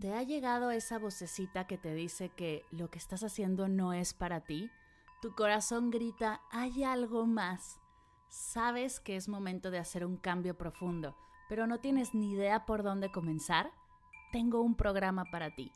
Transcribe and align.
¿Te 0.00 0.14
ha 0.14 0.22
llegado 0.22 0.70
esa 0.70 0.98
vocecita 0.98 1.66
que 1.66 1.76
te 1.76 1.92
dice 1.92 2.30
que 2.30 2.64
lo 2.70 2.88
que 2.88 2.96
estás 2.96 3.22
haciendo 3.22 3.68
no 3.68 3.92
es 3.92 4.14
para 4.14 4.40
ti? 4.40 4.70
Tu 5.20 5.34
corazón 5.34 5.90
grita, 5.90 6.40
hay 6.50 6.84
algo 6.84 7.26
más. 7.26 7.78
Sabes 8.30 8.98
que 8.98 9.16
es 9.16 9.28
momento 9.28 9.70
de 9.70 9.78
hacer 9.78 10.06
un 10.06 10.16
cambio 10.16 10.56
profundo, 10.56 11.18
pero 11.50 11.66
no 11.66 11.80
tienes 11.80 12.14
ni 12.14 12.32
idea 12.32 12.64
por 12.64 12.82
dónde 12.82 13.12
comenzar. 13.12 13.72
Tengo 14.32 14.62
un 14.62 14.74
programa 14.74 15.26
para 15.26 15.54
ti. 15.54 15.70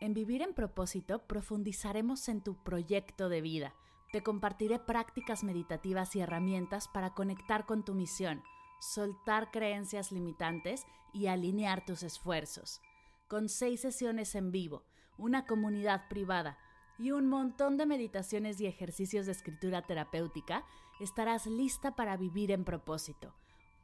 En 0.00 0.14
Vivir 0.14 0.42
en 0.42 0.52
propósito 0.52 1.28
profundizaremos 1.28 2.28
en 2.28 2.40
tu 2.40 2.60
proyecto 2.64 3.28
de 3.28 3.40
vida. 3.40 3.72
Te 4.10 4.24
compartiré 4.24 4.80
prácticas 4.80 5.44
meditativas 5.44 6.16
y 6.16 6.20
herramientas 6.20 6.88
para 6.88 7.14
conectar 7.14 7.66
con 7.66 7.84
tu 7.84 7.94
misión, 7.94 8.42
soltar 8.80 9.52
creencias 9.52 10.10
limitantes 10.10 10.86
y 11.12 11.28
alinear 11.28 11.84
tus 11.84 12.02
esfuerzos 12.02 12.82
con 13.30 13.48
seis 13.48 13.80
sesiones 13.80 14.34
en 14.34 14.50
vivo, 14.50 14.82
una 15.16 15.46
comunidad 15.46 16.08
privada 16.08 16.58
y 16.98 17.12
un 17.12 17.28
montón 17.28 17.76
de 17.76 17.86
meditaciones 17.86 18.60
y 18.60 18.66
ejercicios 18.66 19.24
de 19.24 19.32
escritura 19.32 19.82
terapéutica, 19.82 20.64
estarás 20.98 21.46
lista 21.46 21.94
para 21.94 22.16
vivir 22.16 22.50
en 22.50 22.64
propósito. 22.64 23.32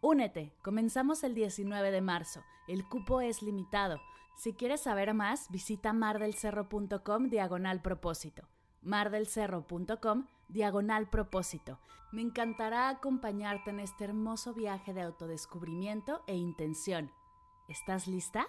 Únete, 0.00 0.52
comenzamos 0.62 1.22
el 1.22 1.34
19 1.34 1.92
de 1.92 2.00
marzo, 2.00 2.42
el 2.66 2.88
cupo 2.88 3.20
es 3.20 3.40
limitado. 3.40 4.00
Si 4.36 4.52
quieres 4.52 4.80
saber 4.80 5.14
más, 5.14 5.48
visita 5.50 5.92
mardelcerro.com 5.92 7.28
diagonal 7.28 7.80
propósito. 7.82 8.48
mardelcerro.com 8.82 10.26
diagonal 10.48 11.08
propósito. 11.08 11.78
Me 12.10 12.22
encantará 12.22 12.88
acompañarte 12.88 13.70
en 13.70 13.78
este 13.78 14.04
hermoso 14.04 14.54
viaje 14.54 14.92
de 14.92 15.02
autodescubrimiento 15.02 16.22
e 16.26 16.34
intención. 16.34 17.12
¿Estás 17.68 18.08
lista? 18.08 18.48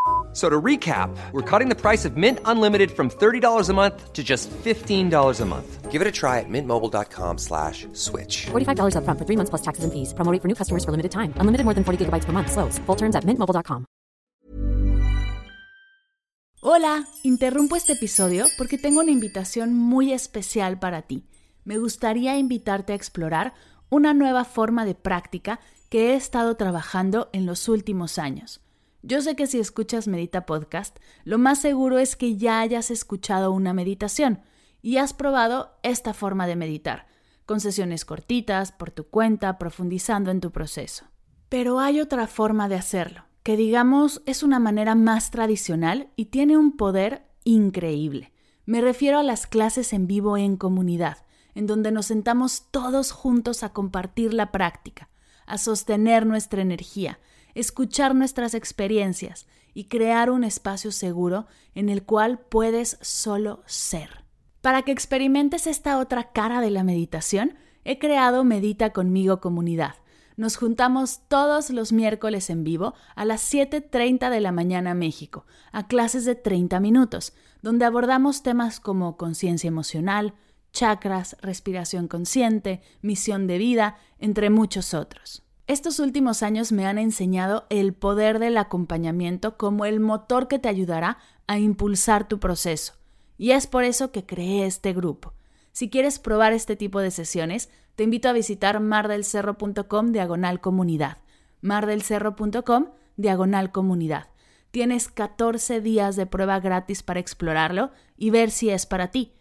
So 0.33 0.47
to 0.49 0.61
recap, 0.61 1.09
we're 1.33 1.41
cutting 1.41 1.67
the 1.67 1.75
price 1.75 2.05
of 2.05 2.15
Mint 2.15 2.39
Unlimited 2.45 2.91
from 2.91 3.09
$30 3.09 3.69
a 3.69 3.73
month 3.73 4.13
to 4.13 4.23
just 4.23 4.49
$15 4.49 5.41
a 5.41 5.45
month. 5.45 5.91
Give 5.91 6.01
it 6.01 6.07
a 6.07 6.11
try 6.11 6.39
at 6.39 6.47
mintmobile.com 6.47 7.37
slash 7.37 7.85
switch. 7.91 8.45
$45 8.51 8.95
up 8.95 9.03
front 9.03 9.19
for 9.19 9.25
three 9.25 9.35
months 9.35 9.49
plus 9.49 9.61
taxes 9.61 9.83
and 9.83 9.91
fees. 9.91 10.13
Promo 10.13 10.31
rate 10.31 10.41
for 10.41 10.47
new 10.47 10.55
customers 10.55 10.85
for 10.85 10.91
limited 10.91 11.11
time. 11.11 11.33
Unlimited 11.35 11.65
more 11.65 11.73
than 11.73 11.83
40 11.83 12.05
gigabytes 12.05 12.23
per 12.23 12.31
month. 12.31 12.49
Slows. 12.49 12.79
Full 12.85 12.95
terms 12.95 13.17
at 13.17 13.25
mintmobile.com. 13.25 13.85
Hola, 16.63 17.07
interrumpo 17.23 17.75
este 17.75 17.93
episodio 17.93 18.45
porque 18.55 18.77
tengo 18.77 18.99
una 18.99 19.09
invitación 19.11 19.73
muy 19.73 20.13
especial 20.13 20.77
para 20.77 21.01
ti. 21.01 21.25
Me 21.65 21.79
gustaría 21.79 22.37
invitarte 22.37 22.93
a 22.93 22.95
explorar 22.95 23.53
una 23.89 24.13
nueva 24.13 24.45
forma 24.45 24.85
de 24.85 24.93
práctica 24.93 25.59
que 25.89 26.11
he 26.11 26.15
estado 26.15 26.55
trabajando 26.55 27.29
en 27.33 27.47
los 27.47 27.67
últimos 27.67 28.19
años. 28.19 28.61
Yo 29.03 29.21
sé 29.21 29.35
que 29.35 29.47
si 29.47 29.59
escuchas 29.59 30.07
Medita 30.07 30.45
Podcast, 30.45 30.97
lo 31.23 31.39
más 31.39 31.59
seguro 31.59 31.97
es 31.97 32.15
que 32.15 32.37
ya 32.37 32.59
hayas 32.59 32.91
escuchado 32.91 33.51
una 33.51 33.73
meditación 33.73 34.41
y 34.83 34.97
has 34.97 35.13
probado 35.13 35.71
esta 35.81 36.13
forma 36.13 36.45
de 36.45 36.55
meditar, 36.55 37.07
con 37.47 37.59
sesiones 37.59 38.05
cortitas, 38.05 38.71
por 38.71 38.91
tu 38.91 39.05
cuenta, 39.05 39.57
profundizando 39.57 40.29
en 40.29 40.39
tu 40.39 40.51
proceso. 40.51 41.05
Pero 41.49 41.79
hay 41.79 41.99
otra 41.99 42.27
forma 42.27 42.69
de 42.69 42.75
hacerlo, 42.75 43.23
que 43.41 43.57
digamos 43.57 44.21
es 44.27 44.43
una 44.43 44.59
manera 44.59 44.93
más 44.93 45.31
tradicional 45.31 46.09
y 46.15 46.25
tiene 46.25 46.55
un 46.55 46.77
poder 46.77 47.25
increíble. 47.43 48.31
Me 48.65 48.81
refiero 48.81 49.17
a 49.17 49.23
las 49.23 49.47
clases 49.47 49.93
en 49.93 50.05
vivo 50.05 50.37
en 50.37 50.57
comunidad, 50.57 51.25
en 51.55 51.65
donde 51.65 51.91
nos 51.91 52.05
sentamos 52.05 52.67
todos 52.69 53.11
juntos 53.11 53.63
a 53.63 53.73
compartir 53.73 54.33
la 54.33 54.51
práctica, 54.51 55.09
a 55.47 55.57
sostener 55.57 56.27
nuestra 56.27 56.61
energía, 56.61 57.19
escuchar 57.55 58.15
nuestras 58.15 58.53
experiencias 58.53 59.47
y 59.73 59.85
crear 59.85 60.29
un 60.29 60.43
espacio 60.43 60.91
seguro 60.91 61.47
en 61.75 61.89
el 61.89 62.03
cual 62.03 62.39
puedes 62.39 62.97
solo 63.01 63.63
ser. 63.65 64.23
Para 64.61 64.83
que 64.83 64.91
experimentes 64.91 65.65
esta 65.65 65.97
otra 65.97 66.31
cara 66.31 66.61
de 66.61 66.69
la 66.69 66.83
meditación, 66.83 67.55
he 67.83 67.97
creado 67.97 68.43
Medita 68.43 68.91
conmigo 68.91 69.39
comunidad. 69.39 69.95
Nos 70.37 70.55
juntamos 70.55 71.21
todos 71.27 71.69
los 71.69 71.91
miércoles 71.91 72.49
en 72.49 72.63
vivo 72.63 72.93
a 73.15 73.25
las 73.25 73.53
7.30 73.53 74.29
de 74.29 74.39
la 74.39 74.51
mañana 74.51 74.93
México, 74.93 75.45
a 75.71 75.87
clases 75.87 76.25
de 76.25 76.35
30 76.35 76.79
minutos, 76.79 77.33
donde 77.61 77.85
abordamos 77.85 78.43
temas 78.43 78.79
como 78.79 79.17
conciencia 79.17 79.67
emocional, 79.67 80.33
chakras, 80.71 81.35
respiración 81.41 82.07
consciente, 82.07 82.81
misión 83.01 83.45
de 83.45 83.57
vida, 83.57 83.97
entre 84.19 84.49
muchos 84.49 84.93
otros. 84.93 85.43
Estos 85.71 85.99
últimos 85.99 86.43
años 86.43 86.73
me 86.73 86.85
han 86.85 86.97
enseñado 86.97 87.65
el 87.69 87.93
poder 87.93 88.39
del 88.39 88.57
acompañamiento 88.57 89.55
como 89.55 89.85
el 89.85 90.01
motor 90.01 90.49
que 90.49 90.59
te 90.59 90.67
ayudará 90.67 91.17
a 91.47 91.59
impulsar 91.59 92.27
tu 92.27 92.41
proceso. 92.41 92.95
Y 93.37 93.51
es 93.51 93.67
por 93.67 93.85
eso 93.85 94.11
que 94.11 94.25
creé 94.25 94.65
este 94.65 94.91
grupo. 94.91 95.33
Si 95.71 95.89
quieres 95.89 96.19
probar 96.19 96.51
este 96.51 96.75
tipo 96.75 96.99
de 96.99 97.09
sesiones, 97.09 97.69
te 97.95 98.03
invito 98.03 98.27
a 98.27 98.33
visitar 98.33 98.81
mardelcerro.com 98.81 100.11
diagonal 100.11 100.59
comunidad. 100.59 101.19
mardelcerro.com 101.61 102.87
diagonal 103.15 103.71
comunidad. 103.71 104.27
Tienes 104.71 105.07
14 105.07 105.79
días 105.79 106.17
de 106.17 106.25
prueba 106.25 106.59
gratis 106.59 107.01
para 107.01 107.21
explorarlo 107.21 107.91
y 108.17 108.29
ver 108.29 108.51
si 108.51 108.71
es 108.71 108.85
para 108.85 109.09
ti. 109.09 109.31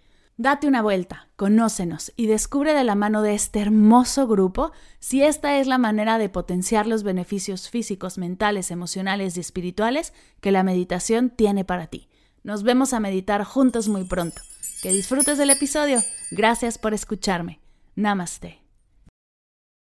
Date 0.43 0.67
una 0.67 0.81
vuelta, 0.81 1.29
conócenos 1.37 2.15
y 2.17 2.27
descubre 2.27 2.73
de 2.73 2.83
la 2.83 2.95
mano 2.95 3.21
de 3.21 3.35
este 3.35 3.61
hermoso 3.61 4.27
grupo 4.27 4.73
si 4.99 5.23
esta 5.23 5.59
es 5.59 5.67
la 5.67 5.77
manera 5.77 6.17
de 6.17 6.31
potenciar 6.31 6.87
los 6.87 7.03
beneficios 7.03 7.69
físicos, 7.69 8.17
mentales, 8.17 8.71
emocionales 8.71 9.37
y 9.37 9.41
espirituales 9.41 10.15
que 10.41 10.51
la 10.51 10.63
meditación 10.63 11.29
tiene 11.29 11.67
para 11.67 11.89
ti. 11.89 12.09
Nos 12.43 12.63
vemos 12.63 12.95
a 12.95 13.01
meditar 13.01 13.45
juntos 13.45 13.89
muy 13.89 14.05
pronto. 14.05 14.41
Que 14.83 14.93
disfrutes 14.93 15.37
del 15.37 15.51
episodio. 15.51 16.01
Gracias 16.31 16.79
por 16.79 16.95
escucharme. 16.95 17.61
Namaste. 17.95 18.63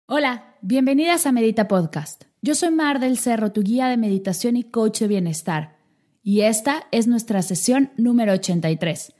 Hola, 0.08 0.56
bienvenidas 0.63 1.28
a 1.28 1.31
Medita 1.31 1.68
Podcast. 1.68 2.23
Yo 2.41 2.56
soy 2.56 2.72
Mar 2.72 3.00
del 3.00 3.19
Cerro, 3.19 3.52
tu 3.52 3.62
guía 3.62 3.90
de 3.90 3.97
meditación 3.97 4.58
y 4.58 4.63
coach 4.63 5.02
de 5.02 5.08
bienestar. 5.08 5.78
Y 6.23 6.41
esta 6.41 6.88
es 6.90 7.06
nuestra 7.06 7.44
sesión 7.44 7.91
número 7.96 8.34
83. 8.34 9.13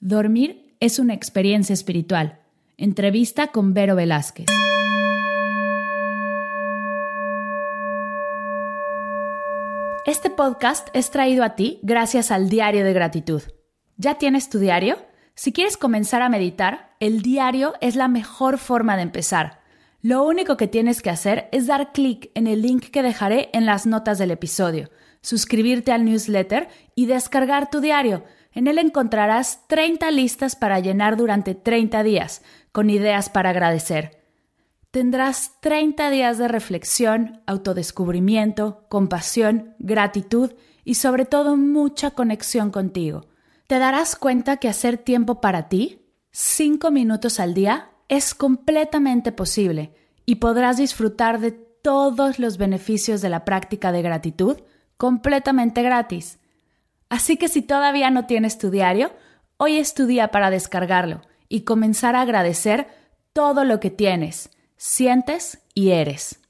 Dormir 0.00 0.65
es 0.80 0.98
una 0.98 1.14
experiencia 1.14 1.72
espiritual. 1.72 2.38
Entrevista 2.76 3.48
con 3.48 3.72
Vero 3.72 3.96
Velázquez. 3.96 4.46
Este 10.04 10.30
podcast 10.30 10.88
es 10.92 11.10
traído 11.10 11.42
a 11.42 11.56
ti 11.56 11.80
gracias 11.82 12.30
al 12.30 12.48
Diario 12.48 12.84
de 12.84 12.92
Gratitud. 12.92 13.42
¿Ya 13.96 14.18
tienes 14.18 14.50
tu 14.50 14.58
diario? 14.58 14.98
Si 15.34 15.52
quieres 15.52 15.76
comenzar 15.76 16.22
a 16.22 16.28
meditar, 16.28 16.94
el 17.00 17.22
diario 17.22 17.74
es 17.80 17.96
la 17.96 18.08
mejor 18.08 18.58
forma 18.58 18.96
de 18.96 19.02
empezar. 19.02 19.60
Lo 20.02 20.22
único 20.22 20.56
que 20.56 20.68
tienes 20.68 21.02
que 21.02 21.10
hacer 21.10 21.48
es 21.52 21.66
dar 21.66 21.92
clic 21.92 22.30
en 22.34 22.46
el 22.46 22.62
link 22.62 22.90
que 22.90 23.02
dejaré 23.02 23.48
en 23.52 23.66
las 23.66 23.86
notas 23.86 24.18
del 24.18 24.30
episodio, 24.30 24.90
suscribirte 25.22 25.90
al 25.92 26.04
newsletter 26.04 26.68
y 26.94 27.06
descargar 27.06 27.70
tu 27.70 27.80
diario 27.80 28.22
en 28.56 28.68
él 28.68 28.78
encontrarás 28.78 29.68
30 29.68 30.10
listas 30.12 30.56
para 30.56 30.80
llenar 30.80 31.18
durante 31.18 31.54
30 31.54 32.02
días, 32.02 32.40
con 32.72 32.88
ideas 32.88 33.28
para 33.28 33.50
agradecer. 33.50 34.22
Tendrás 34.90 35.60
30 35.60 36.08
días 36.08 36.38
de 36.38 36.48
reflexión, 36.48 37.42
autodescubrimiento, 37.46 38.86
compasión, 38.88 39.74
gratitud 39.78 40.54
y 40.84 40.94
sobre 40.94 41.26
todo 41.26 41.58
mucha 41.58 42.12
conexión 42.12 42.70
contigo. 42.70 43.26
Te 43.66 43.78
darás 43.78 44.16
cuenta 44.16 44.56
que 44.56 44.70
hacer 44.70 44.96
tiempo 44.96 45.42
para 45.42 45.68
ti, 45.68 46.06
5 46.30 46.90
minutos 46.90 47.40
al 47.40 47.52
día, 47.52 47.90
es 48.08 48.34
completamente 48.34 49.32
posible 49.32 49.92
y 50.24 50.36
podrás 50.36 50.78
disfrutar 50.78 51.40
de 51.40 51.52
todos 51.52 52.38
los 52.38 52.56
beneficios 52.56 53.20
de 53.20 53.28
la 53.28 53.44
práctica 53.44 53.92
de 53.92 54.00
gratitud 54.00 54.56
completamente 54.96 55.82
gratis. 55.82 56.38
Así 57.08 57.36
que 57.36 57.48
si 57.48 57.62
todavía 57.62 58.10
no 58.10 58.26
tienes 58.26 58.58
tu 58.58 58.70
diario, 58.70 59.12
hoy 59.56 59.76
es 59.78 59.94
tu 59.94 60.06
día 60.06 60.28
para 60.28 60.50
descargarlo 60.50 61.22
y 61.48 61.62
comenzar 61.62 62.16
a 62.16 62.22
agradecer 62.22 62.88
todo 63.32 63.64
lo 63.64 63.80
que 63.80 63.90
tienes, 63.90 64.50
sientes 64.76 65.58
y 65.74 65.90
eres. 65.90 66.40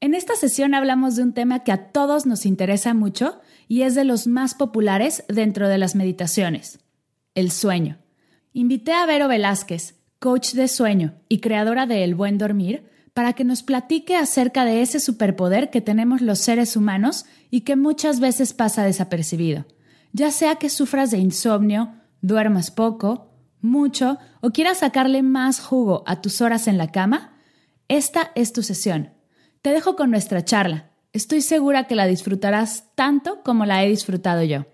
En 0.00 0.14
esta 0.14 0.34
sesión 0.34 0.74
hablamos 0.74 1.16
de 1.16 1.22
un 1.22 1.34
tema 1.34 1.62
que 1.62 1.72
a 1.72 1.92
todos 1.92 2.24
nos 2.24 2.46
interesa 2.46 2.94
mucho 2.94 3.40
y 3.68 3.82
es 3.82 3.94
de 3.94 4.04
los 4.04 4.26
más 4.26 4.54
populares 4.54 5.24
dentro 5.28 5.68
de 5.68 5.78
las 5.78 5.94
meditaciones, 5.94 6.80
el 7.34 7.50
sueño. 7.50 7.98
Invité 8.52 8.92
a 8.92 9.04
Vero 9.04 9.28
Velázquez, 9.28 9.96
coach 10.18 10.52
de 10.52 10.68
sueño 10.68 11.14
y 11.28 11.40
creadora 11.40 11.86
de 11.86 12.02
El 12.02 12.14
Buen 12.14 12.38
Dormir, 12.38 12.88
para 13.14 13.32
que 13.32 13.44
nos 13.44 13.62
platique 13.62 14.16
acerca 14.16 14.64
de 14.64 14.82
ese 14.82 15.00
superpoder 15.00 15.70
que 15.70 15.80
tenemos 15.80 16.20
los 16.20 16.38
seres 16.38 16.76
humanos 16.76 17.26
y 17.50 17.62
que 17.62 17.76
muchas 17.76 18.20
veces 18.20 18.52
pasa 18.52 18.84
desapercibido. 18.84 19.66
Ya 20.12 20.30
sea 20.30 20.56
que 20.56 20.70
sufras 20.70 21.10
de 21.10 21.18
insomnio, 21.18 21.94
duermas 22.20 22.70
poco, 22.70 23.30
mucho 23.60 24.18
o 24.40 24.50
quieras 24.50 24.78
sacarle 24.78 25.22
más 25.22 25.60
jugo 25.60 26.02
a 26.06 26.20
tus 26.20 26.40
horas 26.40 26.66
en 26.66 26.78
la 26.78 26.90
cama, 26.90 27.36
esta 27.88 28.30
es 28.34 28.52
tu 28.52 28.62
sesión. 28.62 29.12
Te 29.62 29.70
dejo 29.70 29.96
con 29.96 30.10
nuestra 30.10 30.44
charla. 30.44 30.90
Estoy 31.12 31.42
segura 31.42 31.84
que 31.84 31.96
la 31.96 32.06
disfrutarás 32.06 32.94
tanto 32.94 33.42
como 33.42 33.66
la 33.66 33.84
he 33.84 33.88
disfrutado 33.88 34.42
yo. 34.44 34.64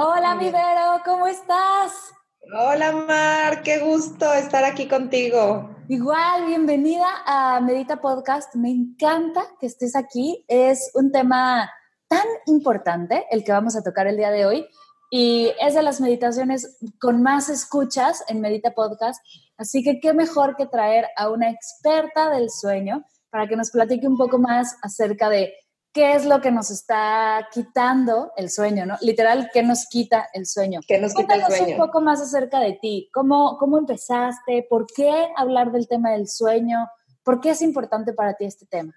Hola, 0.00 0.36
mi 0.36 0.44
Vero, 0.44 0.77
¿cómo 1.04 1.26
estás? 1.26 2.12
Hola, 2.58 2.92
Mar, 2.92 3.62
qué 3.62 3.78
gusto 3.78 4.32
estar 4.32 4.64
aquí 4.64 4.88
contigo. 4.88 5.70
Igual, 5.88 6.46
bienvenida 6.46 7.06
a 7.26 7.60
Medita 7.60 8.00
Podcast. 8.00 8.54
Me 8.54 8.70
encanta 8.70 9.42
que 9.60 9.66
estés 9.66 9.94
aquí. 9.94 10.44
Es 10.48 10.90
un 10.94 11.12
tema 11.12 11.70
tan 12.08 12.26
importante 12.46 13.26
el 13.30 13.44
que 13.44 13.52
vamos 13.52 13.76
a 13.76 13.82
tocar 13.82 14.06
el 14.06 14.16
día 14.16 14.30
de 14.30 14.46
hoy 14.46 14.66
y 15.10 15.52
es 15.60 15.74
de 15.74 15.82
las 15.82 16.00
meditaciones 16.00 16.78
con 17.00 17.22
más 17.22 17.48
escuchas 17.48 18.24
en 18.28 18.40
Medita 18.40 18.72
Podcast. 18.72 19.22
Así 19.56 19.82
que 19.82 20.00
qué 20.00 20.14
mejor 20.14 20.56
que 20.56 20.66
traer 20.66 21.06
a 21.16 21.30
una 21.30 21.50
experta 21.50 22.30
del 22.30 22.50
sueño 22.50 23.04
para 23.30 23.46
que 23.46 23.56
nos 23.56 23.70
platique 23.70 24.06
un 24.06 24.16
poco 24.16 24.38
más 24.38 24.76
acerca 24.82 25.28
de 25.28 25.52
qué 25.92 26.14
es 26.14 26.24
lo 26.24 26.40
que 26.40 26.50
nos 26.50 26.70
está 26.70 27.48
quitando 27.52 28.32
el 28.36 28.50
sueño, 28.50 28.86
¿no? 28.86 28.96
Literal, 29.00 29.50
¿qué 29.52 29.62
nos 29.62 29.86
quita 29.86 30.28
el 30.32 30.46
sueño? 30.46 30.80
¿Qué 30.86 30.98
nos 30.98 31.14
quita 31.14 31.34
el 31.34 31.44
sueño? 31.44 31.76
un 31.76 31.86
poco 31.86 32.00
más 32.00 32.20
acerca 32.20 32.60
de 32.60 32.78
ti. 32.80 33.08
¿Cómo, 33.12 33.56
¿Cómo 33.58 33.78
empezaste? 33.78 34.66
¿Por 34.68 34.86
qué 34.86 35.28
hablar 35.36 35.72
del 35.72 35.88
tema 35.88 36.12
del 36.12 36.28
sueño? 36.28 36.88
¿Por 37.22 37.40
qué 37.40 37.50
es 37.50 37.62
importante 37.62 38.12
para 38.12 38.34
ti 38.34 38.44
este 38.44 38.66
tema? 38.66 38.94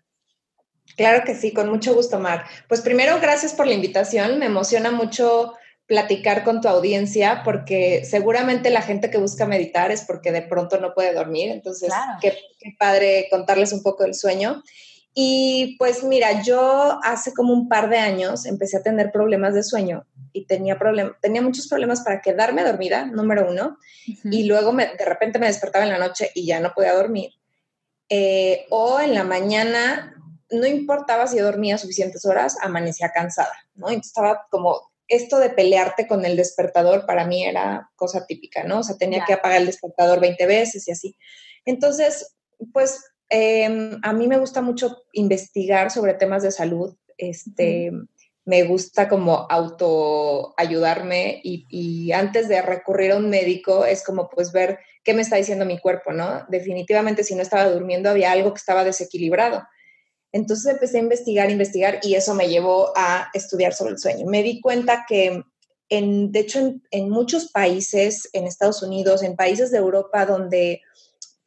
Claro 0.96 1.24
que 1.26 1.36
sí, 1.36 1.54
con 1.54 1.70
mucho 1.70 1.94
gusto, 1.94 2.20
Mar. 2.20 2.46
Pues 2.68 2.82
primero, 2.82 3.20
gracias 3.22 3.54
por 3.54 3.68
la 3.68 3.74
invitación. 3.74 4.40
Me 4.40 4.46
emociona 4.46 4.92
mucho 4.92 5.54
platicar 5.86 6.46
con 6.46 6.62
tu 6.62 6.70
audiencia 6.70 7.42
porque 7.44 8.06
seguramente 8.06 8.70
la 8.70 8.82
gente 8.82 9.10
que 9.10 9.18
busca 9.18 9.46
meditar 9.46 9.92
es 9.92 10.04
porque 10.06 10.32
de 10.32 10.42
pronto 10.42 10.80
no 10.80 10.94
puede 10.94 11.14
dormir. 11.14 11.52
Entonces, 11.52 11.92
qué, 12.22 12.38
padre 12.80 13.28
contarles 13.30 13.74
un 13.74 13.84
poco 13.84 14.04
del 14.04 14.16
sueño. 14.16 14.64
Y 15.14 15.76
pues 15.78 16.04
mira, 16.04 16.42
yo 16.42 17.00
hace 17.04 17.34
como 17.34 17.54
un 17.54 17.68
par 17.68 17.90
de 17.90 17.98
años 17.98 18.46
empecé 18.46 18.78
a 18.78 18.84
tener 18.84 19.12
problemas 19.12 19.54
de 19.54 19.64
sueño 19.64 20.06
y 20.32 20.46
tenía, 20.46 20.80
problem 20.80 21.14
tenía 21.22 21.42
muchos 21.42 21.68
problemas 21.68 22.02
para 22.02 22.22
quedarme 22.22 22.64
dormida, 22.64 23.06
número 23.06 23.50
uno, 23.50 23.78
y 24.24 24.46
luego 24.46 24.72
de 24.74 25.06
repente 25.06 25.40
me 25.40 25.48
despertaba 25.48 25.84
en 25.84 25.92
la 25.92 25.98
noche 25.98 26.32
y 26.34 26.46
ya 26.46 26.62
no 26.62 26.74
podía 26.74 26.94
dormir. 26.94 27.32
Eh, 28.08 28.66
o 28.70 29.00
en 29.02 29.14
la 29.14 29.26
mañana, 29.26 30.16
no 30.50 30.66
importaba 30.66 31.28
si 31.28 31.38
yo 31.38 31.46
dormía 31.46 31.78
suficientes 31.78 32.26
horas, 32.26 32.58
amanecía 32.62 33.12
cansada, 33.12 33.54
¿no? 33.74 33.88
Entonces 33.88 34.12
estaba 34.12 34.48
como 34.50 34.92
esto 35.08 35.40
de 35.40 35.50
pelearte 35.50 36.08
con 36.08 36.26
el 36.26 36.38
despertador 36.38 37.06
para 37.06 37.26
mí 37.26 37.44
era 37.44 37.92
cosa 37.98 38.26
típica, 38.26 38.64
¿no? 38.64 38.80
O 38.80 38.84
sea, 38.84 38.98
tenía 38.98 39.26
que 39.26 39.34
apagar 39.34 39.60
el 39.60 39.66
despertador 39.66 40.22
20 40.22 40.46
veces 40.46 40.88
y 40.88 40.92
así. 40.92 41.18
Entonces, 41.66 42.36
pues 42.72 43.11
em, 43.32 44.00
a 44.04 44.14
mí 44.14 44.28
me 44.28 44.38
gusta 44.38 44.62
mucho 44.62 45.04
investigar 45.14 45.90
sobre 45.90 46.14
temas 46.14 46.44
de 46.44 46.52
salud. 46.52 46.96
Este, 47.18 47.92
Me 48.44 48.64
gusta 48.64 49.08
como 49.08 49.46
auto 49.50 50.56
ayudarme 50.58 51.40
y, 51.44 51.66
y, 51.70 52.12
antes 52.12 52.48
de 52.50 52.62
recurrir 52.62 53.12
a 53.12 53.18
un 53.18 53.30
médico 53.30 53.86
es 53.86 54.04
como 54.04 54.30
pues 54.30 54.52
ver 54.52 54.80
qué 55.04 55.14
me 55.14 55.22
está 55.22 55.36
diciendo 55.36 55.64
mi 55.64 55.80
cuerpo, 55.80 56.12
¿no? 56.12 56.44
Definitivamente 56.50 57.24
si 57.24 57.36
no 57.36 57.44
estaba 57.44 57.70
durmiendo 57.70 58.10
había 58.10 58.32
algo 58.32 58.52
que 58.52 58.58
estaba 58.58 58.84
desequilibrado. 58.84 59.62
Entonces 60.32 60.74
empecé 60.74 60.98
a 60.98 61.02
investigar, 61.02 61.52
investigar 61.52 62.00
y 62.04 62.16
eso 62.16 62.34
me 62.34 62.48
llevó 62.48 62.94
a 62.96 63.30
estudiar 63.34 63.74
sobre 63.74 63.92
el 63.92 64.00
sueño. 64.00 64.26
Me 64.26 64.44
di 64.44 64.62
cuenta 64.62 65.06
que, 65.08 65.44
en, 65.90 66.32
de 66.32 66.40
hecho, 66.40 66.74
en, 66.90 67.10
muchos 67.10 67.52
países, 67.52 68.30
en 68.32 68.48
Estados 68.48 68.82
Unidos, 68.82 69.24
en 69.24 69.36
países 69.36 69.72
de 69.72 69.78
Europa 69.78 70.26
donde 70.26 70.82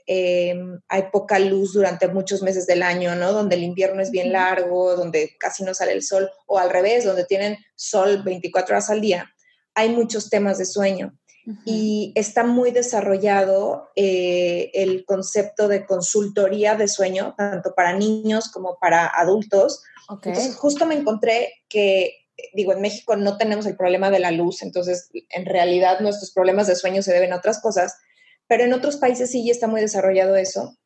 em, 0.07 0.81
hay 0.89 1.05
poca 1.13 1.39
luz 1.39 1.73
durante 1.73 2.09
muchos 2.09 2.43
meses 2.43 2.67
del 2.67 2.83
año, 2.83 3.15
¿no? 3.15 3.33
Donde 3.33 3.57
el 3.57 3.63
invierno 3.63 4.03
es 4.03 4.11
bien 4.11 4.33
largo, 4.33 4.97
donde 4.97 5.37
casi 5.39 5.65
no 5.65 5.75
sale 5.75 5.93
el 5.93 6.03
sol, 6.03 6.31
o 6.47 6.59
al 6.59 6.71
revés, 6.71 7.05
donde 7.05 7.25
tienen 7.25 7.59
sol 7.75 8.23
24 8.23 8.75
horas 8.75 8.91
al 8.91 9.01
día, 9.01 9.31
hay 9.75 9.91
muchos 9.91 10.31
temas 10.31 10.59
de 10.59 10.67
sueño 10.67 11.17
y 11.65 12.13
está 12.15 12.45
muy 12.45 12.71
desarrollado 12.71 13.91
eh, 13.97 14.71
el 14.73 15.05
concepto 15.05 15.69
de 15.69 15.85
consultoría 15.85 16.75
de 16.75 16.89
sueño, 16.89 17.35
tanto 17.37 17.75
para 17.75 17.97
niños 17.97 18.51
como 18.51 18.79
para 18.81 19.07
adultos. 19.07 19.83
Entonces, 20.11 20.57
justo 20.57 20.87
me 20.87 20.95
encontré 20.95 21.53
que, 21.69 22.15
digo, 22.55 22.73
en 22.73 22.81
México 22.81 23.17
no 23.17 23.37
tenemos 23.37 23.67
el 23.67 23.77
problema 23.77 24.11
de 24.11 24.21
la 24.21 24.31
luz, 24.31 24.63
entonces 24.63 25.11
en 25.31 25.45
realidad 25.45 26.01
nuestros 26.01 26.33
problemas 26.33 26.67
de 26.67 26.77
sueño 26.77 27.03
se 27.03 27.13
deben 27.13 27.33
a 27.33 27.37
otras 27.37 27.61
cosas, 27.61 27.97
pero 28.47 28.65
en 28.65 28.73
otros 28.73 28.97
países 28.97 29.31
sí 29.31 29.51
está 29.51 29.67
muy 29.67 29.81
desarrollado 29.81 30.37
eso. 30.37 30.77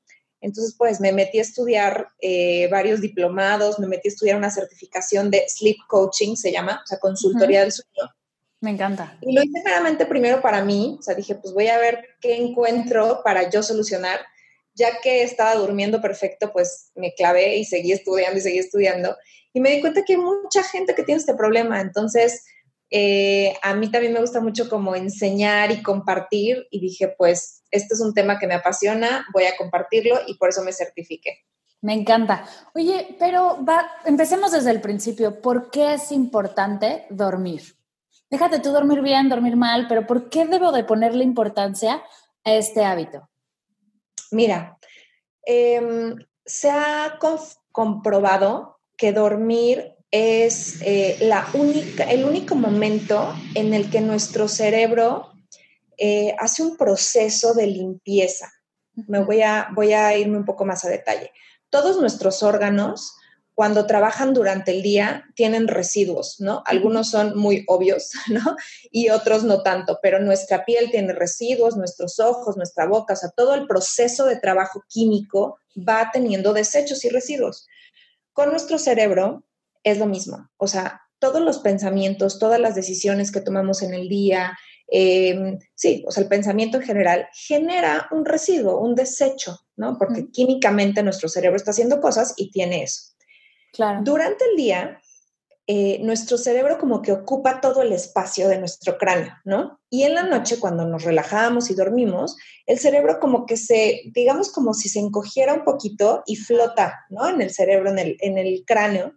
Entonces, 0.40 0.74
pues 0.78 1.00
me 1.00 1.12
metí 1.12 1.38
a 1.38 1.42
estudiar 1.42 2.08
eh, 2.20 2.68
varios 2.70 3.00
diplomados, 3.00 3.78
me 3.78 3.88
metí 3.88 4.08
a 4.08 4.12
estudiar 4.12 4.36
una 4.36 4.50
certificación 4.50 5.30
de 5.30 5.44
sleep 5.48 5.78
coaching, 5.88 6.36
se 6.36 6.52
llama, 6.52 6.80
o 6.82 6.86
sea, 6.86 6.98
consultoría 6.98 7.60
del 7.60 7.72
sueño 7.72 8.12
me 8.60 8.70
encanta. 8.70 9.16
Y 9.20 9.34
lo 9.34 9.42
hice 9.42 9.62
meramente 9.64 10.04
primero 10.06 10.40
para 10.40 10.64
mí, 10.64 10.96
o 10.98 11.02
sea, 11.02 11.14
dije, 11.14 11.36
pues 11.36 11.54
voy 11.54 11.68
a 11.68 11.78
ver 11.78 12.04
qué 12.20 12.36
encuentro 12.36 13.20
para 13.24 13.48
yo 13.50 13.62
solucionar. 13.62 14.20
Ya 14.74 15.00
que 15.00 15.22
estaba 15.22 15.54
durmiendo 15.56 16.00
perfecto, 16.00 16.52
pues 16.52 16.90
me 16.94 17.12
clavé 17.14 17.56
y 17.56 17.64
seguí 17.64 17.92
estudiando 17.92 18.38
y 18.38 18.42
seguí 18.42 18.58
estudiando. 18.58 19.16
Y 19.52 19.60
me 19.60 19.70
di 19.70 19.80
cuenta 19.80 20.04
que 20.04 20.14
hay 20.14 20.20
mucha 20.20 20.62
gente 20.62 20.94
que 20.94 21.02
tiene 21.02 21.20
este 21.20 21.34
problema. 21.34 21.80
Entonces, 21.80 22.44
eh, 22.90 23.54
a 23.62 23.74
mí 23.74 23.90
también 23.90 24.12
me 24.12 24.20
gusta 24.20 24.40
mucho 24.40 24.68
como 24.68 24.94
enseñar 24.94 25.70
y 25.70 25.82
compartir. 25.82 26.66
Y 26.70 26.80
dije, 26.80 27.14
pues, 27.16 27.62
este 27.70 27.94
es 27.94 28.00
un 28.00 28.14
tema 28.14 28.38
que 28.38 28.46
me 28.46 28.54
apasiona, 28.54 29.26
voy 29.32 29.44
a 29.44 29.56
compartirlo 29.56 30.20
y 30.26 30.34
por 30.34 30.50
eso 30.50 30.62
me 30.62 30.72
certifiqué. 30.72 31.44
Me 31.80 31.94
encanta. 31.94 32.44
Oye, 32.74 33.16
pero 33.18 33.64
va, 33.64 33.88
empecemos 34.04 34.52
desde 34.52 34.70
el 34.70 34.80
principio. 34.80 35.40
¿Por 35.40 35.70
qué 35.70 35.94
es 35.94 36.10
importante 36.10 37.06
dormir? 37.10 37.78
déjate 38.30 38.60
tú 38.60 38.72
dormir 38.72 39.00
bien, 39.00 39.28
dormir 39.28 39.56
mal, 39.56 39.86
pero 39.88 40.06
¿por 40.06 40.28
qué 40.28 40.46
debo 40.46 40.72
de 40.72 40.84
ponerle 40.84 41.24
importancia 41.24 42.02
a 42.44 42.52
este 42.52 42.84
hábito? 42.84 43.28
Mira, 44.30 44.78
em, 45.44 46.16
se 46.44 46.70
ha 46.70 47.18
comprobado 47.72 48.80
que 48.96 49.12
dormir 49.12 49.94
es 50.10 50.80
eh, 50.82 51.18
la 51.20 51.48
única, 51.52 52.04
el 52.04 52.24
único 52.24 52.54
momento 52.54 53.34
en 53.54 53.74
el 53.74 53.90
que 53.90 54.00
nuestro 54.00 54.48
cerebro 54.48 55.32
eh, 55.98 56.34
hace 56.38 56.62
un 56.62 56.76
proceso 56.76 57.54
de 57.54 57.66
limpieza. 57.66 58.50
Me 59.06 59.22
voy 59.22 59.42
a, 59.42 59.68
voy 59.74 59.92
a 59.92 60.16
irme 60.16 60.38
un 60.38 60.44
poco 60.44 60.64
más 60.64 60.84
a 60.84 60.88
detalle. 60.88 61.32
Todos 61.70 62.00
nuestros 62.00 62.42
órganos 62.42 63.14
cuando 63.58 63.86
trabajan 63.86 64.34
durante 64.34 64.70
el 64.70 64.82
día 64.82 65.24
tienen 65.34 65.66
residuos, 65.66 66.36
¿no? 66.38 66.62
Algunos 66.64 67.10
son 67.10 67.36
muy 67.36 67.64
obvios, 67.66 68.12
¿no? 68.28 68.56
Y 68.92 69.10
otros 69.10 69.42
no 69.42 69.62
tanto, 69.62 69.98
pero 70.00 70.20
nuestra 70.20 70.64
piel 70.64 70.92
tiene 70.92 71.12
residuos, 71.12 71.76
nuestros 71.76 72.20
ojos, 72.20 72.56
nuestra 72.56 72.86
boca, 72.86 73.14
o 73.14 73.16
sea, 73.16 73.30
todo 73.30 73.54
el 73.54 73.66
proceso 73.66 74.26
de 74.26 74.38
trabajo 74.38 74.84
químico 74.88 75.58
va 75.76 76.10
teniendo 76.12 76.52
desechos 76.52 77.04
y 77.04 77.08
residuos. 77.08 77.66
Con 78.32 78.50
nuestro 78.50 78.78
cerebro 78.78 79.42
es 79.82 79.98
lo 79.98 80.06
mismo, 80.06 80.48
o 80.56 80.66
sea, 80.66 81.00
todos 81.18 81.40
los 81.40 81.58
pensamientos, 81.58 82.38
todas 82.38 82.60
las 82.60 82.74
decisiones 82.74 83.32
que 83.32 83.40
tomamos 83.40 83.82
en 83.82 83.92
el 83.92 84.08
día, 84.08 84.56
em, 84.86 85.58
sí, 85.74 86.04
o 86.06 86.12
sea, 86.12 86.22
el 86.22 86.28
pensamiento 86.28 86.78
en 86.78 86.84
general 86.84 87.26
genera 87.32 88.08
un 88.12 88.24
residuo, 88.24 88.80
un 88.80 88.94
desecho, 88.94 89.58
¿no? 89.76 89.98
Porque 89.98 90.30
químicamente 90.30 91.02
nuestro 91.02 91.28
cerebro 91.28 91.56
está 91.56 91.72
haciendo 91.72 92.00
cosas 92.00 92.34
y 92.36 92.50
tiene 92.50 92.84
eso. 92.84 93.14
Durante 94.02 94.44
el 94.44 94.56
día, 94.56 95.00
eh, 95.70 95.98
nuestro 96.02 96.38
cerebro 96.38 96.78
como 96.78 97.02
que 97.02 97.12
ocupa 97.12 97.60
todo 97.60 97.82
el 97.82 97.92
espacio 97.92 98.48
de 98.48 98.58
nuestro 98.58 98.96
cráneo, 98.96 99.34
¿no? 99.44 99.78
Y 99.90 100.04
en 100.04 100.14
la 100.14 100.22
noche, 100.22 100.58
cuando 100.58 100.86
nos 100.86 101.04
relajamos 101.04 101.70
y 101.70 101.74
dormimos, 101.74 102.38
el 102.64 102.78
cerebro 102.78 103.20
como 103.20 103.44
que 103.44 103.58
se, 103.58 104.00
digamos 104.14 104.50
como 104.50 104.72
si 104.72 104.88
se 104.88 104.98
encogiera 104.98 105.52
un 105.52 105.64
poquito 105.64 106.22
y 106.24 106.36
flota, 106.36 107.04
¿no? 107.10 107.28
En 107.28 107.42
el 107.42 107.50
cerebro, 107.50 107.90
en 107.90 107.98
el, 107.98 108.16
en 108.20 108.38
el 108.38 108.64
cráneo. 108.66 109.12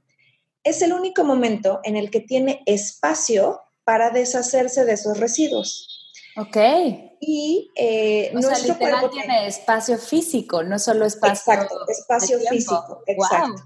Es 0.63 0.81
el 0.81 0.93
único 0.93 1.23
momento 1.23 1.79
en 1.83 1.95
el 1.95 2.11
que 2.11 2.21
tiene 2.21 2.61
espacio 2.65 3.61
para 3.83 4.09
deshacerse 4.09 4.85
de 4.85 4.93
esos 4.93 5.19
residuos. 5.19 6.13
Ok. 6.37 6.57
Y 7.19 7.71
eh, 7.75 8.31
nuestro 8.33 8.77
cuerpo 8.77 9.09
tiene 9.09 9.47
espacio 9.47 9.97
físico, 9.97 10.63
no 10.63 10.79
solo 10.79 11.05
espacio. 11.05 11.53
Exacto, 11.53 11.87
espacio 11.87 12.39
físico, 12.49 13.03
exacto. 13.05 13.63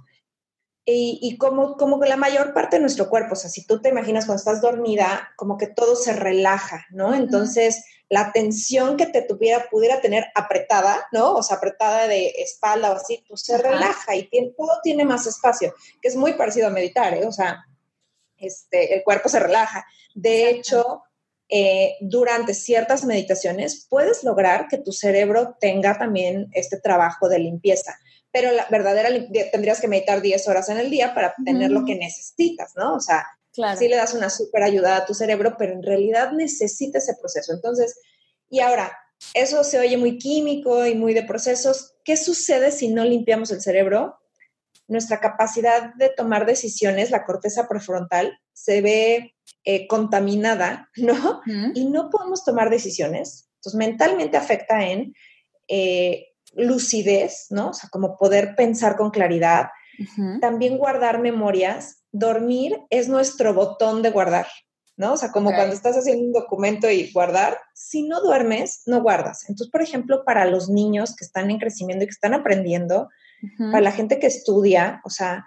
Y, 0.87 1.37
como, 1.39 1.77
como 1.77 1.99
que 1.99 2.07
la 2.07 2.15
mayor 2.15 2.53
parte 2.53 2.75
de 2.75 2.81
nuestro 2.81 3.09
cuerpo, 3.09 3.33
o 3.33 3.35
sea, 3.35 3.49
si 3.49 3.65
tú 3.65 3.81
te 3.81 3.89
imaginas 3.89 4.25
cuando 4.25 4.39
estás 4.39 4.61
dormida, 4.61 5.31
como 5.35 5.57
que 5.57 5.65
todo 5.65 5.95
se 5.95 6.13
relaja, 6.13 6.85
¿no? 6.91 7.15
Entonces, 7.15 7.83
la 8.07 8.31
tensión 8.31 8.95
que 8.95 9.07
te 9.07 9.23
tuviera, 9.23 9.67
pudiera 9.71 9.99
tener 9.99 10.27
apretada, 10.35 11.07
¿no? 11.11 11.33
O 11.33 11.41
sea, 11.41 11.57
apretada 11.57 12.07
de 12.07 12.27
espalda 12.37 12.91
o 12.91 12.95
así, 12.95 13.25
pues 13.27 13.41
se 13.41 13.57
relaja 13.57 14.15
y 14.15 14.29
todo 14.55 14.79
tiene 14.83 15.05
más 15.05 15.25
espacio, 15.25 15.73
que 16.01 16.07
es 16.07 16.15
muy 16.15 16.33
parecido 16.33 16.67
a 16.67 16.71
meditar, 16.71 17.15
¿eh? 17.15 17.25
O 17.25 17.31
sea, 17.31 17.65
este, 18.37 18.93
el 18.93 19.03
cuerpo 19.03 19.27
se 19.27 19.39
relaja. 19.39 19.87
De 20.13 20.49
hecho, 20.49 21.01
eh, 21.49 21.95
durante 21.99 22.53
ciertas 22.53 23.05
meditaciones 23.05 23.87
puedes 23.89 24.23
lograr 24.23 24.67
que 24.67 24.77
tu 24.77 24.91
cerebro 24.91 25.57
tenga 25.59 25.97
también 25.97 26.47
este 26.53 26.79
trabajo 26.79 27.27
de 27.27 27.39
limpieza 27.39 27.97
pero 28.35 28.51
la 28.51 28.67
verdadera 28.69 29.07
tendrías 29.49 29.79
que 29.79 29.87
meditar 29.87 30.21
10 30.21 30.49
horas 30.49 30.67
en 30.67 30.77
el 30.77 30.89
día 30.89 31.15
para 31.15 31.33
tener 31.45 31.71
lo 31.71 31.85
que 31.85 31.95
necesitas, 31.95 32.73
¿no? 32.75 32.95
O 32.95 32.99
sea, 32.99 33.25
sí 33.79 33.87
le 33.87 33.95
das 33.95 34.13
una 34.13 34.29
súper 34.29 34.61
ayuda 34.63 34.97
a 34.97 35.05
tu 35.05 35.13
cerebro, 35.13 35.55
pero 35.57 35.71
en 35.71 35.81
realidad 35.81 36.33
necesita 36.33 36.97
ese 36.97 37.15
proceso. 37.15 37.53
Entonces, 37.53 37.97
y 38.49 38.59
ahora, 38.59 38.91
eso 39.33 39.63
se 39.63 39.79
oye 39.79 39.95
muy 39.95 40.17
químico 40.17 40.85
y 40.85 40.95
muy 40.95 41.13
de 41.13 41.23
procesos. 41.23 41.93
¿Qué 42.03 42.17
sucede 42.17 42.71
si 42.71 42.89
no 42.89 43.05
limpiamos 43.05 43.51
el 43.51 43.61
cerebro? 43.61 44.19
Nuestra 44.89 45.21
capacidad 45.21 45.93
de 45.93 46.09
tomar 46.09 46.45
decisiones, 46.45 47.11
la 47.11 47.23
corteza 47.23 47.69
prefrontal, 47.69 48.37
se 48.51 48.81
ve 48.81 49.33
eh, 49.63 49.87
contaminada, 49.87 50.89
¿no? 50.97 51.39
Y 51.73 51.85
no 51.85 52.09
podemos 52.09 52.43
tomar 52.43 52.69
decisiones. 52.69 53.47
Entonces, 53.59 53.77
mentalmente 53.77 54.35
afecta 54.35 54.85
en 54.85 55.13
eh, 55.69 56.34
lucidez, 56.55 57.47
¿no? 57.49 57.69
O 57.69 57.73
sea, 57.73 57.89
como 57.89 58.17
poder 58.17 58.55
pensar 58.55 58.95
con 58.95 59.11
claridad. 59.11 59.67
También 60.41 60.77
guardar 60.77 61.19
memorias. 61.19 62.03
Dormir 62.11 62.79
es 62.89 63.07
nuestro 63.07 63.53
botón 63.53 64.01
de 64.01 64.11
guardar, 64.11 64.47
¿no? 64.97 65.13
O 65.13 65.17
sea, 65.17 65.31
como 65.31 65.53
cuando 65.53 65.73
estás 65.73 65.95
haciendo 65.95 66.25
un 66.25 66.33
documento 66.33 66.89
y 66.89 67.11
guardar, 67.11 67.59
si 67.73 68.07
no 68.07 68.21
duermes, 68.21 68.81
no 68.85 69.01
guardas. 69.01 69.49
Entonces, 69.49 69.71
por 69.71 69.81
ejemplo, 69.81 70.23
para 70.25 70.45
los 70.45 70.69
niños 70.69 71.15
que 71.15 71.25
están 71.25 71.49
en 71.51 71.59
crecimiento 71.59 72.03
y 72.03 72.07
que 72.07 72.11
están 72.11 72.33
aprendiendo, 72.33 73.09
para 73.57 73.81
la 73.81 73.91
gente 73.91 74.19
que 74.19 74.27
estudia, 74.27 75.01
o 75.03 75.09
sea, 75.09 75.45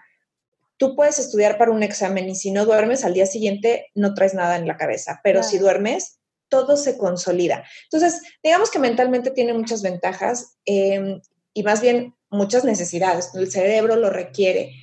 tú 0.76 0.94
puedes 0.94 1.18
estudiar 1.18 1.58
para 1.58 1.72
un 1.72 1.82
examen 1.82 2.28
y 2.28 2.34
si 2.34 2.50
no 2.50 2.64
duermes 2.64 3.04
al 3.04 3.14
día 3.14 3.26
siguiente 3.26 3.86
no 3.94 4.14
traes 4.14 4.34
nada 4.34 4.56
en 4.56 4.66
la 4.66 4.76
cabeza, 4.76 5.20
pero 5.24 5.42
si 5.42 5.58
duermes 5.58 6.17
todo 6.48 6.76
se 6.76 6.98
consolida. 6.98 7.64
Entonces, 7.84 8.22
digamos 8.42 8.70
que 8.70 8.78
mentalmente 8.78 9.30
tiene 9.30 9.52
muchas 9.52 9.82
ventajas 9.82 10.58
em, 10.64 11.20
y 11.54 11.62
más 11.62 11.80
bien 11.80 12.14
muchas 12.30 12.64
necesidades. 12.64 13.30
El 13.34 13.50
cerebro 13.50 13.96
lo 13.96 14.10
requiere. 14.10 14.74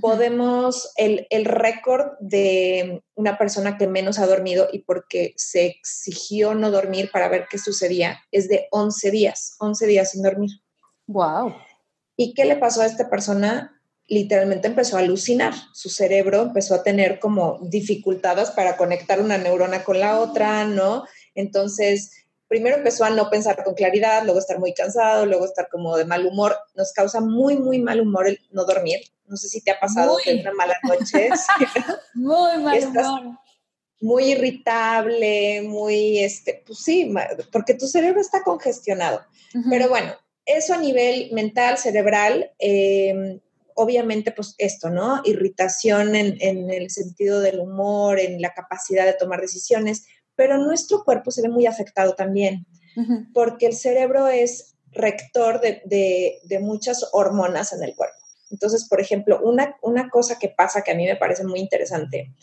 Podemos, 0.00 0.92
el, 0.96 1.26
el 1.30 1.44
récord 1.44 2.12
de 2.20 3.02
una 3.14 3.36
persona 3.36 3.76
que 3.76 3.86
menos 3.86 4.18
ha 4.18 4.26
dormido 4.26 4.68
y 4.72 4.80
porque 4.80 5.34
se 5.36 5.66
exigió 5.66 6.54
no 6.54 6.70
dormir 6.70 7.10
para 7.12 7.28
ver 7.28 7.46
qué 7.50 7.58
sucedía 7.58 8.18
es 8.30 8.48
de 8.48 8.68
11 8.70 9.10
días, 9.10 9.56
11 9.58 9.86
días 9.86 10.10
sin 10.12 10.22
dormir. 10.22 10.50
Wow. 11.06 11.54
¿Y 12.16 12.34
qué 12.34 12.44
le 12.44 12.56
pasó 12.56 12.82
a 12.82 12.86
esta 12.86 13.10
persona? 13.10 13.81
Literalmente 14.06 14.68
empezó 14.68 14.96
a 14.96 15.00
alucinar. 15.00 15.54
Su 15.72 15.88
cerebro 15.88 16.42
empezó 16.42 16.74
a 16.74 16.82
tener 16.82 17.18
como 17.18 17.58
dificultades 17.62 18.50
para 18.50 18.76
conectar 18.76 19.20
una 19.20 19.38
neurona 19.38 19.84
con 19.84 20.00
la 20.00 20.20
otra, 20.20 20.64
¿no? 20.64 21.04
Entonces, 21.34 22.10
primero 22.48 22.76
empezó 22.76 23.04
a 23.04 23.10
no 23.10 23.30
pensar 23.30 23.64
con 23.64 23.74
claridad, 23.74 24.24
luego 24.24 24.38
estar 24.38 24.58
muy 24.58 24.74
cansado, 24.74 25.24
luego 25.24 25.46
estar 25.46 25.68
como 25.70 25.96
de 25.96 26.04
mal 26.04 26.26
humor. 26.26 26.56
Nos 26.74 26.92
causa 26.92 27.20
muy, 27.20 27.56
muy 27.56 27.78
mal 27.78 28.00
humor 28.00 28.26
el 28.26 28.38
no 28.50 28.64
dormir. 28.64 29.00
No 29.26 29.36
sé 29.36 29.48
si 29.48 29.62
te 29.62 29.70
ha 29.70 29.80
pasado 29.80 30.16
que 30.22 30.34
una 30.34 30.52
mala 30.52 30.76
noche. 30.82 31.30
muy 32.14 32.58
mal 32.58 32.84
humor. 32.84 33.38
Muy 34.00 34.24
irritable, 34.32 35.62
muy, 35.62 36.18
este, 36.18 36.62
pues 36.66 36.80
sí, 36.80 37.14
porque 37.52 37.74
tu 37.74 37.86
cerebro 37.86 38.20
está 38.20 38.42
congestionado. 38.42 39.22
Pero 39.70 39.88
bueno, 39.88 40.12
eso 40.44 40.74
a 40.74 40.78
nivel 40.78 41.30
mental, 41.32 41.78
cerebral, 41.78 42.50
eh, 42.58 43.40
obviamente, 43.74 44.32
pues 44.32 44.54
esto, 44.58 44.90
¿no? 44.90 45.20
Irritación 45.24 46.14
en, 46.14 46.70
el 46.70 46.90
sentido 46.90 47.40
del 47.40 47.60
humor, 47.60 48.18
en 48.18 48.40
la 48.40 48.52
capacidad 48.52 49.04
de 49.04 49.14
tomar 49.14 49.40
decisiones, 49.40 50.06
pero 50.34 50.58
nuestro 50.58 51.04
cuerpo 51.04 51.30
se 51.30 51.42
ve 51.42 51.48
muy 51.48 51.66
afectado 51.66 52.14
también, 52.14 52.66
porque 53.32 53.66
el 53.66 53.74
cerebro 53.74 54.28
es 54.28 54.74
rector 54.90 55.60
de, 55.60 56.40
muchas 56.60 57.08
hormonas 57.12 57.72
en 57.72 57.82
el 57.82 57.94
cuerpo. 57.94 58.16
Entonces, 58.50 58.86
por 58.88 59.00
ejemplo, 59.00 59.40
una, 59.42 59.76
una 59.82 60.10
cosa 60.10 60.38
que 60.38 60.48
pasa 60.48 60.82
que 60.82 60.90
a 60.90 60.94
mí 60.94 61.06
me 61.06 61.16
parece 61.16 61.44
muy 61.44 61.58
interesante 61.58 62.34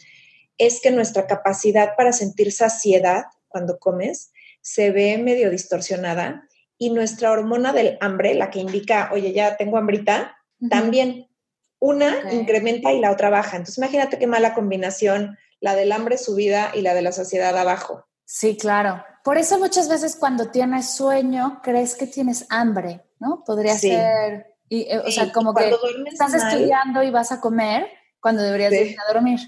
es 0.57 0.81
que 0.81 0.91
nuestra 0.91 1.27
capacidad 1.27 1.95
para 1.95 2.11
sentir 2.11 2.51
saciedad 2.51 3.25
cuando 3.47 3.79
comes 3.79 4.31
se 4.61 4.91
ve 4.91 5.17
medio 5.17 5.49
distorsionada 5.49 6.47
y 6.77 6.91
nuestra 6.91 7.31
hormona 7.31 7.73
del 7.73 7.97
hambre, 8.01 8.33
la 8.33 8.49
que 8.49 8.59
indica, 8.59 9.09
oye, 9.13 9.33
ya 9.33 9.57
tengo 9.57 9.77
hambrita, 9.77 10.37
también 10.69 11.29
una 11.79 12.33
incrementa 12.33 12.91
y 12.91 12.99
la 12.99 13.11
otra 13.11 13.29
baja. 13.29 13.57
Entonces 13.57 13.77
imagínate 13.77 14.19
qué 14.19 14.27
mala 14.27 14.53
combinación 14.53 15.37
la 15.61 15.75
del 15.75 15.91
hambre 15.91 16.17
subida 16.17 16.71
y 16.73 16.81
la 16.81 16.93
de 16.93 17.01
la 17.01 17.11
saciedad 17.11 17.57
abajo. 17.57 18.05
Sí, 18.25 18.57
claro. 18.57 19.03
Por 19.23 19.37
eso 19.37 19.59
muchas 19.59 19.89
veces 19.89 20.15
cuando 20.15 20.51
tienes 20.51 20.93
sueño 20.93 21.61
crees 21.63 21.95
que 21.95 22.07
tienes 22.07 22.45
hambre, 22.49 23.01
¿no? 23.19 23.43
Podría 23.45 23.77
ser, 23.77 24.55
y, 24.69 24.81
eh, 24.81 24.99
o 24.99 25.11
sea, 25.11 25.31
como 25.31 25.53
que 25.53 25.73
estás 26.11 26.33
estudiando 26.33 27.03
y 27.03 27.09
vas 27.09 27.31
a 27.31 27.41
comer 27.41 27.87
cuando 28.19 28.43
deberías 28.43 28.73
ir 28.73 28.97
a 28.99 29.13
dormir. 29.13 29.39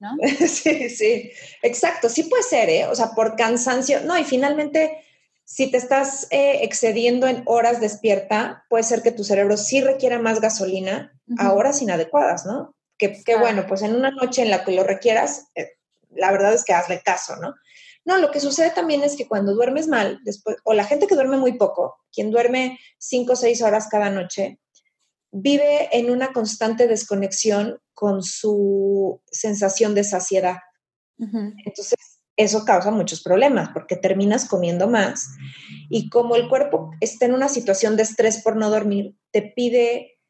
¿No? 0.00 0.10
sí, 0.46 0.90
sí, 0.90 1.32
exacto, 1.60 2.08
sí 2.08 2.24
puede 2.24 2.44
ser, 2.44 2.70
¿eh? 2.70 2.86
O 2.86 2.94
sea, 2.94 3.10
por 3.16 3.34
cansancio, 3.34 4.00
no, 4.04 4.16
y 4.16 4.22
finalmente 4.22 5.04
si 5.48 5.70
te 5.70 5.78
estás 5.78 6.26
eh, 6.30 6.58
excediendo 6.62 7.26
en 7.26 7.42
horas 7.46 7.80
despierta, 7.80 8.66
puede 8.68 8.84
ser 8.84 9.00
que 9.00 9.12
tu 9.12 9.24
cerebro 9.24 9.56
sí 9.56 9.80
requiera 9.80 10.18
más 10.18 10.42
gasolina 10.42 11.18
a 11.38 11.54
horas 11.54 11.80
inadecuadas, 11.80 12.44
¿no? 12.44 12.76
Que, 12.98 13.22
bueno, 13.40 13.64
pues 13.66 13.80
en 13.80 13.96
una 13.96 14.10
noche 14.10 14.42
en 14.42 14.50
la 14.50 14.62
que 14.62 14.72
lo 14.72 14.84
requieras, 14.84 15.46
eh, 15.54 15.70
la 16.10 16.30
verdad 16.32 16.52
es 16.52 16.64
que 16.64 16.74
hazle 16.74 17.00
caso, 17.02 17.36
¿no? 17.36 17.54
No, 18.04 18.18
lo 18.18 18.30
que 18.30 18.40
sucede 18.40 18.72
también 18.72 19.02
es 19.02 19.16
que 19.16 19.26
cuando 19.26 19.54
duermes 19.54 19.88
mal, 19.88 20.20
después, 20.22 20.58
o 20.64 20.74
la 20.74 20.84
gente 20.84 21.06
que 21.06 21.14
duerme 21.14 21.38
muy 21.38 21.56
poco, 21.56 21.96
quien 22.12 22.30
duerme 22.30 22.78
cinco 22.98 23.32
o 23.32 23.36
seis 23.36 23.62
horas 23.62 23.88
cada 23.90 24.10
noche, 24.10 24.60
vive 25.30 25.88
en 25.96 26.10
una 26.10 26.34
constante 26.34 26.86
desconexión 26.86 27.80
con 27.94 28.22
su 28.22 29.22
sensación 29.30 29.94
de 29.94 30.04
saciedad. 30.04 30.56
Entonces, 31.18 32.17
eso 32.38 32.64
causa 32.64 32.90
muchos 32.92 33.20
problemas 33.20 33.68
porque 33.74 33.96
terminas 33.96 34.48
comiendo 34.48 34.88
más 34.88 35.28
y 35.90 36.08
como 36.08 36.36
el 36.36 36.48
cuerpo 36.48 36.92
está 37.00 37.26
en 37.26 37.34
una 37.34 37.48
situación 37.48 37.96
de 37.96 38.04
estrés 38.04 38.42
por 38.42 38.56
no 38.56 38.70
dormir, 38.70 39.16
te 39.32 39.42
pide 39.42 40.20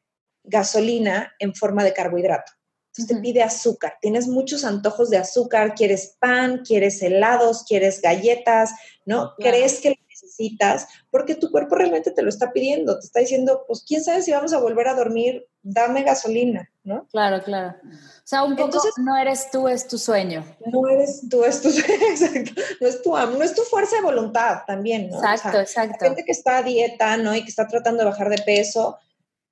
gasolina 0.43 1.31
en 1.37 1.53
forma 1.53 1.83
de 1.83 1.93
carbohidrato. 1.93 2.51
Entonces 2.87 3.15
te 3.15 3.21
pide 3.21 3.43
azúcar. 3.43 3.97
Tienes 4.01 4.27
muchos 4.27 4.65
antojos 4.65 5.11
de 5.11 5.17
azúcar, 5.17 5.75
quieres 5.75 6.17
pan, 6.19 6.63
quieres 6.65 7.01
helados, 7.03 7.63
quieres 7.63 8.01
galletas, 8.01 8.71
¿no? 9.05 9.33
Crees 9.37 9.79
que 9.79 9.91
lo 9.91 9.95
necesitas 10.09 10.87
porque 11.11 11.35
tu 11.35 11.51
cuerpo 11.51 11.75
realmente 11.75 12.09
te 12.09 12.23
lo 12.23 12.29
está 12.29 12.51
pidiendo. 12.51 12.97
Te 12.99 13.05
está 13.05 13.19
diciendo, 13.19 13.65
pues 13.67 13.83
quién 13.87 14.03
sabe 14.03 14.23
si 14.23 14.31
vamos 14.31 14.53
a 14.53 14.59
volver 14.59 14.87
a 14.87 14.95
dormir, 14.95 15.47
dame 15.69 16.03
gasolina, 16.03 16.69
¿no? 16.83 17.07
Claro, 17.07 17.43
claro. 17.43 17.75
O 17.83 18.21
sea, 18.23 18.43
un 18.43 18.55
poco 18.55 18.65
Entonces, 18.65 18.93
no 18.97 19.15
eres 19.17 19.51
tú, 19.51 19.67
es 19.67 19.87
tu 19.87 19.97
sueño. 19.97 20.43
No 20.65 20.87
eres 20.89 21.27
tú, 21.29 21.43
es 21.43 21.61
tu 21.61 21.71
sueño, 21.71 22.05
exacto. 22.09 22.61
No 22.81 22.87
es 22.87 23.01
tu, 23.01 23.11
no 23.11 23.43
es 23.43 23.53
tu 23.53 23.61
fuerza 23.63 23.97
de 23.97 24.01
voluntad 24.01 24.61
también, 24.65 25.09
¿no? 25.09 25.17
Exacto, 25.17 25.59
exacto. 25.59 25.97
La 25.99 26.07
gente 26.07 26.25
que 26.25 26.31
está 26.31 26.57
a 26.57 26.63
dieta, 26.63 27.17
¿no? 27.17 27.35
Y 27.35 27.43
que 27.43 27.49
está 27.49 27.67
tratando 27.67 28.03
de 28.03 28.09
bajar 28.09 28.29
de 28.29 28.41
peso, 28.41 28.97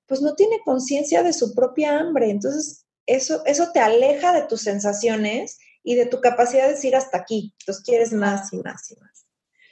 pues 0.07 0.21
no 0.21 0.35
tiene 0.35 0.59
conciencia 0.65 1.23
de 1.23 1.33
su 1.33 1.53
propia 1.53 1.99
hambre. 1.99 2.29
Entonces, 2.29 2.85
eso, 3.05 3.43
eso 3.45 3.71
te 3.71 3.79
aleja 3.79 4.33
de 4.33 4.43
tus 4.43 4.61
sensaciones 4.61 5.59
y 5.83 5.95
de 5.95 6.05
tu 6.05 6.19
capacidad 6.19 6.65
de 6.67 6.73
decir 6.73 6.95
hasta 6.95 7.19
aquí. 7.19 7.53
Entonces, 7.59 7.83
quieres 7.83 8.11
más 8.13 8.51
y 8.53 8.57
más 8.57 8.91
y 8.91 8.95
más. 8.99 9.25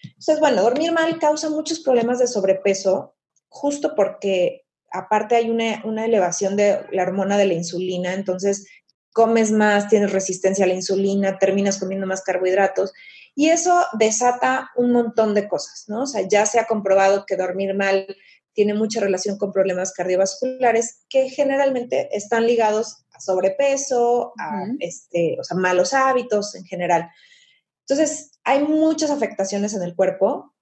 Entonces, 0.03 0.39
bueno, 0.39 0.61
dormir 0.61 0.91
mal 0.91 1.19
causa 1.19 1.49
muchos 1.49 1.79
problemas 1.79 2.19
de 2.19 2.27
sobrepeso, 2.27 3.15
justo 3.49 3.95
porque 3.95 4.64
aparte 4.97 5.35
hay 5.35 5.49
una, 5.49 5.81
una 5.83 6.05
elevación 6.05 6.55
de 6.55 6.85
la 6.91 7.03
hormona 7.03 7.37
de 7.37 7.45
la 7.45 7.53
insulina, 7.53 8.13
entonces 8.13 8.67
comes 9.13 9.51
más, 9.51 9.87
tienes 9.87 10.11
resistencia 10.11 10.65
a 10.65 10.67
la 10.67 10.73
insulina, 10.73 11.39
terminas 11.39 11.79
comiendo 11.79 12.05
más 12.05 12.21
carbohidratos 12.21 12.93
y 13.33 13.49
eso 13.49 13.85
desata 13.99 14.71
un 14.75 14.91
montón 14.91 15.33
de 15.33 15.47
cosas, 15.47 15.85
¿no? 15.87 16.03
O 16.03 16.07
sea, 16.07 16.27
ya 16.27 16.45
se 16.45 16.59
ha 16.59 16.65
comprobado 16.65 17.25
que 17.25 17.35
dormir 17.35 17.75
mal 17.75 18.07
tiene 18.53 18.73
mucha 18.73 19.01
relación 19.01 19.37
con 19.37 19.51
problemas 19.51 19.91
cardiovasculares 19.91 21.03
que 21.09 21.29
generalmente 21.29 22.09
están 22.15 22.47
ligados 22.47 23.05
a 23.11 23.19
sobrepeso, 23.19 24.33
a 24.39 24.63
este, 24.79 25.37
o 25.39 25.43
sea, 25.43 25.57
malos 25.57 25.93
hábitos 25.93 26.55
en 26.55 26.63
general. 26.63 27.09
Entonces, 27.81 28.31
hay 28.45 28.63
muchas 28.63 29.11
afectaciones 29.11 29.73
en 29.73 29.83
el 29.83 29.93
cuerpo. 29.93 30.54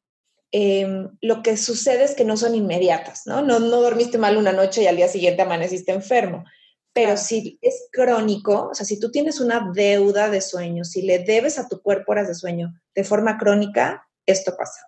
Em, 0.55 1.09
lo 1.21 1.41
que 1.41 1.57
sucede 1.57 2.03
es 2.03 2.13
que 2.13 2.25
no 2.25 2.37
son 2.37 2.53
inmediatas, 2.53 3.23
¿no? 3.25 3.41
¿no? 3.41 3.57
No 3.57 3.81
dormiste 3.81 4.19
mal 4.19 4.37
una 4.37 4.51
noche 4.51 4.83
y 4.83 4.87
al 4.87 4.97
día 4.97 5.07
siguiente 5.07 5.41
amaneciste 5.41 5.91
enfermo 5.91 6.45
Pero 6.93 7.17
si 7.17 7.57
es 7.59 7.87
crónico, 7.91 8.69
o 8.69 8.75
sea, 8.75 8.85
si 8.85 8.99
tú 8.99 9.09
tienes 9.09 9.39
una 9.39 9.71
deuda 9.73 10.29
de 10.29 10.41
sueño, 10.41 10.83
si 10.83 11.01
le 11.01 11.17
debes 11.17 11.57
a 11.57 11.67
tu 11.67 11.81
cuerpo 11.81 12.11
horas 12.11 12.27
de 12.27 12.35
sueño 12.35 12.71
de 12.93 13.03
forma 13.03 13.39
crónica, 13.39 14.07
esto 14.27 14.55
pasa. 14.55 14.79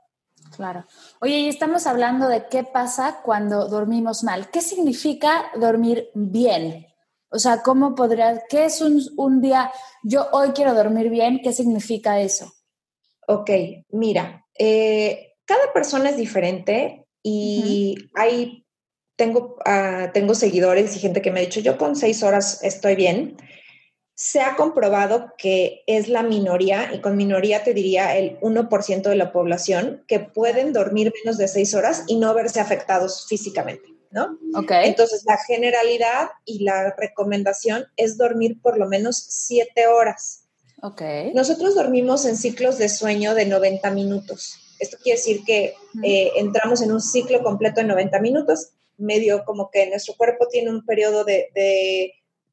Claro. 0.56 0.86
Oye, 1.20 1.40
y 1.40 1.50
estamos 1.50 1.88
hablando 1.88 2.28
de 2.28 2.46
qué 2.48 2.64
pasa 2.64 3.22
cuando 3.24 3.68
dormimos 3.68 4.24
mal. 4.24 4.52
¿Qué 4.52 4.62
significa 4.62 5.46
dormir 5.60 6.12
bien? 6.14 6.86
O 7.30 7.40
sea, 7.40 7.64
¿cómo 7.64 7.96
podría, 7.96 8.44
qué 8.48 8.66
es 8.66 8.82
un, 8.82 9.42
día, 9.42 9.72
yo 10.04 10.28
hoy 10.32 10.50
quiero 10.50 10.76
dormir 10.76 11.10
bien, 11.10 11.42
¿qué 11.44 11.54
significa 11.54 12.20
eso? 12.20 12.54
Ok, 13.28 13.50
mira, 13.90 14.46
eh, 14.58 15.35
cada 15.46 15.74
persona 15.74 16.10
es 16.10 16.18
diferente 16.18 17.06
y 17.24 17.96
hay, 18.14 18.66
tengo, 19.16 19.58
uh, 19.66 20.12
tengo 20.14 20.36
seguidores 20.36 20.96
y 20.96 21.00
gente 21.00 21.22
que 21.22 21.32
me 21.32 21.40
ha 21.40 21.44
dicho, 21.44 21.60
yo 21.60 21.78
con 21.78 21.96
seis 21.96 22.24
horas 22.24 22.64
estoy 22.64 22.96
bien 22.96 23.38
se 24.16 24.40
ha 24.40 24.56
comprobado 24.56 25.34
que 25.38 25.84
es 25.88 26.08
la 26.08 26.24
minoría, 26.24 26.90
y 26.94 27.02
con 27.02 27.18
minoría 27.18 27.64
te 27.64 27.74
diría 27.74 28.18
el 28.18 28.40
1% 28.40 29.02
de 29.02 29.16
la 29.16 29.34
población, 29.34 30.06
que 30.08 30.20
pueden 30.20 30.72
dormir 30.72 31.14
menos 31.24 31.38
de 31.38 31.50
seis 31.50 31.74
horas 31.74 32.04
y 32.08 32.16
no 32.16 32.34
verse 32.34 32.62
afectados 32.62 33.28
físicamente, 33.28 33.90
¿no? 34.12 34.40
Entonces, 34.70 35.24
la 35.26 35.38
generalidad 35.46 36.30
y 36.46 36.64
la 36.64 36.96
recomendación 36.98 37.88
es 37.98 38.18
dormir 38.18 38.62
por 38.62 38.78
lo 38.78 38.88
menos 38.88 39.18
siete 39.18 39.88
horas. 39.88 40.46
Nosotros 41.34 41.76
dormimos 41.76 42.26
en 42.26 42.38
ciclos 42.38 42.78
de 42.78 42.88
sueño 42.88 43.36
de 43.36 43.46
90 43.46 43.92
minutos. 43.92 44.60
Esto 44.80 44.98
quiere 45.02 45.18
decir 45.18 45.44
que 45.46 45.74
eh, 46.04 46.32
entramos 46.36 46.82
en 46.82 46.92
un 46.92 47.02
ciclo 47.02 47.44
completo 47.44 47.82
de 47.82 47.88
90 47.88 48.20
minutos, 48.20 48.70
medio 48.98 49.44
como 49.46 49.70
que 49.72 49.90
nuestro 49.90 50.16
cuerpo 50.16 50.48
tiene 50.48 50.70
un 50.70 50.86
periodo 50.86 51.24
de 51.24 51.50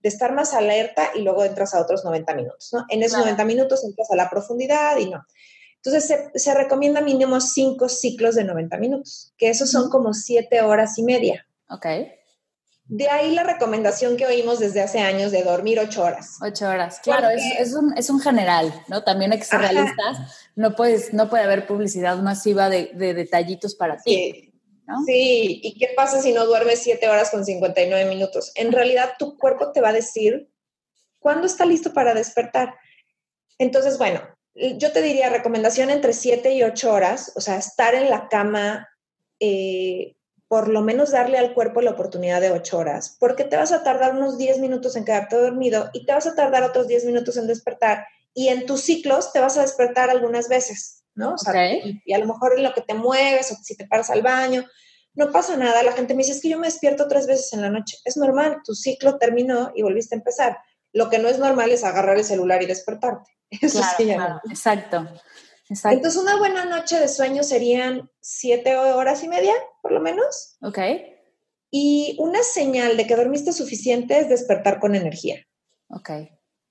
de 0.02 0.08
estar 0.08 0.34
más 0.34 0.52
alerta 0.52 1.10
y 1.14 1.22
luego 1.22 1.44
entras 1.44 1.74
a 1.74 1.80
otros 1.80 2.04
90 2.04 2.34
minutos, 2.34 2.70
¿no? 2.72 2.84
En 2.88 3.02
esos 3.02 3.20
90 3.20 3.44
minutos 3.44 3.84
entras 3.84 4.10
a 4.10 4.16
la 4.16 4.28
profundidad 4.28 4.98
y 4.98 5.08
no. 5.08 5.24
Entonces 5.76 6.14
se, 6.34 6.54
recomienda 6.54 7.00
mínimo 7.00 7.40
cinco 7.40 7.88
ciclos 7.88 8.34
de 8.34 8.44
90 8.44 8.76
minutos, 8.78 9.32
que 9.36 9.48
esos 9.48 9.70
son 9.70 9.90
como 9.90 10.12
siete 10.12 10.60
horas 10.60 10.98
y 10.98 11.02
media. 11.02 11.46
Ok. 11.68 11.86
De 12.86 13.08
ahí 13.08 13.34
la 13.34 13.44
recomendación 13.44 14.16
que 14.16 14.26
oímos 14.26 14.58
desde 14.58 14.82
hace 14.82 14.98
años 15.00 15.32
de 15.32 15.44
dormir 15.44 15.78
ocho 15.80 16.02
horas. 16.02 16.38
Ocho 16.42 16.68
horas, 16.68 17.00
claro, 17.00 17.28
es, 17.30 17.72
un, 17.72 18.20
general, 18.20 18.72
¿no? 18.88 19.02
También 19.02 19.32
hay 19.32 19.38
que 19.38 19.44
ser 19.44 19.60
realistas. 19.60 20.48
No, 20.56 20.74
puedes, 20.74 21.14
no 21.14 21.30
puede 21.30 21.44
haber 21.44 21.66
publicidad 21.66 22.18
masiva 22.18 22.68
de, 22.68 22.92
detallitos 22.94 23.74
para 23.74 23.96
ti. 23.96 24.52
Sí, 25.06 25.60
¿y 25.62 25.78
qué 25.78 25.92
pasa 25.96 26.20
si 26.20 26.32
no 26.32 26.44
duermes 26.44 26.80
7 26.82 27.08
horas 27.08 27.30
con 27.30 27.44
59 27.44 28.08
minutos? 28.08 28.52
En 28.56 28.72
realidad 28.72 29.12
tu 29.18 29.38
cuerpo 29.38 29.72
te 29.72 29.80
va 29.80 29.88
a 29.90 29.94
decir 29.94 30.50
cuándo 31.18 31.46
está 31.46 31.64
listo 31.64 31.94
para 31.94 32.14
despertar. 32.14 32.74
Entonces, 33.58 33.96
bueno, 33.96 34.20
yo 34.54 34.92
te 34.92 35.00
diría 35.00 35.30
recomendación 35.30 35.88
entre 35.88 36.12
7 36.12 36.52
y 36.52 36.62
8 36.62 36.92
horas, 36.92 37.32
o 37.36 37.40
sea, 37.40 37.56
estar 37.56 37.94
en 37.94 38.10
la 38.10 38.28
cama, 38.28 38.88
eh, 39.40 40.16
por 40.52 40.68
lo 40.68 40.82
menos 40.82 41.12
darle 41.12 41.38
al 41.38 41.54
cuerpo 41.54 41.80
la 41.80 41.92
oportunidad 41.92 42.42
de 42.42 42.50
8 42.50 42.76
horas, 42.76 43.16
porque 43.18 43.44
te 43.44 43.56
vas 43.56 43.72
a 43.72 43.82
tardar 43.82 44.14
unos 44.14 44.36
10 44.36 44.58
minutos 44.58 44.96
en 44.96 45.06
quedarte 45.06 45.34
dormido 45.34 45.88
y 45.94 46.04
te 46.04 46.12
vas 46.12 46.26
a 46.26 46.34
tardar 46.34 46.62
otros 46.62 46.86
10 46.88 47.06
minutos 47.06 47.38
en 47.38 47.46
despertar 47.46 48.06
y 48.34 48.48
en 48.48 48.66
tus 48.66 48.82
ciclos 48.82 49.32
te 49.32 49.40
vas 49.40 49.56
a 49.56 49.62
despertar 49.62 50.10
algunas 50.10 50.50
veces. 50.50 51.04
¿no? 51.14 51.32
O 51.32 51.38
sea, 51.38 51.72
y, 51.72 52.12
a 52.12 52.18
lo 52.18 52.26
mejor 52.26 52.52
en 52.58 52.64
lo 52.64 52.74
que 52.74 52.82
te 52.82 52.92
mueves 52.92 53.50
o 53.50 53.54
si 53.62 53.78
te 53.78 53.86
paras 53.86 54.10
al 54.10 54.20
baño, 54.20 54.62
no 55.14 55.32
pasa 55.32 55.56
nada. 55.56 55.82
La 55.82 55.92
gente 55.92 56.12
me 56.12 56.18
dice, 56.18 56.32
es 56.32 56.42
que 56.42 56.50
yo 56.50 56.58
me 56.58 56.66
despierto 56.66 57.08
tres 57.08 57.26
veces 57.26 57.50
en 57.54 57.62
la 57.62 57.70
noche. 57.70 57.96
Es 58.04 58.18
normal, 58.18 58.58
tu 58.62 58.74
ciclo 58.74 59.16
terminó 59.16 59.72
y 59.74 59.80
volviste 59.80 60.16
a 60.16 60.18
empezar. 60.18 60.58
Lo 60.92 61.08
que 61.08 61.18
no 61.18 61.28
es 61.28 61.38
normal 61.38 61.70
es 61.70 61.82
agarrar 61.82 62.18
el 62.18 62.26
celular 62.26 62.62
y 62.62 62.66
despertarte. 62.66 63.30
Eso 63.62 63.80
sí 63.96 64.14
Exacto. 64.50 65.08
Exacto. 65.72 65.96
Entonces, 65.96 66.20
una 66.20 66.36
buena 66.36 66.66
noche 66.66 67.00
de 67.00 67.08
sueño 67.08 67.42
serían 67.42 68.10
siete 68.20 68.76
horas 68.76 69.24
y 69.24 69.28
media, 69.28 69.54
por 69.80 69.92
lo 69.92 70.00
menos. 70.00 70.58
Ok. 70.60 70.78
Y 71.70 72.16
una 72.18 72.42
señal 72.42 72.98
de 72.98 73.06
que 73.06 73.16
dormiste 73.16 73.52
suficiente 73.54 74.18
es 74.18 74.28
despertar 74.28 74.80
con 74.80 74.94
energía. 74.94 75.42
Ok. 75.88 76.10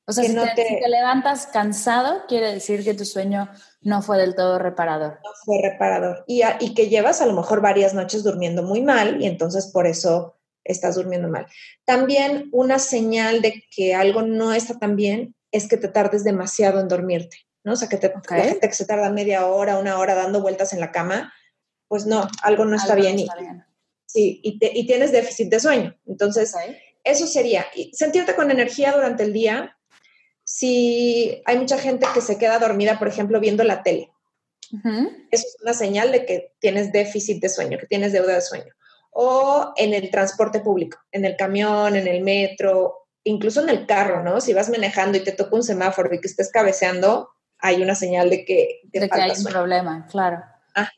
O 0.05 0.13
sea, 0.13 0.23
si, 0.23 0.35
te, 0.55 0.89
levantas 0.89 1.47
cansado, 1.47 2.25
quiere 2.27 2.53
decir 2.53 2.83
que 2.83 2.93
tu 2.93 3.05
sueño 3.05 3.49
no 3.81 4.01
fue 4.01 4.17
del 4.17 4.35
todo 4.35 4.59
reparador. 4.59 5.19
No 5.23 5.29
fue 5.45 5.61
reparador. 5.61 6.23
Y, 6.27 6.43
y 6.59 6.73
que 6.75 6.89
llevas 6.89 7.21
a 7.21 7.25
lo 7.25 7.33
mejor 7.33 7.61
varias 7.61 7.93
noches 7.93 8.23
durmiendo 8.23 8.61
muy 8.61 8.81
mal 8.81 9.21
y 9.21 9.25
entonces 9.25 9.71
por 9.71 9.87
eso 9.87 10.35
estás 10.63 10.95
durmiendo 10.95 11.27
mal. 11.27 11.47
También 11.85 12.49
una 12.51 12.77
señal 12.77 13.41
de 13.41 13.63
que 13.75 13.95
algo 13.95 14.21
no 14.21 14.53
está 14.53 14.77
tan 14.77 14.95
bien 14.95 15.35
es 15.51 15.67
que 15.67 15.77
te 15.77 15.87
tardes 15.87 16.23
demasiado 16.23 16.79
en 16.79 16.87
dormirte, 16.87 17.37
¿no? 17.63 17.73
O 17.73 17.75
sea, 17.75 17.89
que 17.89 17.97
te, 17.97 18.13
la 18.29 18.43
gente 18.43 18.67
que 18.67 18.73
se 18.73 18.85
tarda 18.85 19.09
media 19.09 19.45
hora, 19.45 19.77
una 19.77 19.97
hora 19.99 20.15
dando 20.15 20.41
vueltas 20.41 20.73
en 20.73 20.79
la 20.79 20.91
cama, 20.91 21.33
pues 21.87 22.05
no, 22.05 22.27
algo 22.41 22.65
no 22.65 22.75
está, 22.75 22.95
bien, 22.95 23.19
y, 23.19 23.27
Sí, 24.05 24.41
y, 24.43 24.59
y, 24.61 24.85
tienes 24.85 25.11
déficit 25.11 25.49
de 25.49 25.59
sueño. 25.59 25.97
Entonces, 26.05 26.53
eso 27.03 27.27
sería. 27.27 27.65
sentirte 27.93 28.35
con 28.35 28.51
energía 28.51 28.91
durante 28.91 29.23
el 29.23 29.31
día, 29.31 29.77
si 30.43 31.41
hay 31.45 31.57
mucha 31.57 31.77
gente 31.77 32.05
que 32.13 32.21
se 32.21 32.37
queda 32.37 32.59
dormida, 32.59 32.99
por 32.99 33.07
ejemplo, 33.07 33.39
viendo 33.39 33.63
la 33.63 33.83
tele. 33.83 34.11
Eso 35.31 35.47
es 35.47 35.57
una 35.61 35.73
señal 35.73 36.11
de 36.11 36.25
que 36.25 36.53
tienes 36.59 36.91
déficit 36.91 37.41
de 37.41 37.49
sueño, 37.49 37.77
que 37.77 37.87
tienes 37.87 38.13
deuda 38.13 38.35
de 38.35 38.41
sueño. 38.41 38.73
O 39.11 39.73
en 39.75 39.93
el 39.93 40.09
transporte 40.09 40.61
público, 40.61 40.97
en 41.11 41.25
el 41.25 41.35
camión, 41.35 41.95
en 41.95 42.07
el 42.07 42.21
metro, 42.21 43.07
incluso 43.23 43.61
en 43.61 43.69
el 43.69 43.85
carro, 43.85 44.23
¿no? 44.23 44.39
Si 44.39 44.53
vas 44.53 44.69
manejando 44.69 45.17
y 45.17 45.23
te 45.23 45.33
toca 45.33 45.55
un 45.55 45.63
semáforo 45.63 46.13
y 46.13 46.21
que 46.21 46.27
estés 46.27 46.51
cabeceando, 46.51 47.29
hay 47.61 47.81
una 47.81 47.95
señal 47.95 48.29
de 48.29 48.45
que, 48.45 48.81
de 48.83 49.09
que 49.09 49.21
hay 49.21 49.31
un 49.37 49.43
problema, 49.45 50.07
claro. 50.09 50.43
Ajá. 50.73 50.91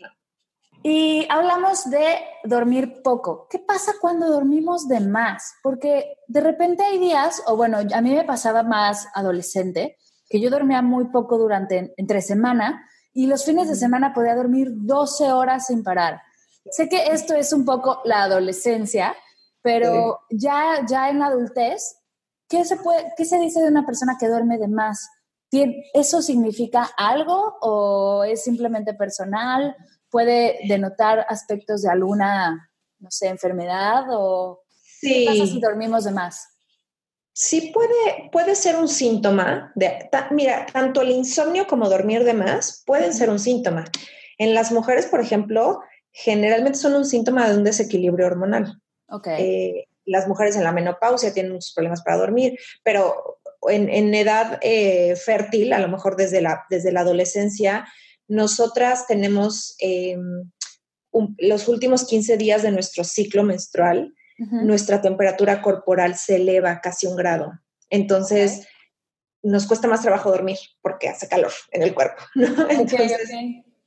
Y 0.85 1.25
hablamos 1.29 1.89
de 1.89 2.17
dormir 2.43 3.01
poco. 3.03 3.47
¿Qué 3.49 3.57
pasa 3.57 3.93
cuando 4.01 4.29
dormimos 4.29 4.89
de 4.89 4.99
más? 4.99 5.53
Porque 5.63 6.17
de 6.27 6.41
repente 6.41 6.83
hay 6.83 6.99
días, 6.99 7.41
o 7.47 7.55
bueno, 7.55 7.77
a 7.77 8.01
mí 8.01 8.13
me 8.13 8.25
pasaba 8.25 8.63
más 8.63 9.07
adolescente, 9.15 9.97
que 10.27 10.41
yo 10.41 10.49
dormía 10.49 10.81
muy 10.81 11.05
poco 11.05 11.37
durante 11.37 11.93
entre 11.95 12.21
semana 12.21 12.85
y 13.13 13.27
los 13.27 13.45
fines 13.45 13.69
de 13.69 13.75
semana 13.75 14.13
podía 14.13 14.35
dormir 14.35 14.69
12 14.71 15.31
horas 15.31 15.67
sin 15.67 15.83
parar. 15.83 16.21
Sé 16.69 16.89
que 16.89 17.07
esto 17.07 17.33
es 17.33 17.53
un 17.53 17.63
poco 17.63 18.01
la 18.03 18.23
adolescencia, 18.23 19.15
pero 19.61 20.21
ya, 20.31 20.85
ya 20.85 21.09
en 21.09 21.19
la 21.19 21.27
adultez, 21.27 21.97
¿qué 22.49 22.65
se, 22.65 22.75
puede, 22.75 23.13
¿qué 23.15 23.23
se 23.23 23.39
dice 23.39 23.61
de 23.61 23.69
una 23.69 23.85
persona 23.85 24.17
que 24.19 24.27
duerme 24.27 24.57
de 24.57 24.67
más? 24.67 25.07
¿Eso 25.93 26.21
significa 26.21 26.89
algo 26.97 27.57
o 27.61 28.23
es 28.23 28.43
simplemente 28.43 28.93
personal? 28.93 29.75
puede 30.13 30.59
denotar 30.67 31.25
aspectos 31.27 31.81
de 31.81 31.89
alguna, 31.89 32.69
no 32.99 33.09
sé, 33.09 33.29
enfermedad 33.29 34.03
o 34.11 34.61
sí. 34.75 35.25
qué 35.25 35.25
pasa 35.25 35.47
si 35.47 35.59
dormimos 35.59 36.03
de 36.03 36.11
más. 36.11 36.49
Sí 37.33 37.71
puede, 37.73 38.29
puede 38.31 38.53
ser 38.53 38.75
un 38.75 38.87
síntoma. 38.87 39.71
De, 39.73 40.07
mira, 40.29 40.67
tanto 40.71 41.01
el 41.01 41.09
insomnio 41.09 41.65
como 41.65 41.89
dormir 41.89 42.25
de 42.25 42.35
más 42.35 42.83
pueden 42.85 43.11
ser 43.11 43.31
un 43.31 43.39
síntoma. 43.39 43.85
En 44.37 44.53
las 44.53 44.71
mujeres, 44.71 45.07
por 45.07 45.19
ejemplo, 45.19 45.81
generalmente 46.11 46.77
son 46.77 46.93
un 46.93 47.05
síntoma 47.05 47.49
de 47.49 47.57
un 47.57 47.63
desequilibrio 47.63 48.27
hormonal. 48.27 48.79
Okay. 49.09 49.43
Eh, 49.43 49.87
las 50.05 50.27
mujeres 50.27 50.55
en 50.55 50.63
la 50.63 50.71
menopausia 50.71 51.33
tienen 51.33 51.53
muchos 51.53 51.73
problemas 51.73 52.03
para 52.03 52.17
dormir, 52.17 52.59
pero 52.83 53.39
en, 53.69 54.13
edad 54.13 54.59
eh, 54.61 55.15
fértil, 55.15 55.73
a 55.73 55.79
lo 55.79 55.87
mejor 55.87 56.15
desde 56.15 56.41
la, 56.41 56.65
desde 56.69 56.91
la 56.91 57.01
adolescencia, 57.01 57.85
nosotras 58.27 59.07
tenemos 59.07 59.75
em, 59.79 60.51
los 61.37 61.67
últimos 61.67 62.05
15 62.05 62.37
días 62.37 62.63
de 62.63 62.71
nuestro 62.71 63.03
ciclo 63.03 63.43
menstrual, 63.43 64.13
nuestra 64.37 64.99
temperatura 64.99 65.61
corporal 65.61 66.15
se 66.15 66.37
eleva 66.37 66.81
casi 66.81 67.05
un 67.05 67.15
grado. 67.15 67.53
Entonces, 67.89 68.67
nos 69.43 69.67
cuesta 69.67 69.87
más 69.87 70.01
trabajo 70.01 70.31
dormir 70.31 70.57
porque 70.81 71.07
hace 71.07 71.27
calor 71.27 71.51
en 71.71 71.83
el 71.83 71.93
cuerpo. 71.93 72.23
Entonces, 72.69 73.29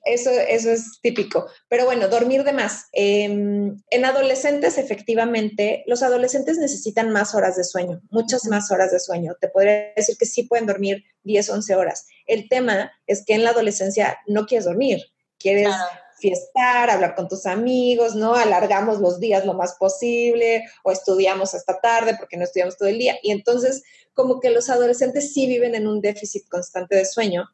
eso, 0.07 0.31
eso 0.31 0.71
es 0.71 1.01
típico. 1.03 1.47
Pero 1.69 1.85
bueno, 1.85 2.09
dormir 2.09 2.45
de 2.45 2.53
más. 2.53 2.87
Em, 2.93 3.83
en 3.91 4.05
adolescentes, 4.05 4.79
efectivamente, 4.79 5.85
los 5.87 6.03
adolescentes 6.03 6.59
necesitan 6.59 7.11
más 7.11 7.35
horas 7.35 7.57
de 7.57 7.65
sueño, 7.65 8.01
muchas 8.11 8.47
más 8.47 8.71
horas 8.71 8.93
de 8.93 9.01
sueño. 9.01 9.35
Te 9.41 9.49
podría 9.49 9.93
decir 9.97 10.17
que 10.17 10.27
sí 10.27 10.45
pueden 10.45 10.67
dormir 10.67 11.05
10, 11.25 11.51
11 11.51 11.75
horas. 11.75 12.07
El 12.27 12.49
tema 12.49 12.93
es 13.07 13.25
que 13.25 13.35
en 13.35 13.45
la 13.45 13.51
adolescencia 13.51 14.19
no 14.27 14.47
quieres 14.47 14.65
dormir, 14.65 15.03
quieres 15.39 15.75
fiestar, 16.19 16.91
hablar 16.91 17.15
con 17.15 17.29
tus 17.29 17.47
amigos, 17.47 18.15
¿no? 18.15 18.35
Alargamos 18.35 19.01
los 19.01 19.21
días 19.21 19.45
lo 19.45 19.55
más 19.55 19.75
posible 19.75 20.65
o 20.83 20.91
estudiamos 20.91 21.55
hasta 21.55 21.79
tarde 21.81 22.17
porque 22.19 22.37
no 22.37 22.45
estudiamos 22.45 22.77
todo 22.77 22.89
el 22.89 22.99
día. 22.99 23.17
Y 23.23 23.33
entonces, 23.33 23.83
como 24.15 24.41
que 24.41 24.51
los 24.51 24.71
adolescentes 24.71 25.33
sí 25.35 25.47
viven 25.47 25.75
en 25.75 25.87
un 25.87 26.01
déficit 26.01 26.49
constante 26.49 26.97
de 26.97 27.05
sueño. 27.05 27.49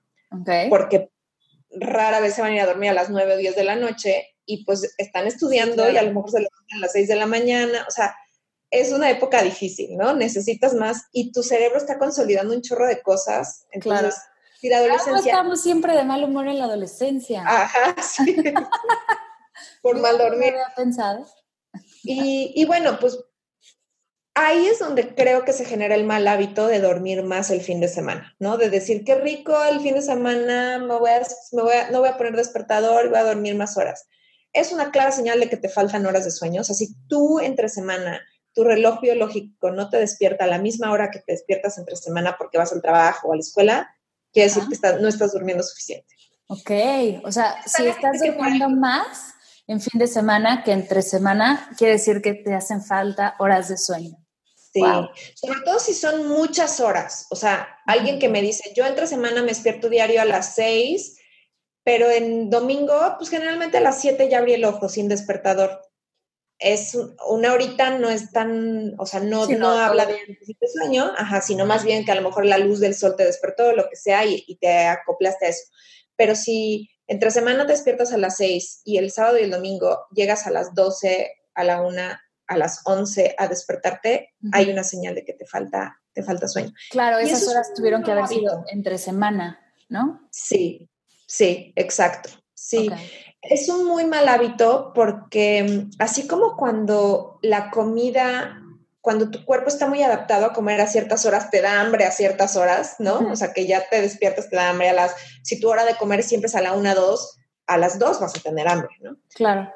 Porque 0.71 1.11
rara 1.75 2.21
vez 2.21 2.35
se 2.35 2.43
van 2.43 2.53
a 2.53 2.57
ir 2.57 2.61
a 2.61 2.67
dormir 2.67 2.91
a 2.91 2.95
las 2.95 3.11
9 3.11 3.35
o 3.35 3.37
10 3.37 3.57
de 3.57 3.65
la 3.65 3.77
noche 3.77 4.29
y 4.45 4.65
pues 4.65 4.95
están 4.99 5.27
estudiando 5.27 5.89
y 5.91 5.97
a 5.97 6.03
lo 6.03 6.13
mejor 6.13 6.31
se 6.31 6.41
levantan 6.41 6.79
a 6.79 6.81
las 6.81 6.93
6 6.93 7.09
de 7.09 7.17
la 7.17 7.27
mañana, 7.27 7.85
o 7.89 7.91
sea, 7.91 8.15
es 8.71 8.91
una 8.93 9.11
época 9.11 9.43
difícil, 9.43 9.97
¿no? 9.97 10.15
Necesitas 10.15 10.75
más 10.75 11.05
y 11.13 11.31
tu 11.33 11.43
cerebro 11.43 11.79
está 11.79 11.99
consolidando 11.99 12.55
un 12.55 12.63
chorro 12.63 12.87
de 12.87 13.03
cosas. 13.03 13.67
Entonces, 13.71 14.15
claro. 14.15 14.17
si 14.61 14.69
la 14.69 14.79
adolescencia... 14.79 15.33
estamos 15.33 15.63
siempre 15.63 15.95
de 15.95 16.05
mal 16.05 16.25
humor 16.25 16.49
en 16.49 16.59
la 16.59 16.65
adolescencia. 16.65 17.45
Ajá, 17.47 17.95
sí. 18.03 18.37
Por 19.83 19.99
mal 20.01 20.17
dormir. 20.17 20.55
No 20.55 20.61
había 20.61 20.75
pensado. 20.75 21.27
Y, 22.03 22.53
y 22.57 22.65
bueno, 22.65 22.99
pues 22.99 23.19
ahí 24.35 24.67
es 24.67 24.79
donde 24.79 25.15
creo 25.15 25.45
que 25.45 25.53
se 25.53 25.65
genera 25.65 25.95
el 25.95 26.05
mal 26.05 26.27
hábito 26.27 26.67
de 26.67 26.81
dormir 26.81 27.23
más 27.23 27.51
el 27.51 27.61
fin 27.61 27.81
de 27.81 27.89
semana, 27.89 28.35
¿no? 28.39 28.57
De 28.57 28.71
decir, 28.71 29.05
qué 29.05 29.17
rico 29.17 29.57
el 29.65 29.81
fin 29.81 29.95
de 29.95 30.03
semana, 30.03 30.79
me 30.79 30.99
voy 30.99 31.11
me 31.53 31.63
voy 31.63 31.75
a, 31.75 31.91
no 31.91 32.01
voy 32.01 32.09
a 32.09 32.17
poner 32.17 32.37
despertador, 32.37 33.09
voy 33.09 33.19
a 33.19 33.25
dormir 33.25 33.57
más 33.57 33.77
horas. 33.77 34.07
Es 34.53 34.73
una 34.73 34.91
clara 34.91 35.13
señal 35.13 35.41
de 35.41 35.49
que 35.49 35.57
te 35.57 35.69
faltan 35.69 36.07
horas 36.07 36.25
de 36.25 36.31
sueño. 36.31 36.61
O 36.61 36.65
sea, 36.65 36.75
si 36.75 36.95
tú 37.09 37.41
entre 37.41 37.69
semana, 37.69 38.21
tu 38.55 38.65
reloj 38.65 39.01
biológico 39.01 39.71
no 39.71 39.89
te 39.89 39.99
despierta 39.99 40.45
a 40.45 40.49
la 40.49 40.59
misma 40.59 40.91
hora 40.91 41.11
que 41.11 41.21
te 41.21 41.33
despiertas 41.33 41.79
entre 41.79 41.97
semana 41.97 42.37
porque 42.39 42.59
vas 42.59 42.73
al 42.73 42.83
trabajo 42.83 43.29
o 43.29 43.33
a 43.33 43.37
la 43.37 43.41
escuela, 43.41 43.97
quiere 44.33 44.49
decir 44.49 44.65
que 44.69 45.01
no 45.01 45.09
estás 45.09 45.33
durmiendo 45.33 45.63
suficiente. 45.63 46.15
Ok, 46.49 46.71
o 47.25 47.33
sea, 47.33 47.57
si 47.65 47.87
estás 47.87 48.19
durmiendo 48.21 48.69
más 48.69 49.33
en 49.67 49.81
fin 49.81 49.99
de 49.99 50.07
semana 50.07 50.65
que 50.65 50.73
entre 50.73 51.01
semana, 51.01 51.71
quiere 51.79 51.95
decir 51.95 52.21
que 52.21 52.35
te 52.35 52.55
hacen 52.55 52.83
falta 52.83 53.37
horas 53.39 53.69
de 53.69 53.79
sueño. 53.79 54.22
Sí, 54.73 54.81
sobre 55.35 55.61
todo 55.65 55.79
si 55.79 55.93
son 55.93 56.27
muchas 56.29 56.81
horas. 56.81 57.27
O 57.31 57.37
sea, 57.37 57.79
alguien 57.87 58.19
que 58.19 58.29
me 58.29 58.41
dice, 58.41 58.73
yo 58.75 58.87
entre 58.87 59.07
semana 59.07 59.43
me 59.43 59.49
despierto 59.49 59.89
diario 59.89 60.23
a 60.23 60.25
las 60.25 60.55
seis, 60.55 61.19
pero 61.85 62.11
en 62.11 62.49
domingo, 62.49 62.95
pues 63.19 63.29
generalmente 63.29 63.79
a 63.79 63.83
las 63.83 64.01
siete 64.01 64.29
ya 64.29 64.39
abrí 64.39 64.55
el 64.55 64.65
ojo 64.65 64.89
sin 64.89 65.09
despertador. 65.09 65.83
Es 66.59 66.97
una 67.27 67.53
horita, 67.53 67.99
no 67.99 68.09
es 68.09 68.31
tan, 68.31 68.95
o 68.99 69.05
sea, 69.05 69.21
no, 69.21 69.47
no, 69.47 69.71
habla 69.71 70.07
de 70.07 70.39
sueño, 70.73 71.13
ajá, 71.17 71.43
sino 71.43 71.67
más 71.67 71.85
bien 71.85 72.05
que 72.05 72.13
a 72.13 72.15
lo 72.15 72.23
mejor 72.23 72.47
la 72.47 72.59
luz 72.59 72.79
del 72.81 72.95
sol 72.95 73.17
te 73.17 73.25
despertó, 73.25 73.73
lo 73.73 73.91
que 73.91 73.97
sea, 73.97 74.25
y, 74.25 74.45
y 74.47 74.57
te 74.57 74.87
acoplaste 74.87 75.47
a 75.47 75.49
eso. 75.49 75.65
Pero 76.17 76.35
si 76.37 76.89
entre 77.09 77.31
semana 77.31 77.67
te 77.67 77.73
despiertas 77.73 78.13
a 78.13 78.17
las 78.17 78.37
seis 78.37 78.81
y 78.85 78.97
el 78.99 79.11
sábado 79.11 79.39
y 79.39 79.43
el 79.43 79.51
domingo 79.51 80.07
llegas 80.15 80.47
a 80.47 80.51
las 80.51 80.73
doce, 80.75 81.33
a 81.55 81.65
la 81.65 81.83
una, 81.83 82.23
a 82.53 82.57
las 82.57 82.83
11 82.85 83.35
a 83.39 83.49
despertarte, 83.49 84.35
hay 84.53 84.71
una 84.71 84.85
señal 84.85 85.15
de 85.15 85.25
que 85.25 85.33
te 85.33 85.47
falta, 85.47 86.01
te 86.13 86.23
falta 86.23 86.47
sueño. 86.47 86.73
Claro, 86.91 87.19
esas 87.19 87.49
horas 87.49 87.73
tuvieron 87.75 88.03
que 88.03 88.13
haber 88.13 88.29
sido 88.29 88.65
entre 88.69 88.99
semana, 88.99 89.59
¿no? 89.89 90.29
Sí, 90.31 90.89
sí, 91.27 91.73
exacto. 91.77 92.31
Sí. 92.55 92.91
Es 93.41 93.69
un 93.69 93.87
muy 93.87 94.05
mal 94.05 94.29
hábito 94.29 94.93
porque 94.95 95.87
así 95.99 96.29
como 96.29 96.57
cuando 96.57 97.39
la 97.43 97.71
comida, 97.71 98.61
cuando 99.01 99.31
tu 99.31 99.45
cuerpo 99.45 99.69
está 99.69 99.89
muy 99.89 100.03
adaptado 100.03 100.47
a 100.47 100.53
comer 100.53 100.81
a 100.81 100.87
ciertas 100.87 101.27
horas, 101.27 101.51
te 101.51 101.61
da 101.61 101.81
hambre 101.81 102.05
a 102.05 102.13
ciertas 102.13 102.55
horas, 102.55 102.97
¿no? 102.99 103.31
O 103.31 103.37
sea, 103.37 103.53
que 103.53 103.67
ya 103.67 103.89
te 103.89 104.01
despiertas, 104.01 104.49
te 104.49 104.57
da 104.57 104.71
hambre 104.71 104.91
a 104.91 104.93
las, 104.93 105.17
si 105.43 105.59
tu 105.59 105.69
hora 105.71 105.85
de 105.85 105.97
comer 105.97 106.23
siempre 106.23 106.47
es 106.49 106.55
a 106.55 106.61
la 106.61 106.75
una, 106.75 106.95
dos, 106.95 107.39
a 107.67 107.79
las 107.79 107.99
dos 107.99 108.21
vas 108.21 108.37
a 108.37 108.41
tener 108.41 108.69
hambre, 108.69 108.91
¿no? 109.01 109.17
Claro 109.35 109.73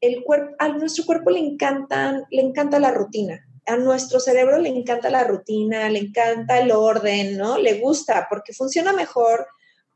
el, 0.00 0.22
cuerpo, 0.24 0.54
a 0.58 0.68
nuestro 0.68 1.04
cuerpo 1.04 1.30
le 1.30 1.40
encantan, 1.40 2.24
le 2.30 2.42
encanta 2.42 2.78
la 2.78 2.90
rutina. 2.90 3.44
A 3.66 3.76
nuestro 3.76 4.18
cerebro 4.20 4.58
le 4.58 4.70
encanta 4.70 5.10
la 5.10 5.24
rutina, 5.24 5.88
le 5.90 5.98
encanta 5.98 6.58
el 6.58 6.72
orden, 6.72 7.36
¿no? 7.36 7.58
Le 7.58 7.80
gusta 7.80 8.26
porque 8.30 8.52
funciona 8.52 8.92
mejor, 8.92 9.46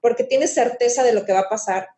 porque 0.01 0.25
tiene 0.25 0.47
certeza 0.47 1.03
de 1.03 1.15
lo 1.15 1.25
que 1.25 1.33
va 1.33 1.41
a 1.41 1.49
pasar. 1.49 1.89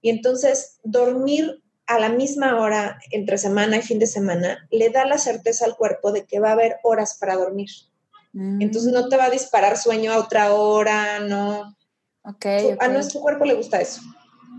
Y 0.00 0.10
entonces 0.10 0.78
dormir 0.84 1.62
a 1.86 1.98
la 1.98 2.08
misma 2.08 2.60
hora 2.60 2.98
entre 3.10 3.38
semana 3.38 3.76
y 3.78 3.82
fin 3.82 3.98
de 3.98 4.06
semana 4.06 4.66
le 4.70 4.90
da 4.90 5.04
la 5.04 5.18
certeza 5.18 5.64
al 5.64 5.76
cuerpo 5.76 6.12
de 6.12 6.26
que 6.26 6.40
va 6.40 6.50
a 6.50 6.52
haber 6.52 6.76
horas 6.82 7.16
para 7.18 7.36
dormir. 7.36 7.70
Mm. 8.32 8.60
Entonces 8.60 8.92
no 8.92 9.08
te 9.08 9.16
va 9.16 9.24
a 9.24 9.30
disparar 9.30 9.76
sueño 9.76 10.12
a 10.12 10.18
otra 10.18 10.52
hora, 10.52 11.20
¿no? 11.20 11.76
Okay, 12.22 12.76
A 12.80 12.88
nuestro 12.88 13.20
cuerpo 13.20 13.44
le 13.44 13.54
gusta 13.54 13.80
eso. 13.80 14.00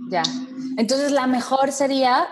Ya. 0.10 0.24
Entonces, 0.78 1.12
la 1.12 1.28
mejor 1.28 1.72
sería 1.72 2.28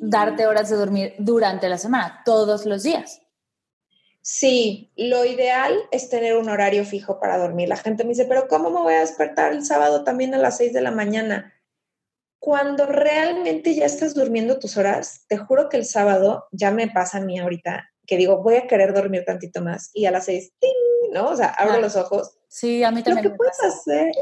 darte 0.00 0.46
horas 0.46 0.70
de 0.70 0.76
dormir 0.76 1.14
durante 1.18 1.68
la 1.68 1.78
semana, 1.78 2.22
todos 2.24 2.66
los 2.66 2.82
días. 2.82 3.20
Sí, 4.22 4.92
lo 4.96 5.24
ideal 5.24 5.74
es 5.90 6.10
tener 6.10 6.36
un 6.36 6.48
horario 6.48 6.84
fijo 6.84 7.18
para 7.20 7.38
dormir. 7.38 7.68
La 7.68 7.76
gente 7.76 8.04
me 8.04 8.10
dice, 8.10 8.26
pero 8.26 8.48
¿cómo 8.48 8.70
me 8.70 8.80
voy 8.80 8.94
a 8.94 9.00
despertar 9.00 9.52
el 9.52 9.64
sábado 9.64 10.04
también 10.04 10.34
a 10.34 10.38
las 10.38 10.58
6 10.58 10.72
de 10.72 10.82
la 10.82 10.90
mañana? 10.90 11.54
Cuando 12.38 12.86
realmente 12.86 13.74
ya 13.74 13.86
estás 13.86 14.14
durmiendo 14.14 14.58
tus 14.58 14.76
horas, 14.76 15.24
te 15.28 15.36
juro 15.36 15.68
que 15.68 15.78
el 15.78 15.84
sábado 15.84 16.46
ya 16.52 16.70
me 16.70 16.88
pasa 16.88 17.18
a 17.18 17.20
mí 17.22 17.38
ahorita, 17.38 17.90
que 18.06 18.16
digo, 18.16 18.42
voy 18.42 18.56
a 18.56 18.66
querer 18.66 18.94
dormir 18.94 19.24
tantito 19.24 19.62
más 19.62 19.90
y 19.94 20.06
a 20.06 20.10
las 20.10 20.26
6, 20.26 20.52
¿no? 21.12 21.28
O 21.28 21.36
sea, 21.36 21.48
abro 21.48 21.80
los 21.80 21.96
ojos. 21.96 22.38
Sí, 22.48 22.82
a 22.84 22.90
mí 22.90 23.02
también. 23.02 23.24
Lo 23.24 23.30
que 23.30 23.36
puedes 23.36 23.60
hacer 23.62 24.12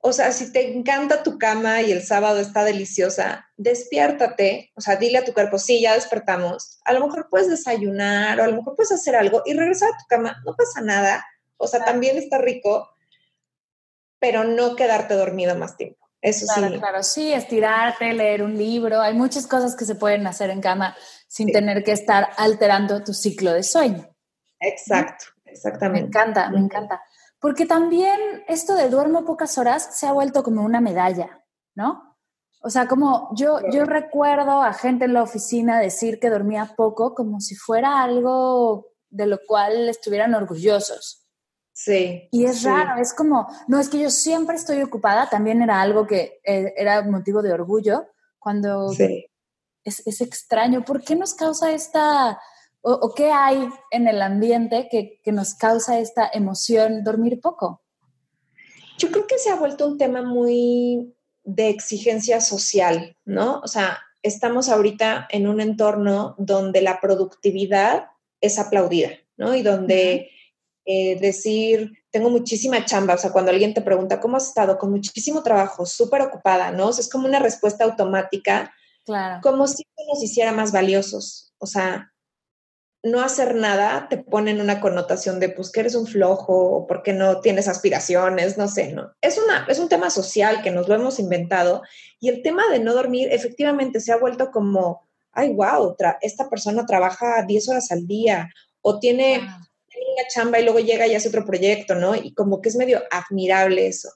o 0.00 0.12
sea, 0.12 0.30
si 0.32 0.52
te 0.52 0.72
encanta 0.72 1.22
tu 1.22 1.38
cama 1.38 1.82
y 1.82 1.90
el 1.90 2.02
sábado 2.02 2.38
está 2.38 2.64
deliciosa, 2.64 3.48
despiértate, 3.56 4.70
o 4.76 4.80
sea, 4.80 4.96
dile 4.96 5.18
a 5.18 5.24
tu 5.24 5.32
cuerpo, 5.32 5.58
sí, 5.58 5.80
ya 5.80 5.94
despertamos. 5.94 6.78
A 6.84 6.92
lo 6.92 7.04
mejor 7.04 7.28
puedes 7.28 7.48
desayunar 7.48 8.38
o 8.38 8.44
a 8.44 8.48
lo 8.48 8.56
mejor 8.56 8.76
puedes 8.76 8.92
hacer 8.92 9.16
algo 9.16 9.42
y 9.44 9.54
regresar 9.54 9.88
a 9.88 9.98
tu 9.98 10.04
cama, 10.08 10.40
no 10.46 10.54
pasa 10.54 10.80
nada. 10.80 11.24
O 11.56 11.66
sea, 11.66 11.84
también 11.84 12.16
está 12.16 12.38
rico, 12.38 12.88
pero 14.20 14.44
no 14.44 14.76
quedarte 14.76 15.14
dormido 15.14 15.56
más 15.56 15.76
tiempo. 15.76 15.98
Eso 16.20 16.46
claro, 16.46 16.72
sí. 16.72 16.78
Claro, 16.78 17.02
sí, 17.02 17.32
estirarte, 17.32 18.12
leer 18.12 18.42
un 18.42 18.56
libro. 18.56 19.00
Hay 19.00 19.14
muchas 19.14 19.46
cosas 19.46 19.76
que 19.76 19.84
se 19.84 19.94
pueden 19.94 20.26
hacer 20.26 20.50
en 20.50 20.60
cama 20.60 20.96
sin 21.26 21.52
tener 21.52 21.84
que 21.84 21.92
estar 21.92 22.30
alterando 22.36 23.02
tu 23.02 23.14
ciclo 23.14 23.52
de 23.52 23.62
sueño. 23.62 24.08
Exacto, 24.60 25.26
exactamente. 25.44 26.02
Me 26.02 26.08
encanta, 26.08 26.50
me 26.50 26.58
encanta. 26.58 27.02
Porque 27.40 27.66
también 27.66 28.18
esto 28.48 28.74
de 28.74 28.88
duermo 28.88 29.24
pocas 29.24 29.58
horas 29.58 29.96
se 29.98 30.06
ha 30.06 30.12
vuelto 30.12 30.42
como 30.42 30.62
una 30.62 30.80
medalla, 30.80 31.44
¿no? 31.74 32.16
O 32.60 32.70
sea, 32.70 32.88
como 32.88 33.30
yo, 33.36 33.60
yo 33.70 33.84
recuerdo 33.84 34.62
a 34.62 34.72
gente 34.72 35.04
en 35.04 35.14
la 35.14 35.22
oficina 35.22 35.78
decir 35.78 36.18
que 36.18 36.30
dormía 36.30 36.74
poco 36.76 37.14
como 37.14 37.40
si 37.40 37.54
fuera 37.54 38.02
algo 38.02 38.88
de 39.10 39.26
lo 39.26 39.38
cual 39.46 39.88
estuvieran 39.88 40.34
orgullosos. 40.34 41.24
Sí. 41.72 42.28
Y 42.32 42.44
es 42.44 42.64
raro, 42.64 43.00
es 43.00 43.14
como, 43.14 43.46
no, 43.68 43.78
es 43.78 43.88
que 43.88 44.00
yo 44.00 44.10
siempre 44.10 44.56
estoy 44.56 44.82
ocupada, 44.82 45.30
también 45.30 45.62
era 45.62 45.80
algo 45.80 46.08
que 46.08 46.40
eh, 46.44 46.74
era 46.76 47.02
motivo 47.02 47.40
de 47.40 47.52
orgullo, 47.52 48.08
cuando 48.40 48.88
sí. 48.88 49.30
es, 49.84 50.04
es 50.04 50.20
extraño. 50.20 50.84
¿Por 50.84 51.04
qué 51.04 51.14
nos 51.14 51.34
causa 51.34 51.70
esta 51.70 52.40
o, 52.88 53.14
qué 53.14 53.30
hay 53.30 53.68
en 53.90 54.08
el 54.08 54.22
ambiente 54.22 54.88
que, 54.90 55.20
nos 55.32 55.54
causa 55.54 55.98
esta 55.98 56.28
emoción 56.32 57.04
dormir 57.04 57.40
poco? 57.40 57.82
Yo 58.98 59.10
creo 59.10 59.26
que 59.26 59.38
se 59.38 59.50
ha 59.50 59.56
vuelto 59.56 59.86
un 59.86 59.98
tema 59.98 60.22
muy 60.22 61.14
de 61.44 61.68
exigencia 61.68 62.40
social, 62.40 63.16
¿no? 63.24 63.60
O 63.60 63.68
sea, 63.68 63.98
estamos 64.22 64.68
ahorita 64.68 65.28
en 65.30 65.46
un 65.46 65.60
entorno 65.60 66.34
donde 66.38 66.80
la 66.80 67.00
productividad 67.00 68.06
es 68.40 68.58
aplaudida, 68.58 69.10
¿no? 69.36 69.54
Y 69.54 69.62
donde 69.62 70.30
eh, 70.84 71.18
decir, 71.20 71.92
tengo 72.10 72.30
muchísima 72.30 72.84
chamba, 72.84 73.14
o 73.14 73.18
sea, 73.18 73.32
cuando 73.32 73.50
alguien 73.50 73.74
te 73.74 73.82
pregunta, 73.82 74.20
¿cómo 74.20 74.38
has 74.38 74.48
estado? 74.48 74.78
Con 74.78 74.90
muchísimo 74.90 75.42
trabajo, 75.42 75.84
súper 75.84 76.22
ocupada, 76.22 76.72
¿no? 76.72 76.88
O 76.88 76.92
sea, 76.92 77.02
es 77.02 77.10
como 77.10 77.28
una 77.28 77.38
respuesta 77.38 77.84
automática, 77.84 78.72
claro. 79.04 79.40
como 79.42 79.66
si 79.66 79.84
nos 80.10 80.22
hiciera 80.22 80.52
más 80.52 80.72
valiosos. 80.72 81.52
O 81.58 81.66
sea, 81.66 82.12
no 83.02 83.20
hacer 83.20 83.54
nada 83.54 84.08
te 84.08 84.18
pone 84.18 84.50
en 84.50 84.60
una 84.60 84.80
connotación 84.80 85.38
de 85.38 85.48
pues 85.48 85.70
que 85.70 85.80
eres 85.80 85.94
un 85.94 86.06
flojo 86.06 86.52
o 86.52 86.86
porque 86.86 87.12
no 87.12 87.40
tienes 87.40 87.68
aspiraciones, 87.68 88.58
no 88.58 88.68
sé, 88.68 88.92
¿no? 88.92 89.12
Es, 89.20 89.38
una, 89.38 89.66
es 89.68 89.78
un 89.78 89.88
tema 89.88 90.10
social 90.10 90.62
que 90.62 90.70
nos 90.70 90.88
lo 90.88 90.96
hemos 90.96 91.18
inventado 91.20 91.82
y 92.18 92.28
el 92.28 92.42
tema 92.42 92.64
de 92.70 92.80
no 92.80 92.94
dormir 92.94 93.28
efectivamente 93.30 94.00
se 94.00 94.12
ha 94.12 94.16
vuelto 94.16 94.50
como, 94.50 95.06
ay, 95.32 95.54
wow, 95.54 95.96
esta 96.20 96.48
persona 96.48 96.86
trabaja 96.86 97.44
10 97.46 97.68
horas 97.68 97.92
al 97.92 98.06
día 98.06 98.50
o 98.80 98.98
tiene, 98.98 99.38
una 99.38 100.28
chamba 100.28 100.58
y 100.58 100.64
luego 100.64 100.80
llega 100.80 101.06
y 101.06 101.14
hace 101.14 101.28
otro 101.28 101.44
proyecto, 101.44 101.94
¿no? 101.94 102.14
Y 102.14 102.32
como 102.34 102.60
que 102.60 102.68
es 102.68 102.76
medio 102.76 103.02
admirable 103.10 103.86
eso. 103.86 104.08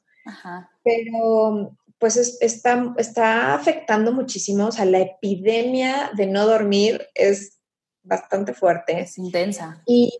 Pero 0.83 1.77
pues 1.99 2.17
está, 2.17 2.95
está 2.99 3.55
afectando 3.55 4.13
muchísimo, 4.13 4.67
o 4.67 4.73
sea, 4.73 4.85
la 4.85 4.99
epidemia 4.99 6.11
de 6.17 6.27
no 6.27 6.47
dormir 6.47 7.07
es 7.15 7.61
bastante 8.03 8.55
fuerte. 8.55 9.01
Es 9.01 9.19
intensa. 9.19 9.83
Y, 9.87 10.19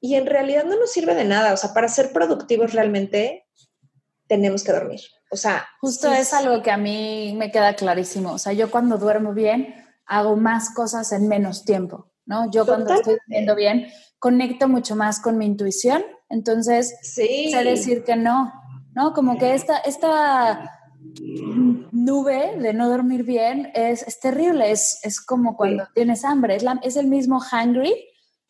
y, 0.00 0.14
en 0.14 0.26
realidad 0.26 0.64
no 0.64 0.78
nos 0.78 0.92
sirve 0.92 1.14
de 1.14 1.24
nada. 1.24 1.52
O 1.52 1.56
sea, 1.56 1.72
para 1.72 1.88
ser 1.88 2.12
productivos 2.12 2.72
realmente 2.72 3.46
tenemos 4.26 4.64
que 4.64 4.72
dormir. 4.72 5.00
O 5.30 5.36
sea, 5.36 5.66
justo 5.80 6.12
es 6.12 6.32
algo 6.32 6.62
que 6.62 6.70
a 6.70 6.76
mí 6.76 7.34
me 7.36 7.50
queda 7.50 7.74
clarísimo. 7.74 8.32
O 8.32 8.38
sea, 8.38 8.52
yo 8.52 8.70
cuando 8.70 8.98
duermo 8.98 9.32
bien 9.32 9.74
hago 10.06 10.36
más 10.36 10.74
cosas 10.74 11.12
en 11.12 11.28
menos 11.28 11.64
tiempo, 11.64 12.10
¿no? 12.26 12.50
Yo 12.50 12.66
cuando 12.66 12.94
estoy 12.94 13.16
durmiendo 13.26 13.54
bien 13.54 13.86
conecto 14.20 14.68
mucho 14.68 14.94
más 14.94 15.18
con 15.18 15.36
mi 15.36 15.46
intuición. 15.46 16.04
Entonces, 16.28 16.94
sí. 17.02 17.50
sé 17.50 17.64
decir 17.64 18.04
que 18.04 18.14
no, 18.14 18.52
¿no? 18.94 19.12
Como 19.12 19.36
que 19.38 19.54
esta, 19.54 19.78
esta 19.78 20.79
nube 21.92 22.56
de 22.58 22.72
no 22.72 22.88
dormir 22.88 23.24
bien 23.24 23.70
es, 23.74 24.02
es 24.02 24.20
terrible, 24.20 24.70
es, 24.70 25.00
es 25.02 25.20
como 25.20 25.56
cuando 25.56 25.86
tienes 25.94 26.24
hambre, 26.24 26.56
es, 26.56 26.64
es, 26.82 26.96
el 26.96 27.06
mismo 27.06 27.40
hungry, 27.40 27.94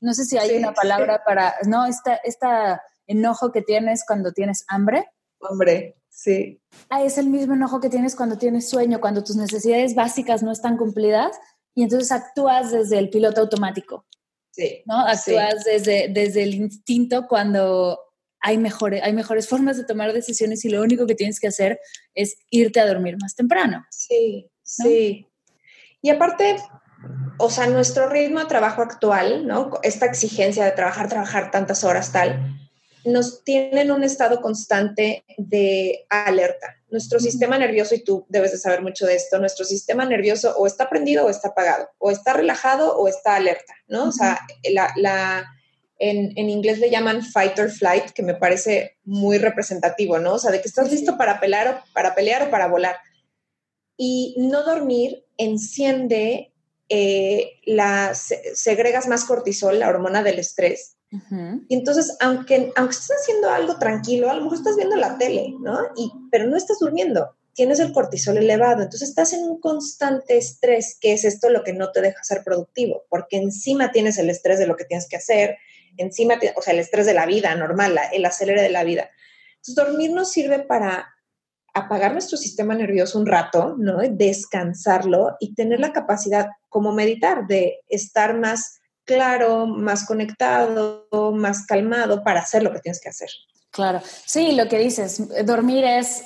No 0.01 0.15
sé 0.15 0.25
si 0.25 0.39
hay 0.39 0.57
una 0.57 0.73
palabra 0.73 1.23
para, 1.25 1.55
no, 1.67 1.87
esta, 1.87 2.17
esta 2.17 2.83
enojo 3.07 3.53
que 3.53 3.63
tienes 3.63 4.05
cuando 4.07 4.33
tienes 4.33 4.65
hambre. 4.69 5.09
Hambre, 5.41 5.97
sí. 6.09 6.61
Ah, 6.89 7.03
es 7.03 7.19
el 7.19 7.27
mismo 7.27 7.55
enojo 7.55 7.81
que 7.81 7.89
tienes 7.89 8.17
cuando 8.17 8.39
tienes 8.39 8.69
sueño, 8.69 9.01
cuando 9.01 9.25
tus 9.25 9.37
necesidades 9.37 9.95
básicas 9.95 10.43
no 10.43 10.53
están 10.53 10.77
cumplidas 10.77 11.39
y 11.75 11.83
entonces 11.83 12.13
actúas 12.13 12.73
desde 12.73 12.99
el 12.99 13.11
piloto 13.11 13.41
automático. 13.41 14.07
Sí. 14.51 14.83
¿No? 14.87 14.99
Actúas 15.07 15.65
desde, 15.65 16.09
desde 16.09 16.43
el 16.43 16.55
instinto 16.55 17.27
cuando 17.29 17.99
hay 18.41 18.59
mejores, 18.59 19.03
hay 19.03 19.13
mejores 19.13 19.49
formas 19.49 19.77
de 19.77 19.85
tomar 19.85 20.13
decisiones 20.13 20.65
y 20.65 20.71
lo 20.71 20.83
único 20.83 21.07
que 21.07 21.15
tienes 21.15 21.41
que 21.41 21.49
hacer 21.49 21.81
es 22.15 22.37
irte 22.51 22.81
a 22.81 22.87
dormir 22.87 23.17
más 23.21 23.35
temprano. 23.35 23.85
Sí, 23.91 24.51
sí. 24.63 25.27
Y 26.03 26.11
aparte, 26.11 26.57
o 27.39 27.51
sea, 27.51 27.67
nuestro 27.67 28.09
ritmo 28.09 28.41
de 28.41 28.47
trabajo 28.47 28.83
actual, 28.83 29.47
¿no? 29.47 29.73
Esta 29.83 30.07
exigencia 30.07 30.65
de 30.65 30.73
trabajar, 30.73 31.09
trabajar 31.09 31.51
tantas 31.51 31.85
horas, 31.85 32.13
tal, 32.13 32.59
nos 33.05 33.45
tiene 33.45 33.83
en 33.83 33.91
un 33.91 34.05
estado 34.05 34.41
constante 34.41 35.25
de 35.37 36.07
alerta. 36.09 36.77
Nuestro 36.91 37.21
sistema 37.21 37.59
nervioso, 37.59 37.95
y 37.95 38.05
tú 38.05 38.27
debes 38.29 38.53
de 38.53 38.59
saber 38.59 38.83
mucho 38.83 39.07
de 39.07 39.15
esto, 39.15 39.39
nuestro 39.39 39.65
sistema 39.65 40.05
nervioso 40.05 40.55
o 40.57 40.67
está 40.67 40.89
prendido 40.89 41.27
o 41.27 41.31
está 41.31 41.49
apagado, 41.49 41.89
o 41.99 42.11
está 42.11 42.33
relajado 42.33 42.97
o 42.97 43.09
está 43.09 43.37
alerta, 43.37 43.75
¿no? 43.87 44.09
O 44.09 44.13
sea, 44.13 44.41
la, 44.73 44.93
la 44.97 45.47
en, 46.01 46.33
en, 46.37 46.49
inglés 46.49 46.79
le 46.79 46.91
llaman 46.91 47.23
fight 47.23 47.59
or 47.59 47.71
flight, 47.71 48.11
que 48.11 48.23
me 48.23 48.35
parece 48.35 48.97
muy 49.05 49.39
representativo, 49.39 50.19
¿no? 50.19 50.35
O 50.35 50.39
sea, 50.39 50.51
de 50.51 50.61
que 50.61 50.69
estás 50.69 50.91
listo 50.91 51.17
para 51.17 51.39
pelear 51.39 51.69
o 51.69 51.93
para, 51.93 52.15
pelear 52.15 52.43
o 52.43 52.51
para 52.51 52.67
volar. 52.67 52.97
Y 53.97 54.35
no 54.39 54.65
dormir 54.65 55.27
enciende, 55.37 56.53
eh, 56.89 57.53
la, 57.67 58.15
segregas 58.15 59.07
más 59.07 59.25
cortisol, 59.25 59.79
la 59.79 59.89
hormona 59.89 60.23
del 60.23 60.39
estrés. 60.39 60.97
Y 61.69 61.75
entonces, 61.75 62.17
aunque, 62.21 62.73
aunque 62.77 62.95
estés 62.95 63.17
haciendo 63.21 63.51
algo 63.51 63.79
tranquilo, 63.79 64.31
a 64.31 64.35
lo 64.35 64.43
mejor 64.43 64.59
estás 64.59 64.77
viendo 64.77 64.95
la 64.95 65.19
tele, 65.19 65.55
¿no? 65.61 65.77
Y, 65.97 66.13
pero 66.31 66.47
no 66.47 66.57
estás 66.57 66.79
durmiendo, 66.79 67.35
tienes 67.53 67.81
el 67.81 67.93
cortisol 67.93 68.39
elevado, 68.39 68.83
entonces 68.83 69.09
estás 69.09 69.33
en 69.33 69.43
un 69.43 69.61
constante 69.61 70.39
estrés, 70.39 70.97
que 71.01 71.13
es 71.13 71.25
esto 71.25 71.51
lo 71.51 71.65
que 71.65 71.73
no 71.73 71.91
te 71.91 72.01
deja 72.01 72.23
ser 72.23 72.45
productivo, 72.45 73.05
porque 73.09 73.39
encima 73.39 73.91
tienes 73.91 74.19
el 74.19 74.31
estrés 74.31 74.61
de 74.61 74.69
lo 74.69 74.77
que 74.77 74.85
tienes 74.85 75.09
que 75.09 75.17
hacer, 75.17 75.59
encima, 75.97 76.39
o 76.57 76.63
sea, 76.63 76.73
el 76.73 76.81
estrés 76.81 77.07
de 77.07 77.15
la 77.15 77.27
vida 77.27 77.55
normal, 77.55 77.99
el 78.13 78.25
acelere 78.25 78.63
de 78.63 78.71
la 78.71 78.85
vida. 78.85 79.11
Entonces, 79.57 79.75
dormir 79.75 80.13
nos 80.13 80.31
sirve 80.31 80.61
para 80.61 81.15
apagar 81.75 82.13
nuestro 82.13 82.37
sistema 82.37 82.75
nervioso 82.75 83.19
un 83.19 83.27
rato, 83.27 83.77
¿no? 83.79 83.99
Descansarlo 83.99 85.37
y 85.39 85.55
tener 85.55 85.81
la 85.81 85.93
capacidad, 85.93 86.49
como 86.69 86.93
meditar, 86.93 87.47
de 87.47 87.81
estar 87.89 88.37
más 88.37 88.81
claro, 89.05 89.67
más 89.67 90.07
conectado, 90.07 91.09
más 91.35 91.67
calmado 91.67 92.23
para 92.23 92.41
hacer 92.41 92.63
lo 92.63 92.73
que 92.73 92.81
tienes 92.81 93.01
que 93.01 93.09
hacer. 93.09 93.29
Claro, 93.71 94.01
sí, 94.27 94.53
lo 94.53 94.69
que 94.69 94.79
dices, 94.79 95.23
dormir 95.45 95.85
es 95.85 96.23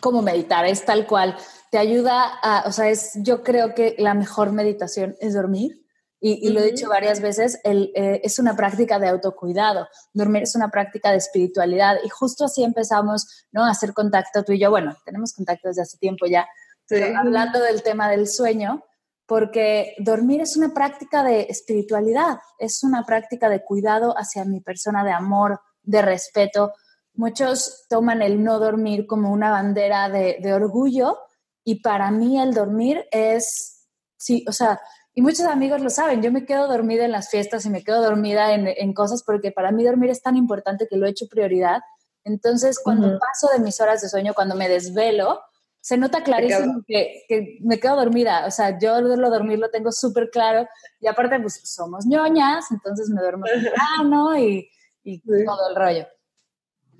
como 0.00 0.22
meditar, 0.22 0.66
es 0.66 0.84
tal 0.84 1.06
cual. 1.06 1.36
Te 1.70 1.78
ayuda 1.78 2.38
a, 2.42 2.64
o 2.66 2.72
sea, 2.72 2.88
es, 2.88 3.12
yo 3.16 3.42
creo 3.42 3.74
que 3.74 3.94
la 3.98 4.14
mejor 4.14 4.52
meditación 4.52 5.16
es 5.20 5.34
dormir 5.34 5.85
y, 6.34 6.48
lo 6.48 6.60
he 6.60 6.72
dicho 6.72 6.88
varias 6.88 7.20
veces, 7.20 7.60
eh, 7.62 8.20
es 8.24 8.40
una 8.40 8.56
práctica 8.56 8.98
de 8.98 9.08
autocuidado, 9.08 9.86
dormir 10.12 10.42
es 10.42 10.56
una 10.56 10.70
práctica 10.70 11.12
de 11.12 11.18
espiritualidad 11.18 11.98
y 12.04 12.08
justo 12.08 12.46
así 12.46 12.64
empezamos 12.64 13.46
¿no? 13.52 13.64
a 13.64 13.70
hacer 13.70 13.92
contacto 13.92 14.42
tú 14.42 14.52
y 14.52 14.58
yo. 14.58 14.70
Bueno, 14.70 14.96
tenemos 15.04 15.32
contacto 15.34 15.68
desde 15.68 15.82
hace 15.82 15.98
tiempo 15.98 16.26
ya, 16.26 16.48
pero 16.88 17.16
hablando 17.16 17.60
del 17.60 17.82
tema 17.84 18.10
del 18.10 18.26
sueño, 18.26 18.82
porque 19.26 19.94
dormir 19.98 20.40
es 20.40 20.56
una 20.56 20.74
práctica 20.74 21.22
de 21.22 21.42
espiritualidad, 21.42 22.38
es 22.58 22.82
una 22.82 23.04
práctica 23.04 23.48
de 23.48 23.62
cuidado 23.62 24.12
hacia 24.16 24.44
mi 24.44 24.60
persona, 24.60 25.04
de 25.04 25.12
amor, 25.12 25.60
de 25.82 26.02
respeto. 26.02 26.72
Muchos 27.14 27.86
toman 27.88 28.20
el 28.20 28.42
no 28.42 28.58
dormir 28.58 29.06
como 29.06 29.30
una 29.30 29.50
bandera 29.50 30.08
de, 30.08 30.38
de 30.40 30.54
orgullo 30.54 31.18
y 31.64 31.80
para 31.82 32.10
mí 32.10 32.40
el 32.40 32.52
dormir 32.52 33.06
es, 33.12 33.86
sí, 34.16 34.44
o 34.48 34.52
sea, 34.52 34.80
y 35.18 35.22
muchos 35.22 35.46
amigos 35.46 35.80
lo 35.80 35.88
saben, 35.88 36.20
yo 36.20 36.30
me 36.30 36.44
quedo 36.44 36.68
dormida 36.68 37.06
en 37.06 37.10
las 37.10 37.30
fiestas 37.30 37.64
y 37.64 37.70
me 37.70 37.82
quedo 37.82 38.02
dormida 38.02 38.52
en, 38.52 38.92
cosas 38.92 39.22
porque 39.22 39.50
para 39.50 39.72
mí 39.72 39.82
dormir 39.82 40.10
es 40.10 40.20
tan 40.20 40.36
importante 40.36 40.86
que 40.86 40.98
lo 40.98 41.06
he 41.06 41.10
hecho 41.10 41.26
prioridad. 41.26 41.80
Entonces, 42.22 42.78
cuando 42.78 43.18
paso 43.18 43.48
de 43.50 43.64
mis 43.64 43.80
horas 43.80 44.02
de 44.02 44.10
sueño, 44.10 44.34
cuando 44.34 44.54
me 44.56 44.68
desvelo, 44.68 45.40
se 45.80 45.96
nota 45.96 46.22
clarísimo 46.22 46.82
que, 46.86 47.24
que, 47.28 47.56
me 47.62 47.80
quedo 47.80 47.96
dormida. 47.96 48.44
O 48.46 48.50
sea, 48.50 48.78
yo 48.78 49.00
lo 49.00 49.30
dormir 49.30 49.58
lo 49.58 49.70
tengo 49.70 49.90
súper 49.90 50.28
claro. 50.28 50.68
Y 51.00 51.06
aparte, 51.06 51.40
pues 51.40 51.62
somos 51.64 52.04
ñoñas, 52.04 52.70
entonces 52.70 53.08
me 53.08 53.22
duermo 53.22 53.46
temprano 53.46 54.36
y, 54.36 54.68
y 55.02 55.22
todo 55.46 55.70
el 55.70 55.76
rollo. 55.76 56.06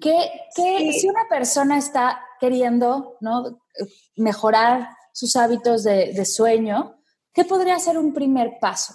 ¿Qué, 0.01 0.17
qué 0.55 0.91
si 0.95 1.07
una 1.07 1.29
persona 1.29 1.77
está 1.77 2.19
queriendo 2.41 3.19
¿no? 3.21 3.61
mejorar 4.17 4.89
sus 5.13 5.37
hábitos 5.37 5.85
de, 5.85 6.15
de 6.15 6.25
sueño, 6.25 6.96
¿Qué 7.37 7.45
podría 7.45 7.79
ser 7.79 7.99
un 7.99 8.15
primer 8.15 8.53
paso? 8.63 8.95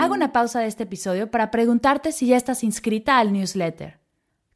Hago 0.00 0.12
una 0.12 0.32
pausa 0.32 0.58
de 0.58 0.66
este 0.66 0.82
episodio 0.82 1.30
para 1.30 1.52
preguntarte 1.52 2.10
si 2.10 2.26
ya 2.26 2.36
estás 2.36 2.64
inscrita 2.64 3.18
al 3.18 3.32
newsletter. 3.32 4.00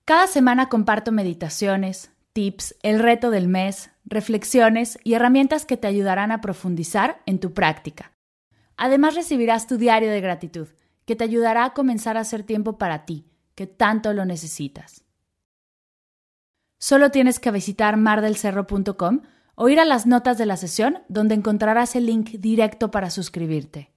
Cada 0.05 0.27
semana 0.27 0.69
comparto 0.69 1.13
meditaciones, 1.13 2.11
tips, 2.33 2.75
el 2.83 2.99
reto 2.99 3.31
del 3.31 3.47
mes, 3.47 3.93
reflexiones 4.05 4.99
y 5.05 5.15
herramientas 5.15 5.65
que 5.65 5.77
te 5.77 5.87
ayudarán 5.87 6.33
a 6.33 6.41
profundizar 6.41 7.23
en 7.27 7.39
tu 7.39 7.55
práctica. 7.55 8.11
Además 8.77 9.15
recibirás 9.15 9.69
tu 9.69 9.77
diario 9.77 10.11
de 10.11 10.21
gratitud, 10.21 10.67
que 11.05 11.15
te 11.15 11.23
ayudará 11.23 11.67
a 11.67 11.73
comenzar 11.73 12.17
a 12.17 12.23
hacer 12.23 12.43
tiempo 12.43 12.79
para 12.79 13.05
ti, 13.05 13.31
que 13.55 13.69
tanto 13.69 14.13
lo 14.13 14.25
necesitas. 14.25 15.05
Solo 16.79 17.13
tienes 17.13 17.39
que 17.39 17.53
visitar 17.53 17.97
mardelcerro.com 17.97 19.21
o 19.57 19.69
ir 19.69 19.81
a 19.81 19.85
las 19.85 20.07
notas 20.07 20.39
de 20.39 20.47
la 20.47 20.57
sesión 20.57 21.03
donde 21.09 21.35
encontrarás 21.35 21.97
el 21.97 22.07
link 22.07 22.31
directo 22.39 22.91
para 22.91 23.11
suscribirte. 23.11 23.91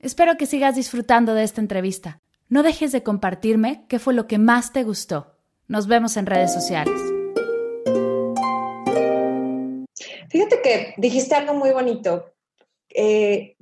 Espero 0.00 0.36
que 0.36 0.46
sigas 0.46 0.74
disfrutando 0.74 1.34
de 1.34 1.44
esta 1.44 1.60
entrevista. 1.60 2.20
No 2.48 2.62
dejes 2.62 2.90
de 2.92 3.02
compartirme 3.02 3.84
qué 3.88 3.98
fue 3.98 4.14
lo 4.14 4.26
que 4.26 4.38
más 4.38 4.72
te 4.72 4.82
gustó. 4.82 5.36
Nos 5.66 5.86
vemos 5.86 6.16
en 6.16 6.26
redes 6.26 6.52
sociales. 6.52 6.98
Fíjate 10.30 10.60
que 10.62 10.94
dijiste 10.96 11.34
algo 11.34 11.54
muy 11.54 11.70
bonito. 11.70 12.32
Eh, 12.88 13.56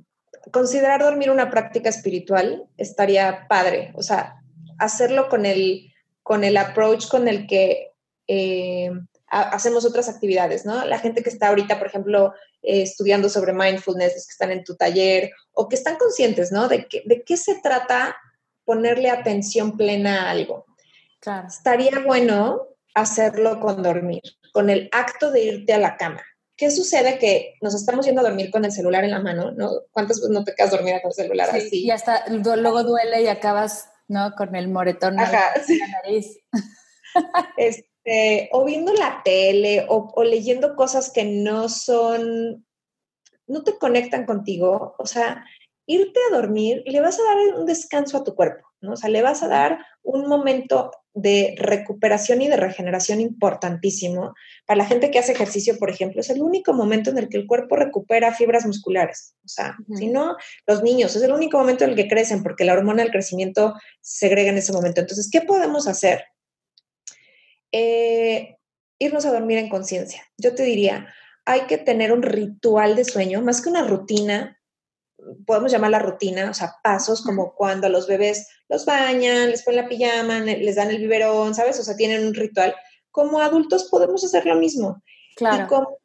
considerar 0.51 1.01
dormir 1.01 1.29
una 1.29 1.49
práctica 1.49 1.89
espiritual 1.89 2.65
estaría 2.77 3.47
padre. 3.49 3.91
O 3.95 4.03
sea, 4.03 4.41
hacerlo 4.77 5.27
con 5.27 5.45
el, 5.45 5.93
con 6.23 6.45
el 6.45 6.55
approach 6.55 7.09
con 7.09 7.27
el 7.27 7.47
que 7.47 7.91
eh, 8.27 8.91
hacemos 9.29 9.85
otras 9.85 10.09
actividades, 10.09 10.65
¿no? 10.65 10.85
La 10.85 10.99
gente 10.99 11.21
que 11.21 11.29
está 11.29 11.49
ahorita, 11.49 11.77
por 11.77 11.87
ejemplo, 11.87 12.33
eh, 12.61 12.81
estudiando 12.83 13.29
sobre 13.29 13.53
mindfulness, 13.53 14.13
que 14.13 14.31
están 14.31 14.51
en 14.51 14.63
tu 14.63 14.75
taller 14.75 15.31
o 15.53 15.67
que 15.67 15.75
están 15.75 15.97
conscientes, 15.97 16.51
¿no? 16.51 16.67
De, 16.67 16.87
que, 16.87 17.03
de 17.05 17.23
qué 17.23 17.37
se 17.37 17.55
trata 17.55 18.15
ponerle 18.63 19.09
atención 19.09 19.77
plena 19.77 20.23
a 20.23 20.31
algo. 20.31 20.65
Claro. 21.19 21.47
Estaría 21.47 21.99
bueno 22.05 22.67
hacerlo 22.93 23.59
con 23.59 23.83
dormir, 23.83 24.21
con 24.53 24.69
el 24.69 24.89
acto 24.91 25.31
de 25.31 25.43
irte 25.43 25.73
a 25.73 25.79
la 25.79 25.97
cama. 25.97 26.21
¿Qué 26.55 26.71
sucede? 26.71 27.19
Que 27.19 27.53
nos 27.61 27.75
estamos 27.75 28.05
yendo 28.05 28.21
a 28.21 28.23
dormir 28.23 28.49
con 28.49 28.65
el 28.65 28.71
celular 28.71 29.03
en 29.03 29.11
la 29.11 29.19
mano, 29.19 29.51
¿no? 29.51 29.69
¿Cuántas 29.91 30.17
veces 30.17 30.31
no 30.31 30.43
te 30.43 30.55
quedas 30.55 30.71
dormida 30.71 31.01
con 31.01 31.09
el 31.09 31.15
celular 31.15 31.49
sí, 31.51 31.57
así? 31.57 31.85
Y 31.85 31.91
hasta 31.91 32.25
luego 32.29 32.83
duele 32.83 33.21
y 33.21 33.27
acabas, 33.27 33.89
¿no? 34.07 34.33
Con 34.35 34.55
el 34.55 34.67
moretón 34.67 35.19
Ajá, 35.19 35.51
en 35.67 35.79
la 35.79 35.87
nariz. 35.87 36.39
Este, 38.07 38.49
o 38.53 38.63
viendo 38.63 38.93
la 38.93 39.21
tele 39.23 39.85
o, 39.89 40.23
leyendo 40.23 40.75
cosas 40.75 41.11
que 41.11 41.25
no 41.25 41.67
son, 41.67 42.65
no 43.47 43.63
te 43.63 43.77
conectan 43.77 44.25
contigo, 44.25 44.95
o 44.97 45.05
sea, 45.05 45.43
irte 45.85 46.19
a 46.29 46.35
dormir 46.35 46.83
le 46.85 47.01
vas 47.01 47.19
a 47.19 47.23
dar 47.23 47.59
un 47.59 47.65
descanso 47.65 48.17
a 48.17 48.23
tu 48.23 48.33
cuerpo, 48.33 48.65
¿no? 48.79 48.93
O 48.93 48.95
sea, 48.95 49.09
le 49.09 49.21
vas 49.21 49.43
a 49.43 49.49
dar 49.49 49.79
un 50.03 50.27
momento 50.27 50.91
de 51.13 51.55
recuperación 51.57 52.41
y 52.41 52.47
de 52.47 52.55
regeneración 52.55 53.19
importantísimo. 53.19 54.33
Para 54.65 54.77
la 54.77 54.85
gente 54.85 55.11
que 55.11 55.19
hace 55.19 55.33
ejercicio, 55.33 55.77
por 55.77 55.89
ejemplo, 55.89 56.21
es 56.21 56.29
el 56.29 56.41
único 56.41 56.73
momento 56.73 57.09
en 57.09 57.17
el 57.17 57.27
que 57.27 57.37
el 57.37 57.47
cuerpo 57.47 57.75
recupera 57.75 58.33
fibras 58.33 58.65
musculares. 58.65 59.35
O 59.43 59.49
sea, 59.49 59.75
si 59.97 60.07
no, 60.07 60.37
los 60.65 60.81
niños, 60.81 61.15
es 61.15 61.23
el 61.23 61.33
único 61.33 61.57
momento 61.57 61.83
en 61.83 61.89
el 61.89 61.95
que 61.97 62.07
crecen 62.07 62.43
porque 62.43 62.63
la 62.63 62.73
hormona 62.73 63.03
del 63.03 63.11
crecimiento 63.11 63.73
se 63.99 64.27
segrega 64.27 64.51
en 64.51 64.59
ese 64.59 64.71
momento. 64.71 65.01
Entonces, 65.01 65.29
¿qué 65.29 65.41
podemos 65.41 65.87
hacer? 65.87 66.23
Eh, 67.71 68.57
irnos 68.99 69.25
a 69.25 69.31
dormir 69.31 69.57
en 69.57 69.69
conciencia. 69.69 70.23
Yo 70.37 70.55
te 70.55 70.63
diría, 70.63 71.13
hay 71.45 71.61
que 71.61 71.77
tener 71.77 72.11
un 72.11 72.23
ritual 72.23 72.95
de 72.95 73.05
sueño, 73.05 73.41
más 73.41 73.61
que 73.61 73.69
una 73.69 73.85
rutina, 73.85 74.57
podemos 75.45 75.71
llamarla 75.71 75.99
rutina, 75.99 76.49
o 76.49 76.53
sea, 76.53 76.75
pasos 76.83 77.21
como 77.21 77.53
cuando 77.55 77.87
a 77.87 77.89
los 77.89 78.07
bebés 78.07 78.47
los 78.69 78.85
bañan, 78.85 79.49
les 79.49 79.63
ponen 79.63 79.83
la 79.83 79.89
pijama, 79.89 80.39
les 80.39 80.75
dan 80.75 80.89
el 80.89 80.99
biberón, 80.99 81.55
¿sabes? 81.55 81.79
O 81.79 81.83
sea, 81.83 81.95
tienen 81.95 82.25
un 82.25 82.33
ritual. 82.33 82.75
Como 83.11 83.39
adultos 83.39 83.85
podemos 83.89 84.23
hacer 84.23 84.45
lo 84.45 84.55
mismo. 84.55 85.01
Claro. 85.35 85.63
Y 85.63 85.67
como 85.67 85.97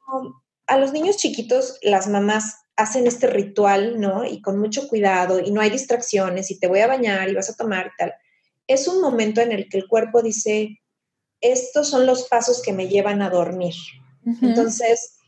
a 0.66 0.79
los 0.79 0.92
niños 0.92 1.16
chiquitos, 1.16 1.79
las 1.83 2.09
mamás 2.09 2.57
hacen 2.77 3.07
este 3.07 3.27
ritual, 3.27 4.01
¿no? 4.01 4.25
Y 4.25 4.40
con 4.40 4.59
mucho 4.59 4.88
cuidado 4.88 5.40
y 5.40 5.51
no 5.51 5.61
hay 5.61 5.70
distracciones 5.70 6.51
y 6.51 6.59
te 6.59 6.68
voy 6.68 6.81
a 6.81 6.87
bañar 6.87 7.29
y 7.29 7.35
vas 7.35 7.51
a 7.51 7.57
tomar 7.57 7.87
y 7.87 7.96
tal. 7.98 8.14
Es 8.66 8.88
un 8.88 9.01
momento 9.01 9.40
en 9.40 9.53
el 9.53 9.68
que 9.68 9.79
el 9.79 9.88
cuerpo 9.88 10.22
dice, 10.22 10.81
estos 11.42 11.90
son 11.90 12.07
los 12.07 12.28
pasos 12.28 12.62
que 12.62 12.72
me 12.72 12.88
llevan 12.88 13.20
a 13.20 13.31
dormir. 13.31 13.74
Entonces, 14.40 15.18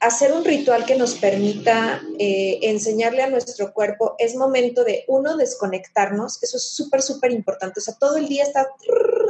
hacer 0.00 0.32
un 0.32 0.44
ritual 0.44 0.84
que 0.86 0.96
nos 0.96 1.14
permita 1.14 2.02
eh, 2.18 2.58
enseñarle 2.62 3.22
a 3.22 3.30
nuestro 3.30 3.72
cuerpo 3.72 4.16
es 4.18 4.34
momento 4.34 4.82
de, 4.82 5.04
uno, 5.08 5.36
desconectarnos, 5.36 6.42
eso 6.42 6.56
es 6.56 6.74
súper, 6.74 7.02
súper 7.02 7.30
importante. 7.30 7.80
O 7.80 7.82
sea, 7.82 7.94
todo 7.94 8.16
el 8.16 8.28
día 8.28 8.42
está 8.42 8.66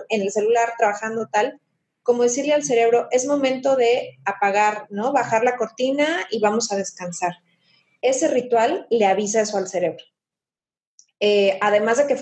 en 0.08 0.22
el 0.22 0.30
celular 0.30 0.72
trabajando 0.78 1.28
tal, 1.30 1.60
como 2.02 2.22
decirle 2.22 2.54
al 2.54 2.64
cerebro, 2.64 3.08
es 3.10 3.26
momento 3.26 3.76
de 3.76 4.18
apagar, 4.24 4.86
¿no? 4.90 5.12
Bajar 5.12 5.44
la 5.44 5.56
cortina 5.56 6.26
y 6.30 6.40
vamos 6.40 6.72
a 6.72 6.76
descansar. 6.76 7.34
Ese 8.00 8.28
ritual 8.28 8.86
le 8.90 9.06
avisa 9.06 9.42
eso 9.42 9.58
al 9.58 9.68
cerebro. 9.68 10.02
Eh, 11.18 11.58
además 11.60 11.98
de 11.98 12.06
que 12.06 12.16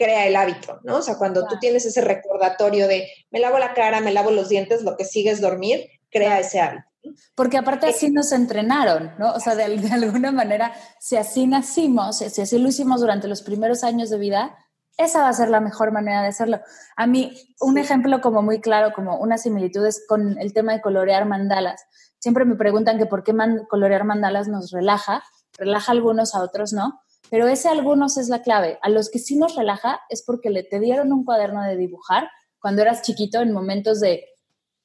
crea 0.00 0.26
el 0.26 0.34
hábito, 0.34 0.80
¿no? 0.82 0.96
O 0.96 1.02
sea, 1.02 1.18
cuando 1.18 1.46
tú 1.46 1.58
tienes 1.60 1.84
ese 1.84 2.00
recordatorio 2.00 2.88
de 2.88 3.06
me 3.30 3.38
lavo 3.38 3.58
la 3.58 3.74
cara, 3.74 4.00
me 4.00 4.12
lavo 4.12 4.30
los 4.30 4.48
dientes, 4.48 4.82
lo 4.82 4.96
que 4.96 5.04
sigue 5.04 5.30
es 5.30 5.42
dormir, 5.42 5.90
crea 6.10 6.40
ese 6.40 6.58
hábito. 6.58 6.86
Porque 7.34 7.58
aparte 7.58 7.86
así 7.86 8.06
eh, 8.06 8.10
nos 8.10 8.32
entrenaron, 8.32 9.12
¿no? 9.18 9.34
O 9.34 9.40
sea, 9.40 9.54
de, 9.54 9.76
de, 9.76 9.92
alguna 9.92 10.32
manera, 10.32 10.72
si 10.98 11.16
así 11.16 11.46
nacimos, 11.46 12.16
si 12.16 12.40
así 12.40 12.58
lo 12.58 12.68
hicimos 12.68 13.02
durante 13.02 13.28
los 13.28 13.42
primeros 13.42 13.84
años 13.84 14.08
de 14.08 14.16
vida, 14.16 14.56
esa 14.96 15.20
va 15.20 15.28
a 15.28 15.34
ser 15.34 15.50
la 15.50 15.60
mejor 15.60 15.92
manera 15.92 16.22
de 16.22 16.28
hacerlo. 16.28 16.60
A 16.96 17.06
mí, 17.06 17.36
un 17.60 17.76
ejemplo 17.76 18.22
como 18.22 18.40
muy 18.40 18.62
claro, 18.62 18.94
como 18.94 19.18
una 19.18 19.36
similitud 19.36 19.84
es 19.84 20.02
con 20.08 20.38
el 20.38 20.54
tema 20.54 20.72
de 20.72 20.80
colorear 20.80 21.26
mandalas. 21.26 21.84
Siempre 22.18 22.46
me 22.46 22.56
preguntan 22.56 22.96
que 22.96 23.04
por 23.04 23.22
qué 23.22 23.34
colorear 23.68 24.04
mandalas 24.04 24.48
nos 24.48 24.70
relaja, 24.70 25.22
relaja 25.58 25.92
a 25.92 25.94
algunos, 25.94 26.34
a 26.34 26.40
otros 26.40 26.72
no, 26.72 27.00
pero 27.30 27.48
ese 27.48 27.68
algunos 27.68 28.16
es 28.18 28.28
la 28.28 28.42
clave. 28.42 28.78
A 28.82 28.88
los 28.88 29.10
que 29.10 29.18
sí 29.18 29.36
nos 29.36 29.56
relaja 29.56 30.00
es 30.08 30.22
porque 30.22 30.50
le 30.50 30.64
te 30.64 30.80
dieron 30.80 31.12
un 31.12 31.24
cuaderno 31.24 31.62
de 31.62 31.76
dibujar 31.76 32.28
cuando 32.58 32.82
eras 32.82 33.02
chiquito 33.02 33.40
en 33.40 33.52
momentos 33.52 34.00
de 34.00 34.24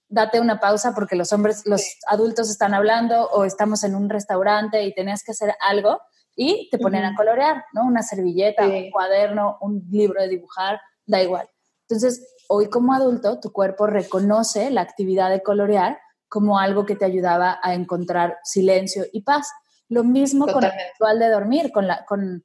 date 0.08 0.40
una 0.40 0.60
pausa 0.60 0.94
porque 0.94 1.16
los 1.16 1.34
hombres, 1.34 1.64
los 1.66 1.98
adultos 2.08 2.50
están 2.50 2.74
hablando 2.74 3.28
o 3.30 3.44
estamos 3.44 3.84
en 3.84 3.96
un 3.96 4.10
restaurante 4.10 4.84
y 4.84 4.94
tenías 4.94 5.24
que 5.24 5.32
hacer 5.32 5.56
algo 5.60 6.00
y 6.36 6.70
te 6.70 6.78
ponen 6.78 7.06
a 7.06 7.16
colorear, 7.16 7.64
¿no? 7.74 7.86
Una 7.86 8.04
servilleta, 8.04 8.68
un 8.68 8.92
cuaderno, 8.92 9.58
un 9.62 9.88
libro 9.90 10.22
de 10.22 10.28
dibujar, 10.28 10.80
da 11.06 11.22
igual. 11.22 11.50
Entonces, 11.88 12.36
hoy 12.50 12.70
como 12.70 12.94
adulto, 12.94 13.40
tu 13.40 13.52
cuerpo 13.52 13.88
reconoce 13.88 14.70
la 14.70 14.82
actividad 14.82 15.30
de 15.30 15.42
colorear 15.42 16.00
como 16.28 16.60
algo 16.60 16.86
que 16.86 16.96
te 16.96 17.06
ayudaba 17.06 17.60
a 17.64 17.74
encontrar 17.74 18.38
silencio 18.44 19.06
y 19.14 19.22
paz. 19.22 19.50
Lo 19.90 20.04
mismo 20.04 20.48
con 20.48 20.64
el 20.64 20.72
ritual 20.72 21.20
de 21.20 21.30
dormir, 21.30 21.72
con 21.72 21.88
la, 21.88 22.06
con, 22.06 22.44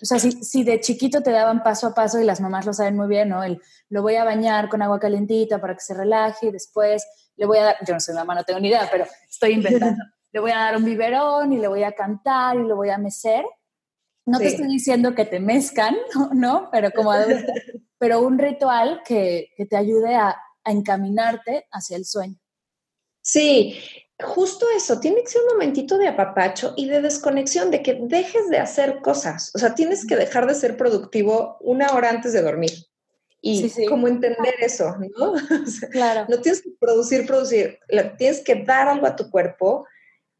o 0.00 0.04
sea, 0.04 0.18
si, 0.18 0.64
de 0.64 0.80
chiquito 0.80 1.22
te 1.22 1.32
daban 1.32 1.62
paso 1.62 1.88
a 1.88 1.94
paso 1.94 2.20
y 2.20 2.24
las 2.24 2.40
mamás 2.40 2.66
lo 2.66 2.72
saben 2.72 2.96
muy 2.96 3.08
bien, 3.08 3.30
¿no? 3.30 3.42
El, 3.42 3.60
lo 3.88 4.02
voy 4.02 4.16
a 4.16 4.24
bañar 4.24 4.68
con 4.68 4.82
agua 4.82 5.00
calentita 5.00 5.60
para 5.60 5.74
que 5.74 5.80
se 5.80 5.94
relaje 5.94 6.46
y 6.46 6.52
después 6.52 7.04
le 7.36 7.46
voy 7.46 7.58
a 7.58 7.64
dar, 7.64 7.76
yo 7.86 7.94
no 7.94 8.00
soy 8.00 8.14
mamá, 8.14 8.34
no 8.34 8.44
tengo 8.44 8.60
ni 8.60 8.68
idea, 8.68 8.88
pero 8.90 9.06
estoy 9.28 9.52
inventando. 9.52 10.02
le 10.32 10.40
voy 10.40 10.50
a 10.50 10.58
dar 10.58 10.76
un 10.76 10.84
biberón 10.84 11.52
y 11.52 11.58
le 11.58 11.68
voy 11.68 11.82
a 11.82 11.92
cantar 11.92 12.56
y 12.56 12.66
lo 12.66 12.76
voy 12.76 12.90
a 12.90 12.98
mecer. 12.98 13.44
No 14.24 14.38
te 14.38 14.48
estoy 14.48 14.68
diciendo 14.68 15.14
que 15.14 15.24
te 15.24 15.40
mezcan, 15.40 15.96
¿no? 16.32 16.68
Pero 16.70 16.90
como 16.92 17.12
pero 17.98 18.20
un 18.20 18.38
ritual 18.38 19.02
que, 19.04 19.48
que 19.56 19.66
te 19.66 19.76
ayude 19.76 20.14
a, 20.14 20.36
a 20.64 20.70
encaminarte 20.70 21.66
hacia 21.70 21.96
el 21.96 22.04
sueño. 22.04 22.38
Sí, 23.20 23.78
justo 24.22 24.66
eso, 24.76 25.00
tiene 25.00 25.22
que 25.22 25.28
ser 25.28 25.42
un 25.42 25.54
momentito 25.54 25.98
de 25.98 26.08
apapacho 26.08 26.74
y 26.76 26.88
de 26.88 27.02
desconexión, 27.02 27.70
de 27.70 27.82
que 27.82 27.98
dejes 28.00 28.48
de 28.48 28.58
hacer 28.58 29.00
cosas. 29.02 29.50
O 29.54 29.58
sea, 29.58 29.74
tienes 29.74 30.06
que 30.06 30.16
dejar 30.16 30.46
de 30.46 30.54
ser 30.54 30.76
productivo 30.76 31.56
una 31.60 31.92
hora 31.92 32.10
antes 32.10 32.32
de 32.32 32.42
dormir. 32.42 32.72
Y 33.40 33.68
sí, 33.68 33.86
cómo 33.86 34.06
entender 34.06 34.54
eso, 34.60 34.96
¿no? 35.18 35.34
claro. 35.90 36.26
No 36.28 36.40
tienes 36.40 36.62
que 36.62 36.70
producir, 36.78 37.26
producir, 37.26 37.78
tienes 38.16 38.40
que 38.40 38.54
dar 38.54 38.88
algo 38.88 39.06
a 39.06 39.16
tu 39.16 39.30
cuerpo 39.30 39.86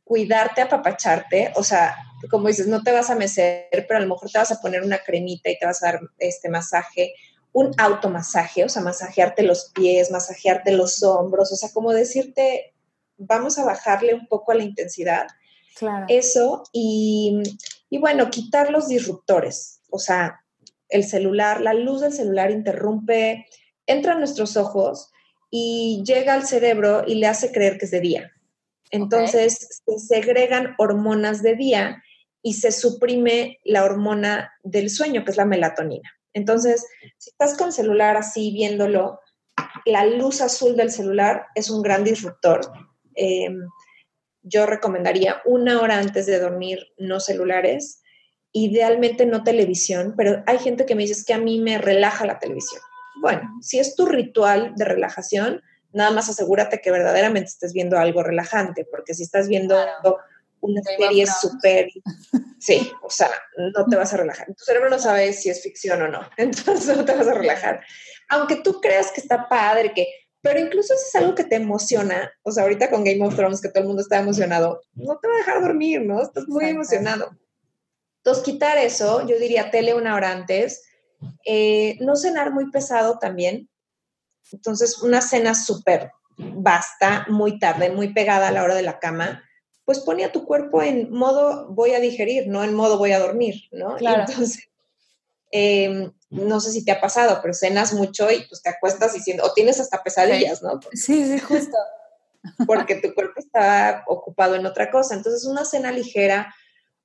cuidarte, 0.05 0.61
apapacharte, 0.61 1.53
o 1.57 1.62
sea, 1.62 1.97
como 2.31 2.49
dices, 2.49 2.66
no 2.66 2.83
te 2.83 2.92
vas 2.92 3.11
a 3.11 3.14
mecer, 3.14 3.68
pero 3.88 3.97
a 3.97 4.01
lo 4.01 4.09
mejor 4.09 4.31
te 4.31 4.38
vas 4.38 4.53
a 4.53 4.61
poner 4.61 4.83
una 4.83 4.99
cremita 4.99 5.51
y 5.51 5.59
te 5.59 5.66
vas 5.66 5.83
a 5.83 5.92
dar 5.92 6.01
este 6.18 6.49
masaje, 6.49 7.14
un 7.53 7.73
automasaje, 7.79 8.64
o 8.64 8.68
sea, 8.68 8.83
masajearte 8.83 9.42
los 9.42 9.71
pies, 9.75 10.11
masajearte 10.11 10.73
los 10.73 11.03
hombros, 11.03 11.53
o 11.53 11.57
sea, 11.57 11.71
como 11.73 11.92
decirte, 11.92 12.71
vamos 13.26 13.58
a 13.58 13.64
bajarle 13.64 14.14
un 14.14 14.26
poco 14.26 14.52
a 14.52 14.54
la 14.54 14.64
intensidad. 14.64 15.26
Claro. 15.76 16.06
Eso, 16.08 16.64
y, 16.72 17.42
y 17.88 17.98
bueno, 17.98 18.30
quitar 18.30 18.70
los 18.70 18.88
disruptores, 18.88 19.80
o 19.90 19.98
sea, 19.98 20.42
el 20.88 21.04
celular, 21.04 21.61
la 21.61 21.74
luz 21.74 22.02
del 22.02 22.12
celular 22.12 22.50
interrumpe, 22.50 23.46
entra 23.87 24.12
a 24.12 24.18
nuestros 24.18 24.56
ojos 24.56 25.11
y 25.50 26.02
llega 26.06 26.35
al 26.35 26.46
cerebro 26.46 27.04
y 27.06 27.16
le 27.16 27.26
hace 27.26 27.50
creer 27.50 27.78
que 27.78 27.87
es 27.87 27.90
de 27.90 28.00
día. 28.00 28.32
Entonces 28.90 29.82
se 29.85 29.98
segregan 29.98 30.74
hormonas 30.78 31.42
de 31.42 31.56
día 31.56 32.02
y 32.42 32.54
se 32.54 32.72
suprime 32.72 33.58
la 33.64 33.85
hormona 33.85 34.52
del 34.62 34.90
sueño, 34.90 35.24
que 35.24 35.30
es 35.30 35.37
la 35.37 35.46
melatonina. 35.46 36.11
Entonces, 36.35 36.87
si 37.18 37.30
estás 37.30 37.56
con 37.56 37.68
el 37.68 37.72
celular 37.72 38.16
así 38.16 38.52
viéndolo, 38.52 39.20
la 39.87 40.04
luz 40.04 40.40
azul 40.40 40.76
del 40.76 40.90
celular 40.90 41.46
es 41.54 41.70
un 41.70 41.82
gran 41.82 42.04
disruptor. 42.04 42.61
Em, 43.14 43.66
yo 44.42 44.66
recomendaría 44.66 45.40
una 45.44 45.81
hora 45.81 45.98
antes 45.98 46.27
de 46.27 46.38
dormir 46.38 46.79
no 46.98 47.20
celulares, 47.20 48.03
idealmente 48.53 49.25
no 49.25 49.44
televisión, 49.44 50.14
pero 50.16 50.42
hay 50.46 50.59
gente 50.59 50.85
que 50.85 50.94
me 50.94 51.07
dice 51.07 51.25
que 51.27 51.33
a 51.33 51.38
mí 51.38 51.61
me 51.61 51.79
relaja 51.79 52.27
la 52.27 52.38
televisión. 52.38 52.83
Bueno, 53.20 53.42
si 53.61 53.79
es 53.79 53.94
tu 53.94 54.07
ritual 54.07 54.72
de 54.77 54.85
relajación, 54.85 55.62
nada 55.92 56.11
más 56.11 56.29
asegúrate 56.29 56.81
que 56.81 56.90
verdaderamente 56.90 57.51
estés 57.51 57.72
viendo 57.72 57.98
algo 57.98 58.22
relajante, 58.22 58.87
porque 58.90 59.14
si 59.14 59.22
estás 59.22 59.48
viendo 59.48 59.77
una 60.61 60.83
serie 60.83 61.27
súper, 61.27 61.88
sí, 62.59 62.90
o 63.03 63.11
sea, 63.11 63.31
no 63.75 63.87
te 63.87 63.96
vas 63.96 64.12
a 64.14 64.16
relajar. 64.16 64.46
Tu 64.46 64.64
cerebro 64.64 64.90
no 64.90 64.98
sabe 64.98 65.33
si 65.33 65.51
es 65.51 65.62
ficción 65.62 66.03
o 66.03 66.09
no, 66.09 66.29
entonces 66.37 66.96
no 66.96 67.05
te 67.05 67.14
vas 67.14 67.29
a 67.29 67.35
relajar. 67.35 67.85
Aunque 68.29 68.57
tú 68.57 68.81
creas 68.81 69.11
que 69.12 69.20
está 69.20 69.48
padre, 69.48 69.92
que, 69.92 70.07
pero 70.42 70.61
incluso 70.61 70.94
si 70.96 71.05
es 71.09 71.14
algo 71.14 71.35
que 71.35 71.44
te 71.44 71.57
emociona, 71.57 72.31
o 72.42 72.50
sea, 72.50 72.64
ahorita 72.64 72.90
con 72.90 73.05
Game 73.05 73.24
of 73.24 73.37
Thrones, 73.37 73.61
que 73.61 73.68
todo 73.68 73.83
el 73.83 73.87
mundo 73.87 74.02
está 74.02 74.18
emocionado, 74.18 74.81
no 74.94 75.18
te 75.18 75.28
va 75.28 75.35
a 75.35 75.38
dejar 75.38 75.62
dormir, 75.62 76.02
¿no? 76.02 76.20
Estás 76.20 76.48
muy 76.48 76.64
emocionado. 76.64 77.31
Entonces, 78.18 78.44
quitar 78.44 78.76
eso, 78.78 79.26
yo 79.26 79.38
diría 79.38 79.70
tele 79.70 79.94
una 79.94 80.14
hora 80.14 80.33
antes, 80.33 80.85
eh, 81.44 81.96
no 82.00 82.16
cenar 82.16 82.52
muy 82.52 82.70
pesado 82.70 83.18
también, 83.18 83.68
entonces, 84.50 85.02
una 85.02 85.20
cena 85.20 85.55
súper 85.55 86.11
basta, 86.37 87.26
muy 87.28 87.59
tarde, 87.59 87.90
muy 87.90 88.12
pegada 88.12 88.48
a 88.48 88.52
la 88.52 88.64
hora 88.64 88.74
de 88.74 88.83
la 88.83 88.98
cama, 88.98 89.44
pues 89.85 90.00
pone 90.00 90.24
a 90.24 90.33
tu 90.33 90.44
cuerpo 90.44 90.83
en 90.83 91.11
modo 91.11 91.68
voy 91.68 91.92
a 91.92 92.00
digerir, 92.00 92.48
no 92.48 92.62
en 92.62 92.74
modo 92.74 92.98
voy 92.98 93.12
a 93.12 93.18
dormir, 93.18 93.68
¿no? 93.72 93.96
Claro. 93.96 94.24
entonces, 94.28 94.68
em, 95.52 96.12
no 96.30 96.60
sé 96.60 96.72
si 96.72 96.84
te 96.84 96.90
ha 96.90 97.00
pasado, 97.00 97.38
pero 97.40 97.54
cenas 97.54 97.92
mucho 97.92 98.30
y 98.30 98.44
pues 98.48 98.62
te 98.62 98.70
acuestas 98.70 99.12
diciendo, 99.12 99.44
o 99.44 99.52
tienes 99.52 99.78
hasta 99.78 100.02
pesadillas, 100.02 100.62
¿no? 100.62 100.80
Sí, 100.92 101.24
sí, 101.26 101.38
justo. 101.38 101.76
Porque 102.66 102.96
tu 102.96 103.14
cuerpo 103.14 103.38
está 103.38 104.02
ocupado 104.08 104.56
en 104.56 104.66
otra 104.66 104.90
cosa. 104.90 105.14
Entonces, 105.14 105.44
una 105.44 105.64
cena 105.64 105.92
ligera, 105.92 106.52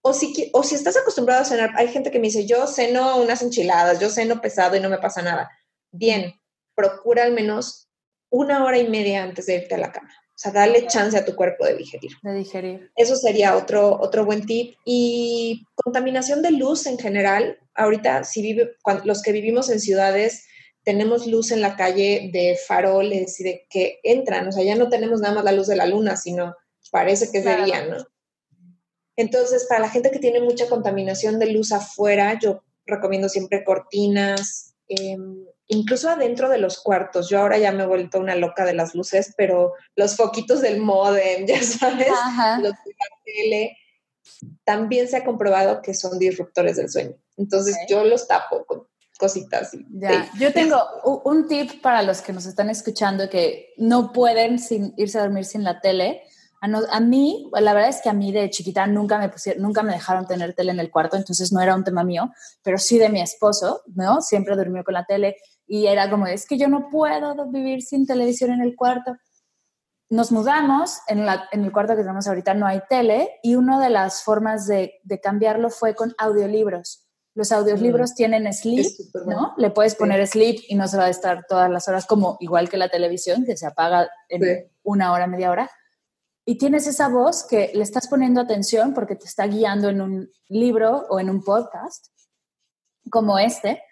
o 0.01 0.13
si, 0.13 0.49
o 0.53 0.63
si 0.63 0.75
estás 0.75 0.97
acostumbrado 0.97 1.41
a 1.41 1.45
cenar, 1.45 1.71
hay 1.75 1.89
gente 1.89 2.09
que 2.09 2.19
me 2.19 2.27
dice, 2.27 2.45
yo 2.45 2.65
ceno 2.65 3.17
unas 3.17 3.41
enchiladas, 3.41 3.99
yo 3.99 4.09
ceno 4.09 4.41
pesado 4.41 4.75
y 4.75 4.79
no 4.79 4.89
me 4.89 4.97
pasa 4.97 5.21
nada. 5.21 5.51
Bien, 5.91 6.33
procura 6.73 7.23
al 7.23 7.33
menos 7.33 7.89
una 8.29 8.63
hora 8.63 8.77
y 8.77 8.87
media 8.87 9.23
antes 9.23 9.45
de 9.45 9.55
irte 9.55 9.75
a 9.75 9.79
la 9.79 9.91
cama. 9.91 10.13
O 10.37 10.39
sea, 10.39 10.51
dale 10.51 10.85
chance 10.85 11.17
a 11.17 11.25
tu 11.25 11.35
cuerpo 11.35 11.65
de 11.65 11.75
digerir. 11.75 12.11
De 12.21 12.35
digerir. 12.35 12.91
Eso 12.95 13.15
sería 13.15 13.57
otro, 13.57 13.99
otro 13.99 14.23
buen 14.23 14.45
tip. 14.45 14.75
Y 14.85 15.65
contaminación 15.73 16.43
de 16.43 16.51
luz 16.51 16.85
en 16.85 16.99
general. 16.99 17.57
Ahorita, 17.73 18.23
si 18.23 18.43
vive, 18.43 18.75
los 19.03 19.23
que 19.23 19.31
vivimos 19.31 19.71
en 19.71 19.79
ciudades, 19.79 20.45
tenemos 20.83 21.25
luz 21.25 21.49
en 21.49 21.61
la 21.61 21.75
calle 21.75 22.29
de 22.31 22.55
faroles 22.67 23.39
y 23.39 23.45
de 23.45 23.65
que 23.67 23.99
entran. 24.03 24.47
O 24.47 24.51
sea, 24.51 24.63
ya 24.63 24.75
no 24.75 24.89
tenemos 24.89 25.21
nada 25.21 25.33
más 25.33 25.43
la 25.43 25.53
luz 25.53 25.65
de 25.65 25.75
la 25.75 25.87
luna, 25.87 26.15
sino 26.17 26.55
parece 26.91 27.31
que 27.31 27.39
es 27.39 27.45
de 27.45 27.63
día, 27.65 27.87
¿no? 27.87 27.97
Entonces, 29.15 29.65
para 29.67 29.81
la 29.81 29.89
gente 29.89 30.11
que 30.11 30.19
tiene 30.19 30.39
mucha 30.39 30.69
contaminación 30.69 31.39
de 31.39 31.47
luz 31.47 31.71
afuera, 31.71 32.37
yo 32.39 32.61
recomiendo 32.85 33.27
siempre 33.27 33.63
cortinas, 33.63 34.75
eh, 34.87 35.17
incluso 35.67 36.09
adentro 36.09 36.49
de 36.49 36.57
los 36.57 36.81
cuartos. 36.81 37.29
Yo 37.29 37.39
ahora 37.39 37.57
ya 37.57 37.71
me 37.71 37.83
he 37.83 37.87
vuelto 37.87 38.19
una 38.19 38.35
loca 38.35 38.65
de 38.65 38.73
las 38.73 38.95
luces, 38.95 39.33
pero 39.37 39.73
los 39.95 40.15
foquitos 40.15 40.61
del 40.61 40.79
modem, 40.81 41.45
ya 41.47 41.61
sabes, 41.61 42.07
los 42.61 42.71
de 42.71 42.95
la 42.97 43.07
tele, 43.25 43.77
también 44.63 45.07
se 45.07 45.17
ha 45.17 45.25
comprobado 45.25 45.81
que 45.81 45.93
son 45.93 46.19
disruptores 46.19 46.77
del 46.77 46.89
sueño. 46.89 47.15
Entonces 47.37 47.77
yo 47.87 48.03
los 48.03 48.27
tapo 48.27 48.65
con 48.65 48.87
cositas. 49.17 49.71
ya. 49.89 50.29
Yo 50.39 50.53
tengo 50.53 50.77
un 51.25 51.47
tip 51.47 51.81
para 51.81 52.03
los 52.03 52.21
que 52.21 52.33
nos 52.33 52.45
están 52.45 52.69
escuchando 52.69 53.29
que 53.29 53.73
no 53.77 54.13
pueden 54.13 54.59
sin 54.59 54.93
irse 54.95 55.17
a 55.17 55.23
dormir 55.23 55.45
sin 55.45 55.63
la 55.63 55.81
tele. 55.81 56.21
A, 56.59 56.99
mí, 56.99 57.49
la 57.53 57.73
verdad 57.73 57.89
es 57.89 58.01
que 58.01 58.09
a 58.09 58.13
mí 58.13 58.31
de 58.31 58.49
chiquita 58.49 58.87
nunca 58.87 59.19
me 59.19 59.29
pusieron, 59.29 59.61
nunca 59.61 59.83
me 59.83 59.93
dejaron 59.93 60.25
tener 60.25 60.53
tele 60.53 60.71
en 60.71 60.79
el 60.79 60.89
cuarto, 60.89 61.15
entonces 61.15 61.51
no 61.51 61.61
era 61.61 61.75
un 61.75 61.83
tema 61.83 62.03
mío, 62.03 62.31
pero 62.63 62.79
sí 62.79 62.97
de 62.97 63.09
mi 63.09 63.21
esposo, 63.21 63.83
¿no? 63.93 64.21
Siempre 64.21 64.55
durmió 64.55 64.83
con 64.83 64.95
la 64.95 65.05
tele 65.05 65.37
y 65.67 65.87
era 65.87 66.09
como, 66.09 66.27
es 66.27 66.45
que 66.45 66.57
yo 66.57 66.67
no 66.67 66.89
puedo 66.89 67.35
vivir 67.51 67.81
sin 67.81 68.07
televisión 68.07 68.51
en 68.51 68.61
el 68.61 68.75
cuarto. 68.75 69.17
Nos 70.09 70.31
mudamos, 70.31 70.99
en, 71.07 71.25
la, 71.25 71.49
en 71.51 71.65
el 71.65 71.71
cuarto 71.71 71.95
que 71.95 72.01
tenemos 72.01 72.27
ahorita 72.27 72.53
no 72.53 72.65
hay 72.65 72.81
tele 72.89 73.39
y 73.43 73.55
una 73.55 73.79
de 73.79 73.89
las 73.89 74.23
formas 74.23 74.65
de, 74.65 74.93
de 75.03 75.19
cambiarlo 75.19 75.69
fue 75.69 75.95
con 75.95 76.13
audiolibros. 76.17 77.05
Los 77.35 77.51
audiolibros 77.51 78.11
mm. 78.11 78.15
tienen 78.15 78.53
sleep, 78.53 78.87
¿no? 79.27 79.53
Le 79.57 79.69
puedes 79.69 79.95
poner 79.95 80.25
sleep 80.25 80.61
y 80.69 80.75
no 80.75 80.87
se 80.87 80.97
va 80.97 81.05
a 81.05 81.09
estar 81.09 81.45
todas 81.47 81.69
las 81.69 81.87
horas 81.87 82.05
como 82.05 82.37
igual 82.39 82.69
que 82.69 82.77
la 82.77 82.89
televisión, 82.89 83.45
que 83.45 83.57
se 83.57 83.67
apaga 83.67 84.09
en 84.29 84.71
una 84.83 85.11
hora, 85.11 85.27
media 85.27 85.51
hora 85.51 85.69
y 86.49 86.57
tienes 86.57 86.87
esa 86.87 87.09
voz 87.09 87.45
que 87.45 87.71
le 87.73 87.83
estás 87.83 88.07
poniendo 88.07 88.39
atención 88.39 88.93
porque 88.93 89.17
te 89.17 89.25
está 89.25 89.45
guiando 89.47 89.89
en 89.89 89.99
un 89.99 90.31
libro 90.47 91.05
o 91.09 91.19
en 91.19 91.29
un 91.29 91.43
podcast 91.43 92.07
como 93.11 93.37
este. 93.37 93.83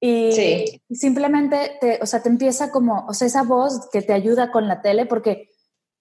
Y, 0.00 0.80
simplemente 0.90 1.76
te, 1.80 1.98
o 2.00 2.06
sea, 2.06 2.22
te 2.22 2.28
empieza 2.28 2.70
como, 2.70 3.06
o 3.06 3.14
sea, 3.14 3.26
esa 3.26 3.42
voz 3.42 3.88
que 3.92 4.02
te 4.02 4.12
ayuda 4.12 4.50
con 4.52 4.68
la 4.68 4.80
tele, 4.80 5.06
porque 5.06 5.50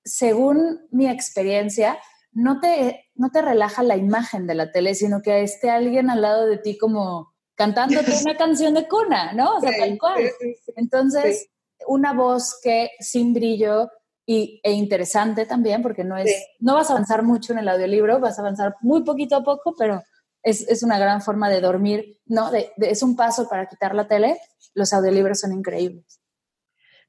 según 0.03 0.87
mi 0.91 1.09
experiencia, 1.09 1.97
no 2.31 2.59
te, 2.59 3.09
no 3.15 3.31
te 3.31 3.41
relaja 3.41 3.81
la 3.81 3.97
imagen 3.97 4.45
de 4.45 4.55
la 4.55 4.71
tele, 4.71 4.93
sino 4.93 5.21
que 5.21 5.41
esté 5.41 5.71
alguien 5.71 6.09
al 6.09 6.21
lado 6.21 6.45
de 6.45 6.57
ti 6.57 6.77
como 6.77 7.33
cantándote 7.55 8.11
una 8.25 8.37
canción 8.37 8.75
de 8.75 8.87
cuna, 8.87 9.33
¿no? 9.33 9.55
O 9.55 9.61
sea, 9.61 9.71
tal 9.77 9.97
cual. 9.97 10.29
Entonces, 10.75 11.49
una 11.87 12.13
voz 12.13 12.59
que 12.61 12.91
sin 12.99 13.33
brillo, 13.33 13.89
y, 14.29 14.59
e 14.61 14.73
interesante 14.73 15.45
también, 15.45 15.81
porque 15.81 16.03
no, 16.03 16.17
es, 16.17 16.29
no 16.59 16.75
vas 16.75 16.89
a 16.89 16.93
avanzar 16.93 17.23
mucho 17.23 17.53
en 17.53 17.59
el 17.59 17.69
audiolibro, 17.69 18.19
vas 18.19 18.37
a 18.37 18.41
avanzar 18.41 18.75
muy 18.81 19.03
poquito 19.03 19.37
a 19.37 19.43
poco, 19.43 19.73
pero 19.77 20.03
es, 20.43 20.67
es 20.67 20.83
una 20.83 20.99
gran 20.99 21.21
forma 21.21 21.49
de 21.49 21.61
dormir, 21.61 22.19
¿no? 22.25 22.51
De, 22.51 22.71
es 22.77 23.03
un 23.03 23.15
paso 23.15 23.47
para 23.49 23.67
quitar 23.67 23.95
la 23.95 24.07
tele. 24.07 24.39
Los 24.73 24.93
audiolibros 24.93 25.39
son 25.39 25.53
increíbles. 25.53 26.21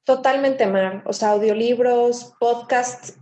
Totalmente, 0.05 0.67
Mar. 0.67 1.03
O 1.07 1.13
sea, 1.13 1.31
audiolibros, 1.31 2.33
podcasts, 2.41 3.15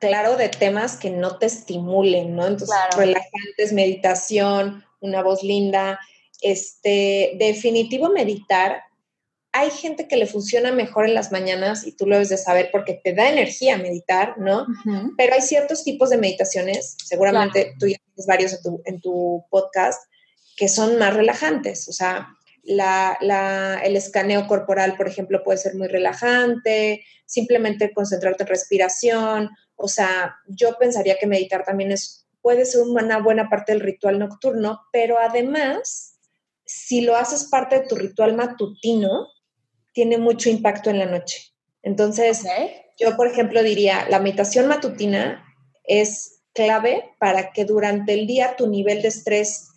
claro, 0.00 0.36
de 0.36 0.48
temas 0.48 0.96
que 0.96 1.10
no 1.10 1.38
te 1.38 1.46
estimulen, 1.46 2.34
¿no? 2.34 2.46
Entonces, 2.46 2.76
relajantes, 2.96 3.72
meditación, 3.72 4.84
una 5.00 5.22
voz 5.22 5.42
linda. 5.42 6.00
Este, 6.40 7.36
definitivo 7.38 8.10
meditar 8.10 8.82
hay 9.56 9.70
gente 9.70 10.08
que 10.08 10.16
le 10.16 10.26
funciona 10.26 10.72
mejor 10.72 11.06
en 11.06 11.14
las 11.14 11.30
mañanas 11.30 11.86
y 11.86 11.92
tú 11.92 12.06
lo 12.06 12.16
debes 12.16 12.28
de 12.28 12.36
saber 12.36 12.70
porque 12.72 13.00
te 13.04 13.14
da 13.14 13.30
energía 13.30 13.78
meditar, 13.78 14.36
¿no? 14.36 14.66
Pero 15.16 15.32
hay 15.32 15.42
ciertos 15.42 15.84
tipos 15.84 16.10
de 16.10 16.16
meditaciones, 16.16 16.96
seguramente 17.04 17.72
tú 17.78 17.86
ya 17.86 17.98
tienes 17.98 18.26
varios 18.26 18.58
en 18.84 19.00
tu, 19.00 19.44
podcast, 19.50 20.10
que 20.56 20.66
son 20.66 20.98
más 20.98 21.14
relajantes. 21.14 21.88
O 21.88 21.92
sea, 21.92 22.30
el 22.64 23.96
escaneo 23.96 24.48
corporal, 24.48 24.96
por 24.96 25.06
ejemplo, 25.06 25.44
puede 25.44 25.58
ser 25.58 25.76
muy 25.76 25.86
relajante, 25.86 27.04
simplemente 27.24 27.92
concentrarte 27.94 28.42
en 28.42 28.48
respiración. 28.48 29.50
O 29.76 29.86
sea, 29.86 30.34
yo 30.48 30.76
pensaría 30.78 31.16
que 31.16 31.28
meditar 31.28 31.62
también 31.62 31.92
es, 31.92 32.26
puede 32.42 32.64
ser 32.66 32.80
una 32.80 33.18
buena 33.18 33.48
parte 33.48 33.70
del 33.70 33.82
ritual 33.82 34.18
nocturno, 34.18 34.80
pero 34.92 35.16
además, 35.20 36.16
si 36.64 37.02
lo 37.02 37.14
haces 37.14 37.44
parte 37.44 37.78
de 37.78 37.86
tu 37.86 37.94
ritual 37.94 38.34
matutino, 38.34 39.28
tiene 39.94 40.18
mucho 40.18 40.50
impacto 40.50 40.90
en 40.90 40.98
la 40.98 41.06
noche. 41.06 41.54
Entonces, 41.82 42.44
yo, 42.98 43.16
por 43.16 43.26
ejemplo, 43.26 43.62
diría, 43.62 44.06
la 44.10 44.18
meditación 44.18 44.66
matutina 44.66 45.42
es 45.84 46.42
clave 46.52 47.14
para 47.18 47.52
que 47.52 47.64
durante 47.64 48.12
el 48.14 48.26
día 48.26 48.56
tu 48.56 48.68
nivel 48.68 49.00
de 49.02 49.08
estrés 49.08 49.68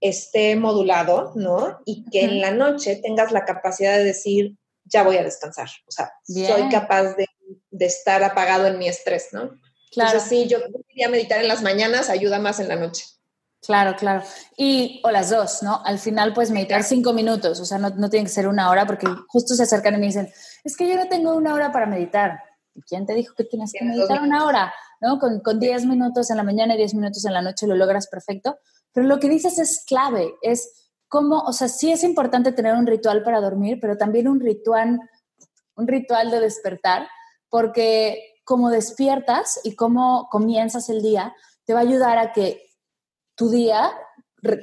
esté 0.00 0.56
modulado, 0.56 1.32
¿no? 1.36 1.80
Y 1.84 2.04
que 2.10 2.24
en 2.24 2.40
la 2.40 2.50
noche 2.50 2.96
tengas 2.96 3.32
la 3.32 3.44
capacidad 3.44 3.96
de 3.96 4.04
decir, 4.04 4.56
ya 4.84 5.04
voy 5.04 5.16
a 5.16 5.24
descansar. 5.24 5.68
O 5.86 5.92
sea, 5.92 6.12
soy 6.24 6.68
capaz 6.70 7.14
de, 7.14 7.26
estar 7.78 8.22
apagado 8.22 8.66
en 8.66 8.78
mi 8.78 8.88
estrés, 8.88 9.28
¿no? 9.32 9.60
Claro. 9.92 10.10
Entonces, 10.10 10.28
sí, 10.28 10.48
yo 10.48 10.58
diría 10.88 11.08
meditar 11.08 11.40
en 11.40 11.48
las 11.48 11.62
mañanas, 11.62 12.10
ayuda 12.10 12.38
más 12.38 12.60
en 12.60 12.68
la 12.68 12.76
noche. 12.76 13.04
Claro, 13.64 13.94
claro. 13.96 14.24
Y, 14.56 15.00
o 15.04 15.10
las 15.10 15.30
dos, 15.30 15.62
¿no? 15.62 15.80
Al 15.84 15.98
final, 15.98 16.34
pues 16.34 16.50
meditar 16.50 16.82
cinco 16.82 17.12
minutos, 17.12 17.60
o 17.60 17.64
sea, 17.64 17.78
no, 17.78 17.90
no 17.90 18.10
tiene 18.10 18.24
que 18.26 18.32
ser 18.32 18.48
una 18.48 18.68
hora, 18.70 18.86
porque 18.86 19.06
justo 19.28 19.54
se 19.54 19.62
acercan 19.62 19.94
y 19.94 19.98
me 19.98 20.06
dicen, 20.06 20.28
es 20.64 20.76
que 20.76 20.88
yo 20.88 20.96
no 20.96 21.06
tengo 21.06 21.34
una 21.36 21.54
hora 21.54 21.70
para 21.70 21.86
meditar. 21.86 22.42
¿Y 22.74 22.82
quién 22.82 23.06
te 23.06 23.14
dijo 23.14 23.34
que 23.36 23.44
tienes 23.44 23.72
que 23.72 23.84
meditar 23.84 24.20
una 24.20 24.44
hora? 24.44 24.72
¿No? 25.00 25.18
Con, 25.18 25.40
con 25.40 25.60
diez 25.60 25.84
minutos 25.84 26.30
en 26.30 26.38
la 26.38 26.42
mañana 26.42 26.74
y 26.74 26.78
diez 26.78 26.94
minutos 26.94 27.24
en 27.24 27.34
la 27.34 27.42
noche 27.42 27.66
lo 27.66 27.76
logras 27.76 28.08
perfecto. 28.08 28.58
Pero 28.92 29.06
lo 29.06 29.20
que 29.20 29.28
dices 29.28 29.58
es 29.58 29.84
clave, 29.86 30.34
es 30.42 30.90
cómo, 31.06 31.40
o 31.40 31.52
sea, 31.52 31.68
sí 31.68 31.92
es 31.92 32.02
importante 32.02 32.52
tener 32.52 32.74
un 32.74 32.86
ritual 32.86 33.22
para 33.22 33.40
dormir, 33.40 33.78
pero 33.80 33.96
también 33.96 34.26
un 34.26 34.40
ritual, 34.40 34.98
un 35.76 35.86
ritual 35.86 36.30
de 36.30 36.40
despertar, 36.40 37.06
porque 37.48 38.40
como 38.44 38.70
despiertas 38.70 39.60
y 39.62 39.76
cómo 39.76 40.28
comienzas 40.30 40.88
el 40.88 41.00
día, 41.00 41.34
te 41.64 41.74
va 41.74 41.80
a 41.80 41.82
ayudar 41.82 42.18
a 42.18 42.32
que 42.32 42.71
tu 43.34 43.50
día 43.50 43.92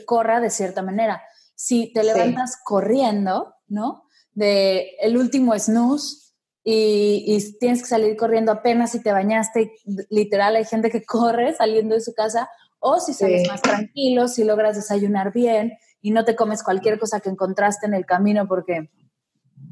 corra 0.05 0.39
de 0.39 0.49
cierta 0.49 0.81
manera. 0.81 1.21
Si 1.55 1.91
te 1.93 2.03
levantas 2.03 2.57
corriendo, 2.63 3.55
¿no? 3.67 4.03
De 4.33 4.95
el 5.01 5.17
último 5.17 5.57
snooze 5.57 6.33
y, 6.63 7.57
tienes 7.59 7.81
que 7.81 7.87
salir 7.87 8.15
corriendo 8.15 8.51
apenas 8.51 8.91
si 8.91 9.01
te 9.01 9.11
bañaste, 9.11 9.73
literal 10.09 10.55
hay 10.55 10.65
gente 10.65 10.89
que 10.89 11.03
corre 11.05 11.55
saliendo 11.55 11.95
de 11.95 12.01
su 12.01 12.13
casa, 12.13 12.49
o 12.79 12.99
si 12.99 13.13
sales 13.13 13.47
más 13.47 13.61
tranquilo, 13.61 14.27
si 14.27 14.43
logras 14.43 14.75
desayunar 14.75 15.33
bien 15.33 15.73
y 16.01 16.11
no 16.11 16.23
te 16.23 16.35
comes 16.35 16.63
cualquier 16.63 16.97
cosa 16.97 17.19
que 17.19 17.29
encontraste 17.29 17.85
en 17.85 17.93
el 17.93 18.05
camino 18.05 18.47
porque, 18.47 18.89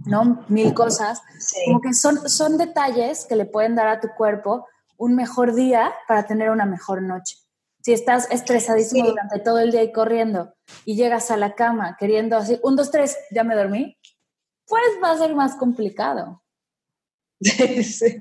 ¿no? 0.05 0.43
Mil 0.49 0.73
cosas. 0.73 1.21
Como 1.65 1.79
que 1.79 1.93
son, 1.93 2.29
son 2.29 2.57
detalles 2.57 3.25
que 3.25 3.37
le 3.37 3.45
pueden 3.45 3.75
dar 3.75 3.87
a 3.87 4.01
tu 4.01 4.09
cuerpo 4.09 4.67
un 4.97 5.15
mejor 5.15 5.55
día 5.55 5.93
para 6.05 6.25
tener 6.25 6.49
una 6.49 6.65
mejor 6.65 7.01
noche. 7.01 7.37
Si 7.87 7.93
estás 7.93 8.29
estresadísimo 8.31 9.07
durante 9.07 9.39
todo 9.39 9.59
el 9.59 9.71
día 9.71 9.81
y 9.81 9.93
corriendo 9.93 10.53
y 10.83 10.97
llegas 10.97 11.31
a 11.31 11.37
la 11.37 11.55
cama 11.55 11.95
queriendo 11.97 12.35
así, 12.35 12.59
un, 12.61 12.75
dos, 12.75 12.91
tres, 12.91 13.15
ya 13.31 13.45
me 13.45 13.55
dormí, 13.55 13.97
pues 14.65 14.83
va 15.01 15.11
a 15.11 15.17
ser 15.17 15.33
más 15.33 15.55
complicado. 15.55 16.43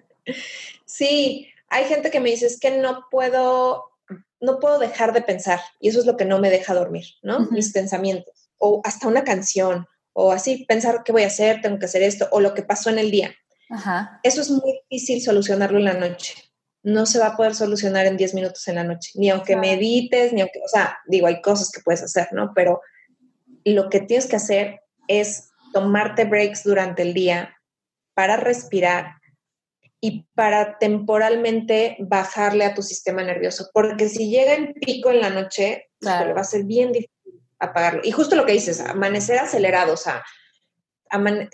Sí. 0.87 1.49
hay 1.69 1.85
gente 1.87 2.13
que 2.13 2.21
me 2.21 2.31
dice, 2.31 2.47
es 2.47 2.61
que 2.61 2.79
no 2.79 3.07
puedo, 3.11 3.87
no 4.39 4.61
puedo 4.61 4.79
dejar 4.79 5.13
de 5.13 5.23
pensar 5.23 5.59
y 5.81 5.89
eso 5.89 5.99
es 5.99 6.07
lo 6.07 6.17
que 6.17 6.25
no 6.25 6.39
me 6.39 6.51
deja 6.51 6.73
dormir, 6.73 7.07
¿no? 7.23 7.49
Mis 7.51 7.73
pensamientos 7.73 8.53
o 8.59 8.81
hasta 8.85 9.09
una 9.09 9.25
canción 9.25 9.89
o 10.13 10.31
así, 10.31 10.65
pensar 10.67 11.03
qué 11.05 11.11
voy 11.11 11.25
a 11.25 11.27
hacer, 11.27 11.61
tengo 11.61 11.81
que 11.81 11.87
hacer 11.87 12.05
esto 12.05 12.29
o 12.31 12.39
lo 12.39 12.55
que 12.55 12.63
pasó 12.63 12.89
en 12.89 13.01
el 13.01 13.11
día. 13.11 13.35
Eso 14.23 14.43
es 14.43 14.49
muy 14.49 14.81
difícil 14.89 15.21
solucionarlo 15.21 15.79
en 15.79 15.87
la 15.87 15.95
noche 15.95 16.35
no 16.87 17.05
se 17.05 17.19
va 17.19 17.27
a 17.27 17.37
poder 17.37 17.57
solucionar 17.57 18.07
en 18.07 18.17
10 18.17 18.35
minutos 18.35 18.69
en 18.69 18.77
la 18.77 18.85
noche, 18.85 19.11
ni 19.17 19.29
aunque 19.29 19.57
medites, 19.57 20.33
ni 20.33 20.41
aunque, 20.41 20.61
o 20.65 20.69
sea, 20.69 20.97
digo, 21.09 21.27
hay 21.27 21.41
cosas 21.41 21.73
que 21.73 21.81
puedes 21.81 22.01
hacer, 22.01 22.29
¿no? 22.31 22.53
Pero 22.55 22.81
lo 23.65 23.91
que 23.91 23.99
tienes 23.99 24.27
que 24.27 24.37
hacer 24.37 24.83
es 25.09 25.51
tomarte 25.73 26.27
breaks 26.27 26.63
durante 26.63 27.03
el 27.03 27.13
día 27.13 27.57
para 28.15 28.37
respirar 28.37 29.17
y 30.01 30.29
para 30.37 30.79
temporalmente 30.79 31.97
bajarle 31.99 32.65
a 32.65 32.75
tu 32.75 32.83
sistema 32.83 33.21
nervioso, 33.25 33.69
porque 33.75 34.09
si 34.09 34.31
llega 34.31 34.55
en 34.55 34.73
pico 34.75 35.11
en 35.11 35.23
la 35.23 35.31
noche, 35.31 35.91
claro. 35.99 36.37
va 36.37 36.43
a 36.43 36.45
ser 36.45 36.63
bien 36.63 36.93
difícil 36.93 37.43
apagarlo. 37.59 38.03
Y 38.05 38.13
justo 38.13 38.37
lo 38.37 38.47
que 38.47 38.53
dices, 38.53 38.79
amanecer 38.79 39.41
acelerado, 39.41 39.95
o 39.95 39.97
sea, 39.97 40.23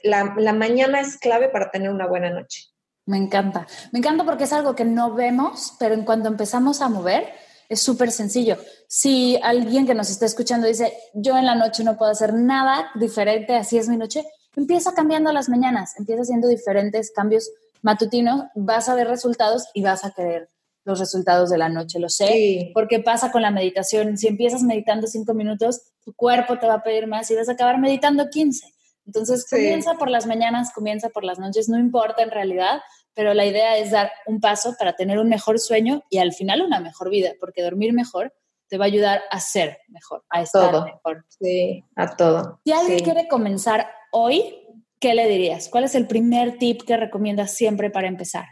la 0.02 0.52
mañana 0.52 1.00
es 1.00 1.16
clave 1.16 1.48
para 1.48 1.70
tener 1.70 1.88
una 1.88 2.06
buena 2.06 2.28
noche. 2.28 2.71
Me 3.06 3.16
encanta. 3.16 3.66
Me 3.90 3.98
encanta 3.98 4.24
porque 4.24 4.44
es 4.44 4.52
algo 4.52 4.74
que 4.74 4.84
no 4.84 5.14
vemos, 5.14 5.74
pero 5.78 5.94
en 5.94 6.04
cuanto 6.04 6.28
empezamos 6.28 6.80
a 6.80 6.88
mover, 6.88 7.26
es 7.68 7.80
súper 7.80 8.10
sencillo. 8.10 8.56
Si 8.86 9.38
alguien 9.42 9.86
que 9.86 9.94
nos 9.94 10.10
está 10.10 10.26
escuchando 10.26 10.66
dice, 10.66 10.92
yo 11.14 11.36
en 11.36 11.46
la 11.46 11.54
noche 11.54 11.84
no 11.84 11.96
puedo 11.96 12.12
hacer 12.12 12.34
nada 12.34 12.90
diferente, 12.94 13.56
así 13.56 13.78
es 13.78 13.88
mi 13.88 13.96
noche, 13.96 14.24
empieza 14.54 14.94
cambiando 14.94 15.32
las 15.32 15.48
mañanas, 15.48 15.94
empieza 15.98 16.22
haciendo 16.22 16.48
diferentes 16.48 17.10
cambios 17.10 17.50
matutinos, 17.80 18.44
vas 18.54 18.88
a 18.88 18.94
ver 18.94 19.08
resultados 19.08 19.66
y 19.74 19.82
vas 19.82 20.04
a 20.04 20.12
querer 20.12 20.50
los 20.84 20.98
resultados 20.98 21.50
de 21.50 21.58
la 21.58 21.68
noche, 21.68 21.98
lo 21.98 22.08
sé, 22.08 22.70
porque 22.74 22.98
pasa 22.98 23.30
con 23.30 23.42
la 23.42 23.50
meditación. 23.50 24.18
Si 24.18 24.26
empiezas 24.26 24.62
meditando 24.62 25.06
cinco 25.06 25.32
minutos, 25.32 25.80
tu 26.04 26.12
cuerpo 26.12 26.58
te 26.58 26.66
va 26.66 26.74
a 26.74 26.82
pedir 26.82 27.06
más 27.06 27.30
y 27.30 27.36
vas 27.36 27.48
a 27.48 27.52
acabar 27.52 27.78
meditando 27.78 28.28
15. 28.28 28.66
Entonces, 29.06 29.46
comienza 29.48 29.94
por 29.94 30.10
las 30.10 30.26
mañanas, 30.26 30.72
comienza 30.72 31.08
por 31.08 31.24
las 31.24 31.38
noches, 31.38 31.68
no 31.68 31.78
importa 31.78 32.22
en 32.22 32.30
realidad, 32.30 32.80
pero 33.14 33.34
la 33.34 33.44
idea 33.44 33.76
es 33.76 33.90
dar 33.90 34.12
un 34.26 34.40
paso 34.40 34.74
para 34.78 34.94
tener 34.94 35.18
un 35.18 35.28
mejor 35.28 35.58
sueño 35.58 36.02
y 36.08 36.18
al 36.18 36.32
final 36.32 36.62
una 36.62 36.80
mejor 36.80 37.10
vida, 37.10 37.32
porque 37.40 37.62
dormir 37.62 37.92
mejor 37.92 38.32
te 38.68 38.78
va 38.78 38.84
a 38.84 38.88
ayudar 38.88 39.20
a 39.30 39.38
ser 39.38 39.78
mejor, 39.88 40.24
a 40.30 40.40
estar 40.40 40.72
mejor. 40.84 41.26
Sí, 41.28 41.84
a 41.94 42.16
todo. 42.16 42.60
Si 42.64 42.72
alguien 42.72 43.00
quiere 43.00 43.28
comenzar 43.28 43.90
hoy, 44.12 44.66
¿qué 44.98 45.14
le 45.14 45.28
dirías? 45.28 45.68
¿Cuál 45.68 45.84
es 45.84 45.94
el 45.94 46.06
primer 46.06 46.56
tip 46.56 46.82
que 46.82 46.96
recomiendas 46.96 47.54
siempre 47.54 47.90
para 47.90 48.08
empezar? 48.08 48.46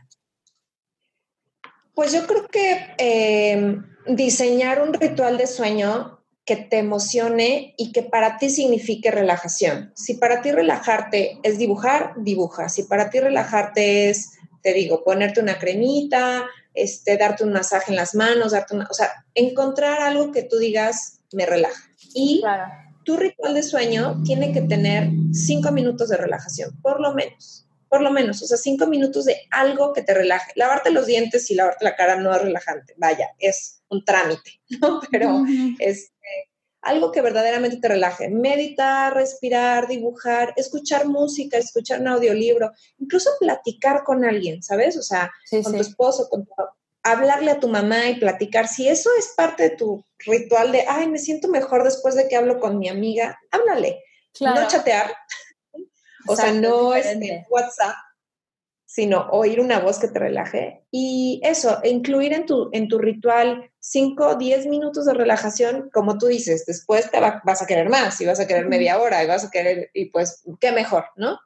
Pues 1.95 2.13
yo 2.13 2.27
creo 2.27 2.47
que 2.49 2.95
eh, 2.99 3.77
diseñar 4.09 4.83
un 4.83 4.93
ritual 4.93 5.39
de 5.39 5.47
sueño 5.47 6.20
que 6.51 6.57
te 6.57 6.79
emocione 6.79 7.75
y 7.77 7.93
que 7.93 8.03
para 8.03 8.37
ti 8.37 8.51
signifique 8.51 9.13
relajación. 9.13 9.93
Si 9.95 10.15
para 10.15 10.43
ti 10.43 10.51
relajarte 10.51 11.39
es 11.45 11.59
dibujar, 11.59 12.15
dibuja. 12.17 12.69
Si 12.69 12.83
para 12.83 13.09
ti 13.09 13.21
relajarte 13.21 14.11
es, 14.11 14.33
te 14.61 14.73
digo, 14.73 15.05
ponerte 15.05 15.41
una 15.41 15.61
cremita, 15.61 16.45
este, 16.75 17.17
darte 17.17 17.45
un 17.45 17.53
masaje 17.53 17.93
en 17.93 17.97
las 17.97 18.17
manos, 18.17 18.51
darte 18.51 18.75
una, 18.75 18.89
o 18.91 18.95
sea, 18.95 19.25
encontrar 19.37 20.01
algo 20.01 20.33
que 20.33 20.43
tú 20.43 20.59
digas 20.59 21.21
me 21.33 21.47
relaja. 21.47 21.89
Y 22.15 22.43
tu 23.05 23.17
ritual 23.17 23.55
de 23.55 23.63
sueño 23.63 24.21
tiene 24.25 24.51
que 24.51 24.63
tener 24.63 25.09
cinco 25.33 25.71
minutos 25.71 26.09
de 26.09 26.17
relajación, 26.17 26.77
por 26.83 27.01
lo 27.01 27.15
menos 27.15 27.65
por 27.91 28.03
lo 28.03 28.13
menos, 28.13 28.41
o 28.41 28.47
sea, 28.47 28.57
cinco 28.57 28.87
minutos 28.87 29.25
de 29.25 29.37
algo 29.51 29.93
que 29.93 30.03
te 30.03 30.15
relaje. 30.15 30.53
Lavarte 30.55 30.93
los 30.93 31.07
dientes 31.07 31.51
y 31.51 31.57
lavarte 31.57 31.85
la 31.85 31.97
cara 31.97 32.17
no 32.17 32.33
es 32.33 32.41
relajante, 32.41 32.95
vaya, 32.97 33.31
es 33.39 33.83
un 33.89 34.05
trámite, 34.05 34.61
¿no? 34.81 35.01
Pero 35.11 35.45
es 35.81 35.99
este, 35.99 36.51
algo 36.83 37.11
que 37.11 37.21
verdaderamente 37.21 37.79
te 37.79 37.89
relaje. 37.89 38.31
Meditar, 38.31 39.15
respirar, 39.15 39.89
dibujar, 39.89 40.55
escuchar 40.57 41.09
música, 41.09 41.59
escuchar 41.59 42.01
un 42.01 42.07
audiolibro, 42.07 42.71
incluso 42.99 43.29
platicar 43.41 44.05
con 44.05 44.25
alguien, 44.25 44.63
¿sabes? 44.63 44.97
O 44.97 45.03
sea, 45.03 45.33
con 45.51 45.73
tu 45.73 45.81
esposo, 45.81 46.29
con 46.31 46.47
hablarle 47.03 47.51
a 47.51 47.59
tu 47.59 47.67
mamá 47.67 48.09
y 48.09 48.21
platicar. 48.21 48.69
Si 48.69 48.89
eso 48.89 49.11
es 49.19 49.33
parte 49.37 49.65
de 49.65 49.71
tu 49.71 50.05
ritual 50.21 50.71
de, 50.71 50.85
ay, 50.87 51.09
me 51.09 51.19
siento 51.19 51.49
mejor 51.49 51.83
después 51.83 52.15
de 52.15 52.29
que 52.29 52.37
hablo 52.37 52.61
con 52.61 52.79
mi 52.79 52.89
amiga, 52.89 53.37
háblale. 53.51 54.05
No 54.39 54.69
chatear, 54.69 55.13
o 56.33 56.37
sea, 56.37 56.53
no 56.53 56.95
es 56.95 57.07
WhatsApp, 57.49 57.95
sino 58.85 59.29
oír 59.31 59.61
una 59.61 59.79
voz 59.79 59.99
que 59.99 60.09
te 60.09 60.19
relaje. 60.19 60.85
Y 60.91 61.41
eso, 61.45 61.79
incluir 61.85 62.33
en 62.33 62.47
tu, 62.47 62.71
en 62.73 62.89
tu 62.89 62.99
ritual 62.99 63.71
5, 63.79 64.35
10 64.35 64.67
minutos 64.67 65.07
de 65.07 65.15
relajación, 65.15 65.91
como 65.93 66.19
tú 66.19 66.27
dices, 66.27 66.67
después 66.67 67.11
te 67.11 67.21
vas 67.21 67.63
a 67.63 67.67
querer 67.67 67.89
más 67.89 68.21
y 68.21 68.27
vas 68.27 68.41
a 68.41 68.47
querer 68.47 68.67
media 68.67 68.99
hora 68.99 69.23
y 69.23 69.29
vas 69.29 69.45
a 69.45 69.51
querer, 69.51 69.91
y 69.95 70.07
pues, 70.07 70.43
qué 70.61 70.73
mejor, 70.73 71.05
¿no? 71.17 71.39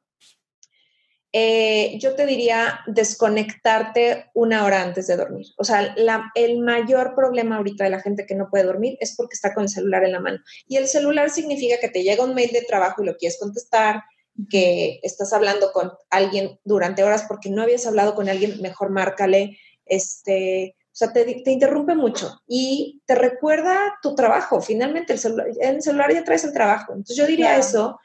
Eh, 1.37 1.99
yo 1.99 2.14
te 2.14 2.26
diría 2.26 2.80
desconectarte 2.87 4.30
una 4.35 4.64
hora 4.64 4.82
antes 4.82 5.09
de 5.09 5.16
dormir. 5.16 5.49
O 5.59 5.64
sea, 5.64 5.95
el 6.37 6.61
mayor 6.61 7.16
problema 7.16 7.57
ahorita 7.57 7.82
de 7.82 7.91
la 7.91 8.01
gente 8.01 8.24
que 8.24 8.37
no 8.37 8.49
puede 8.49 8.62
dormir 8.62 8.97
es 9.01 9.16
porque 9.16 9.35
está 9.35 9.53
con 9.53 9.64
el 9.64 9.68
celular 9.68 10.05
en 10.05 10.12
la 10.12 10.20
mano. 10.20 10.39
Y 10.68 10.76
el 10.76 10.87
celular 10.87 11.30
significa 11.30 11.78
que 11.80 11.89
te 11.89 12.05
llega 12.05 12.22
un 12.22 12.37
mail 12.37 12.53
de 12.53 12.62
trabajo 12.62 13.03
y 13.03 13.07
lo 13.07 13.16
quieres 13.16 13.37
contestar, 13.41 14.05
que 14.51 15.01
estás 15.03 15.32
hablando 15.32 15.72
con 15.72 15.93
alguien 16.11 16.59
durante 16.64 17.05
horas 17.05 17.24
porque 17.28 17.51
no 17.51 17.62
habías 17.62 17.87
hablado 17.87 18.14
con 18.14 18.28
alguien, 18.28 18.61
mejor 18.61 18.91
márcale, 18.91 19.59
este, 19.87 20.76
o 20.95 20.97
sea, 20.97 21.12
te, 21.12 21.43
interrumpe 21.47 21.95
mucho 21.95 22.41
y 22.47 23.03
te 23.05 23.16
recuerda 23.16 23.99
tu 24.01 24.14
trabajo. 24.14 24.61
Finalmente, 24.61 25.12
el 25.12 25.18
celular, 25.18 25.49
en 25.61 25.76
el 25.76 25.82
celular 25.82 26.12
ya 26.12 26.22
traes 26.22 26.45
el 26.45 26.53
trabajo. 26.53 26.93
Entonces, 26.93 27.16
yo 27.16 27.26
diría 27.26 27.57
eso. 27.57 27.99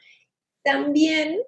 También 0.64 1.40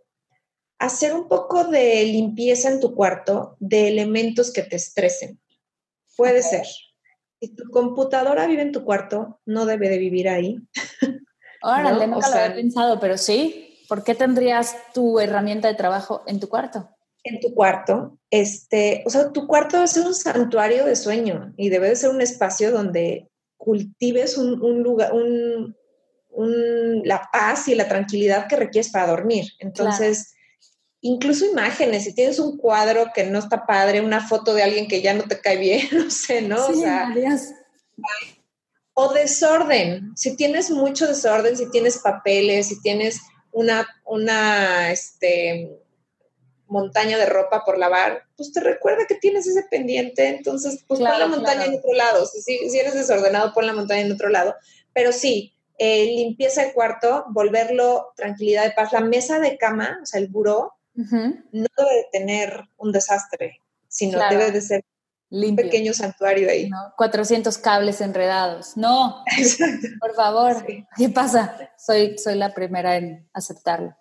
hacer 0.78 1.14
un 1.14 1.28
poco 1.28 1.64
de 1.64 2.04
limpieza 2.04 2.68
en 2.68 2.80
tu 2.80 2.94
cuarto 2.94 3.56
de 3.58 3.88
elementos 3.88 4.52
que 4.52 4.62
te 4.62 4.76
estresen. 4.76 5.40
Puede 6.16 6.42
ser. 6.42 6.66
Si 7.40 7.54
tu 7.54 7.68
computadora 7.70 8.46
vive 8.46 8.62
en 8.62 8.72
tu 8.72 8.84
cuarto, 8.84 9.40
no 9.44 9.66
debe 9.66 9.88
de 9.88 9.98
vivir 9.98 10.28
ahí. 10.28 10.58
Órale, 11.62 12.06
¿no? 12.06 12.14
nunca 12.14 12.28
lo 12.28 12.36
había 12.36 12.54
pensado, 12.54 13.00
pero 13.00 13.18
sí. 13.18 13.71
¿Por 13.92 14.04
qué 14.04 14.14
tendrías 14.14 14.74
tu 14.94 15.20
herramienta 15.20 15.68
de 15.68 15.74
trabajo 15.74 16.22
en 16.26 16.40
tu 16.40 16.48
cuarto? 16.48 16.88
En 17.24 17.40
tu 17.40 17.52
cuarto, 17.52 18.16
este, 18.30 19.02
o 19.04 19.10
sea, 19.10 19.32
tu 19.32 19.46
cuarto 19.46 19.76
debe 19.76 19.86
ser 19.86 20.06
un 20.06 20.14
santuario 20.14 20.86
de 20.86 20.96
sueño 20.96 21.52
y 21.58 21.68
debe 21.68 21.90
de 21.90 21.96
ser 21.96 22.08
un 22.08 22.22
espacio 22.22 22.72
donde 22.72 23.28
cultives 23.58 24.38
un, 24.38 24.82
lugar, 24.82 25.12
un, 25.12 25.76
la 27.04 27.28
paz 27.30 27.68
y 27.68 27.74
la 27.74 27.86
tranquilidad 27.86 28.48
que 28.48 28.56
requieres 28.56 28.90
para 28.90 29.08
dormir. 29.08 29.44
Entonces, 29.58 30.32
incluso 31.02 31.44
imágenes, 31.44 32.04
si 32.04 32.14
tienes 32.14 32.38
un 32.38 32.56
cuadro 32.56 33.08
que 33.14 33.24
no 33.24 33.40
está 33.40 33.66
padre, 33.66 34.00
una 34.00 34.26
foto 34.26 34.54
de 34.54 34.62
alguien 34.62 34.88
que 34.88 35.02
ya 35.02 35.12
no 35.12 35.24
te 35.24 35.38
cae 35.38 35.58
bien, 35.58 35.86
no 35.92 36.10
sé, 36.10 36.40
¿no? 36.40 36.66
Sí, 36.66 36.72
o 36.72 36.80
sea, 36.80 37.12
o 38.94 39.12
desorden, 39.12 40.12
si 40.16 40.34
tienes 40.34 40.70
mucho 40.70 41.06
desorden, 41.06 41.58
si 41.58 41.70
tienes 41.70 41.98
papeles, 41.98 42.68
si 42.68 42.80
tienes 42.80 43.20
una, 43.52 43.86
una 44.04 44.90
este, 44.90 45.78
montaña 46.66 47.18
de 47.18 47.26
ropa 47.26 47.64
por 47.64 47.78
lavar, 47.78 48.24
pues 48.36 48.52
te 48.52 48.60
recuerda 48.60 49.06
que 49.06 49.14
tienes 49.14 49.46
ese 49.46 49.62
pendiente, 49.70 50.28
entonces 50.28 50.82
pues 50.88 51.00
pon 51.00 51.18
la 51.18 51.26
montaña 51.26 51.66
en 51.66 51.74
otro 51.74 51.92
lado, 51.92 52.26
si, 52.26 52.40
si, 52.42 52.78
eres 52.78 52.94
desordenado, 52.94 53.52
pon 53.52 53.66
la 53.66 53.74
montaña 53.74 54.00
en 54.00 54.12
otro 54.12 54.30
lado, 54.30 54.54
pero 54.92 55.12
sí, 55.12 55.54
eh, 55.78 56.06
limpieza 56.06 56.64
el 56.64 56.72
cuarto, 56.72 57.26
volverlo 57.28 58.12
tranquilidad 58.16 58.64
de 58.64 58.72
paz, 58.72 58.92
la 58.92 59.00
mesa 59.00 59.38
de 59.38 59.58
cama, 59.58 60.00
o 60.02 60.06
sea, 60.06 60.20
el 60.20 60.28
buró, 60.28 60.74
no 60.94 61.66
debe 61.76 61.94
de 61.96 62.06
tener 62.12 62.64
un 62.76 62.92
desastre, 62.92 63.60
sino 63.88 64.18
debe 64.28 64.50
de 64.50 64.60
ser 64.60 64.84
un 65.32 65.56
pequeño 65.56 65.94
santuario 65.94 66.50
ahí. 66.50 66.70
400 66.96 67.56
cables 67.58 68.00
enredados. 68.00 68.76
No, 68.76 69.24
por 70.00 70.14
favor, 70.14 70.64
¿qué 70.96 71.08
pasa? 71.08 71.56
Soy, 71.78 72.18
soy 72.18 72.36
la 72.36 72.52
primera 72.52 72.96
en 72.96 73.28
aceptarlo. 73.32 73.96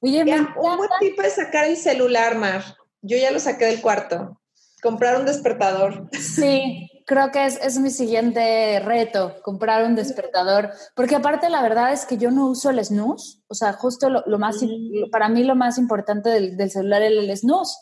Oye, 0.00 0.22
un 0.22 0.76
buen 0.76 0.90
tipo 1.00 1.22
es 1.22 1.34
sacar 1.34 1.66
el 1.66 1.76
celular, 1.76 2.36
Mar. 2.36 2.62
Yo 3.00 3.16
ya 3.16 3.30
lo 3.30 3.40
saqué 3.40 3.66
del 3.66 3.80
cuarto. 3.80 4.40
Comprar 4.82 5.18
un 5.18 5.24
despertador. 5.24 6.10
Sí, 6.12 6.90
creo 7.06 7.30
que 7.30 7.46
es, 7.46 7.58
es 7.62 7.78
mi 7.78 7.88
siguiente 7.88 8.80
reto, 8.80 9.36
comprar 9.42 9.84
un 9.84 9.94
despertador. 9.94 10.72
Porque 10.94 11.14
aparte 11.14 11.48
la 11.48 11.62
verdad 11.62 11.92
es 11.92 12.04
que 12.04 12.18
yo 12.18 12.30
no 12.30 12.48
uso 12.48 12.68
el 12.68 12.84
snooze. 12.84 13.38
O 13.48 13.54
sea, 13.54 13.72
justo 13.72 14.10
lo, 14.10 14.38
más, 14.38 14.56
mm. 14.62 15.10
para 15.10 15.30
mí 15.30 15.44
lo 15.44 15.54
más 15.54 15.78
importante 15.78 16.28
del, 16.28 16.56
del 16.56 16.70
celular 16.70 17.02
es 17.02 17.12
el 17.12 17.36
snooze 17.36 17.74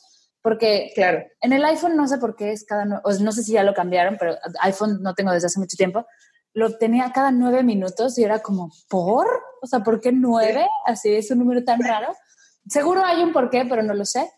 porque 0.42 0.90
claro. 0.94 1.24
en 1.40 1.52
el 1.52 1.64
iPhone 1.64 1.96
no 1.96 2.08
sé 2.08 2.18
por 2.18 2.34
qué 2.34 2.52
es 2.52 2.64
cada, 2.64 3.00
o 3.04 3.12
no 3.12 3.32
sé 3.32 3.44
si 3.44 3.52
ya 3.52 3.62
lo 3.62 3.74
cambiaron, 3.74 4.16
pero 4.18 4.36
iPhone 4.60 4.98
no 5.00 5.14
tengo 5.14 5.32
desde 5.32 5.46
hace 5.46 5.60
mucho 5.60 5.76
tiempo. 5.76 6.04
Lo 6.52 6.76
tenía 6.76 7.12
cada 7.14 7.30
nueve 7.30 7.62
minutos 7.62 8.18
y 8.18 8.24
era 8.24 8.40
como, 8.40 8.70
¿por? 8.88 9.26
O 9.62 9.66
sea, 9.66 9.80
¿por 9.80 10.00
qué 10.00 10.12
nueve? 10.12 10.66
Así 10.84 11.14
es 11.14 11.30
un 11.30 11.38
número 11.38 11.64
tan 11.64 11.82
raro. 11.82 12.12
Seguro 12.68 13.04
hay 13.04 13.22
un 13.22 13.32
porqué, 13.32 13.64
pero 13.64 13.82
no 13.82 13.94
lo 13.94 14.04
sé. 14.04 14.30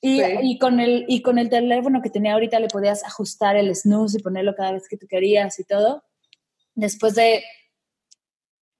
Y, 0.00 0.22
y, 0.22 0.58
con 0.58 0.80
el, 0.80 1.04
y 1.08 1.20
con 1.20 1.38
el 1.38 1.50
teléfono 1.50 2.00
que 2.00 2.08
tenía 2.08 2.32
ahorita 2.32 2.58
le 2.58 2.68
podías 2.68 3.04
ajustar 3.04 3.56
el 3.56 3.74
snooze 3.76 4.18
y 4.18 4.22
ponerlo 4.22 4.54
cada 4.54 4.72
vez 4.72 4.88
que 4.88 4.96
tú 4.96 5.06
querías 5.06 5.58
y 5.58 5.64
todo. 5.64 6.04
Después 6.74 7.14
de, 7.14 7.44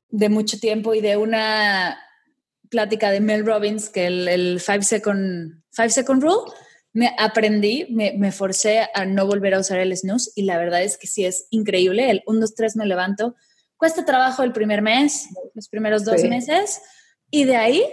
de 0.09 0.29
mucho 0.31 0.59
tiempo 0.59 0.95
y 0.95 1.03
de 1.03 1.19
una 1.19 1.99
plática 2.71 3.11
de 3.11 3.21
Mel 3.21 3.45
Robbins, 3.45 3.91
que 3.91 4.07
el, 4.07 4.29
el 4.29 4.61
five, 4.61 4.83
second, 4.83 5.63
five 5.73 5.91
Second 5.91 6.23
Rule, 6.23 6.53
me 6.93 7.15
aprendí, 7.19 7.87
me, 7.91 8.15
me, 8.17 8.33
forcé 8.33 8.89
a 8.95 9.05
no 9.05 9.27
volver 9.27 9.55
a 9.55 9.61
usar 9.61 9.79
el 9.79 9.97
snooze 9.97 10.31
y 10.35 10.43
la 10.43 10.59
verdad 10.59 10.83
es 10.83 10.97
que 10.97 11.07
sí 11.07 11.25
es 11.25 11.47
increíble. 11.51 12.11
El 12.11 12.23
1, 12.27 12.41
2, 12.41 12.55
3 12.55 12.77
me 12.77 12.87
levanto. 12.87 13.37
Cuesta 13.77 14.05
trabajo 14.05 14.43
el 14.43 14.53
primer 14.53 14.83
mes, 14.83 15.29
los 15.55 15.69
primeros 15.69 16.05
dos 16.05 16.23
meses 16.25 16.81
y 17.31 17.45
de 17.45 17.57
ahí 17.57 17.85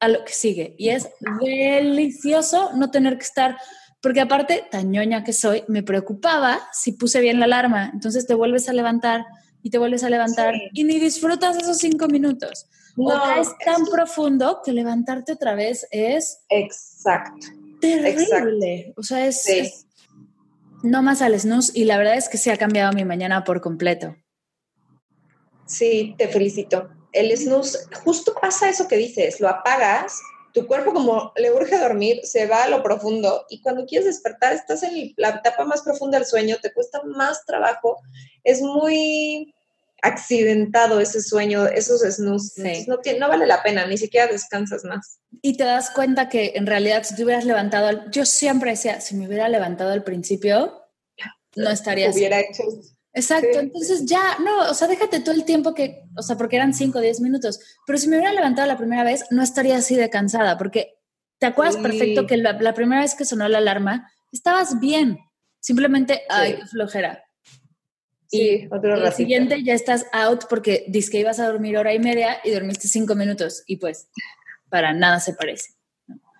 a 0.00 0.08
lo 0.08 0.24
que 0.24 0.32
sigue. 0.32 0.74
Y 0.78 0.88
es 0.88 1.08
delicioso 1.40 2.72
no 2.74 2.90
tener 2.90 3.16
que 3.16 3.24
estar, 3.24 3.56
porque 4.02 4.20
aparte, 4.20 4.66
tañoña 4.70 5.24
que 5.24 5.32
soy, 5.32 5.64
me 5.68 5.82
preocupaba 5.82 6.60
si 6.72 6.92
puse 6.92 7.20
bien 7.20 7.38
la 7.38 7.44
alarma. 7.44 7.90
Entonces 7.92 8.26
te 8.26 8.34
vuelves 8.34 8.68
a 8.68 8.72
levantar 8.72 9.24
y 9.62 9.70
te 9.70 9.78
vuelves 9.78 10.02
a 10.04 10.10
levantar 10.10 10.54
y 10.72 10.84
ni 10.84 10.98
disfrutas 10.98 11.56
esos 11.56 11.78
cinco 11.78 12.08
minutos. 12.08 12.66
No, 12.96 13.40
es 13.40 13.48
tan 13.64 13.86
profundo 13.86 14.60
que 14.64 14.72
levantarte 14.72 15.32
otra 15.32 15.54
vez 15.54 15.86
es... 15.90 16.40
Exacto. 16.48 17.46
Terrible. 17.80 18.92
O 18.96 19.02
sea, 19.02 19.26
es, 19.26 19.86
no 20.82 21.02
más 21.02 21.22
al 21.22 21.38
snooze 21.38 21.72
y 21.74 21.84
la 21.84 21.98
verdad 21.98 22.16
es 22.16 22.28
que 22.28 22.38
se 22.38 22.50
ha 22.50 22.56
cambiado 22.56 22.92
mi 22.92 23.04
mañana 23.04 23.44
por 23.44 23.60
completo. 23.60 24.16
Sí, 25.66 26.14
te 26.18 26.28
felicito. 26.28 26.90
El 27.12 27.36
snooze, 27.36 27.78
justo 28.04 28.34
pasa 28.40 28.68
eso 28.68 28.86
que 28.86 28.96
dices, 28.96 29.40
lo 29.40 29.48
apagas, 29.48 30.20
tu 30.52 30.66
cuerpo 30.66 30.92
como 30.92 31.32
le 31.36 31.52
urge 31.52 31.78
dormir, 31.78 32.20
se 32.24 32.46
va 32.46 32.64
a 32.64 32.68
lo 32.68 32.82
profundo 32.82 33.46
y 33.48 33.62
cuando 33.62 33.86
quieres 33.86 34.06
despertar 34.06 34.52
estás 34.52 34.82
en 34.82 35.12
la 35.16 35.30
etapa 35.30 35.64
más 35.64 35.82
profunda 35.82 36.18
del 36.18 36.26
sueño, 36.26 36.56
te 36.60 36.72
cuesta 36.72 37.02
más 37.04 37.44
trabajo, 37.44 37.98
es 38.44 38.60
muy 38.62 39.54
accidentado 40.02 41.00
ese 41.00 41.22
sueño, 41.22 41.66
esos 41.66 42.02
snooze. 42.02 42.86
No, 42.86 42.98
no, 43.18 43.28
vale 43.28 43.46
la 43.46 43.62
pena, 43.62 43.86
ni 43.86 43.98
siquiera 43.98 44.26
descansas 44.26 44.84
más. 44.84 45.20
Y 45.42 45.56
te 45.56 45.64
das 45.64 45.90
cuenta 45.90 46.28
que 46.28 46.52
en 46.54 46.66
realidad 46.66 47.02
si 47.04 47.14
te 47.14 47.24
hubieras 47.24 47.44
levantado, 47.44 48.10
yo 48.10 48.24
siempre 48.24 48.72
decía, 48.72 49.00
si 49.00 49.14
me 49.14 49.26
hubiera 49.26 49.48
levantado 49.48 49.92
al 49.92 50.04
principio, 50.04 50.82
no 51.56 51.70
estaría 51.70 52.10
Hubiera 52.10 52.40
hecho. 52.40 52.64
Exacto, 53.12 53.58
entonces 53.58 54.06
ya, 54.06 54.38
no, 54.38 54.70
o 54.70 54.74
sea, 54.74 54.86
déjate 54.86 55.18
todo 55.18 55.34
el 55.34 55.44
tiempo 55.44 55.74
que, 55.74 56.04
o 56.16 56.22
sea, 56.22 56.36
porque 56.36 56.54
eran 56.54 56.72
5 56.72 56.96
o 56.96 57.00
10 57.00 57.20
minutos, 57.20 57.58
pero 57.84 57.98
si 57.98 58.06
me 58.08 58.16
hubiera 58.16 58.32
levantado 58.32 58.68
la 58.68 58.78
primera 58.78 59.02
vez, 59.02 59.24
no 59.30 59.42
estaría 59.42 59.76
así 59.76 59.96
de 59.96 60.10
cansada, 60.10 60.56
porque 60.56 60.94
te 61.38 61.46
acuerdas 61.46 61.76
perfecto 61.76 62.28
que 62.28 62.36
la, 62.36 62.52
la 62.52 62.72
primera 62.72 63.02
vez 63.02 63.16
que 63.16 63.24
sonó 63.24 63.48
la 63.48 63.58
alarma, 63.58 64.12
estabas 64.30 64.78
bien, 64.78 65.18
Simplemente, 65.60 66.22
ay, 66.28 66.56
qué 66.56 66.66
flojera. 66.66 67.22
Sí, 68.30 68.68
otro 68.70 68.94
El 68.94 69.12
siguiente 69.12 69.62
ya 69.64 69.74
estás 69.74 70.06
out 70.12 70.44
porque 70.48 70.84
dices 70.86 71.10
que 71.10 71.18
ibas 71.18 71.40
a 71.40 71.48
dormir 71.48 71.76
hora 71.76 71.92
y 71.92 71.98
media 71.98 72.38
y 72.44 72.50
dormiste 72.52 72.86
cinco 72.86 73.16
minutos 73.16 73.64
y 73.66 73.76
pues 73.76 74.08
para 74.68 74.92
nada 74.92 75.18
se 75.18 75.34
parece. 75.34 75.70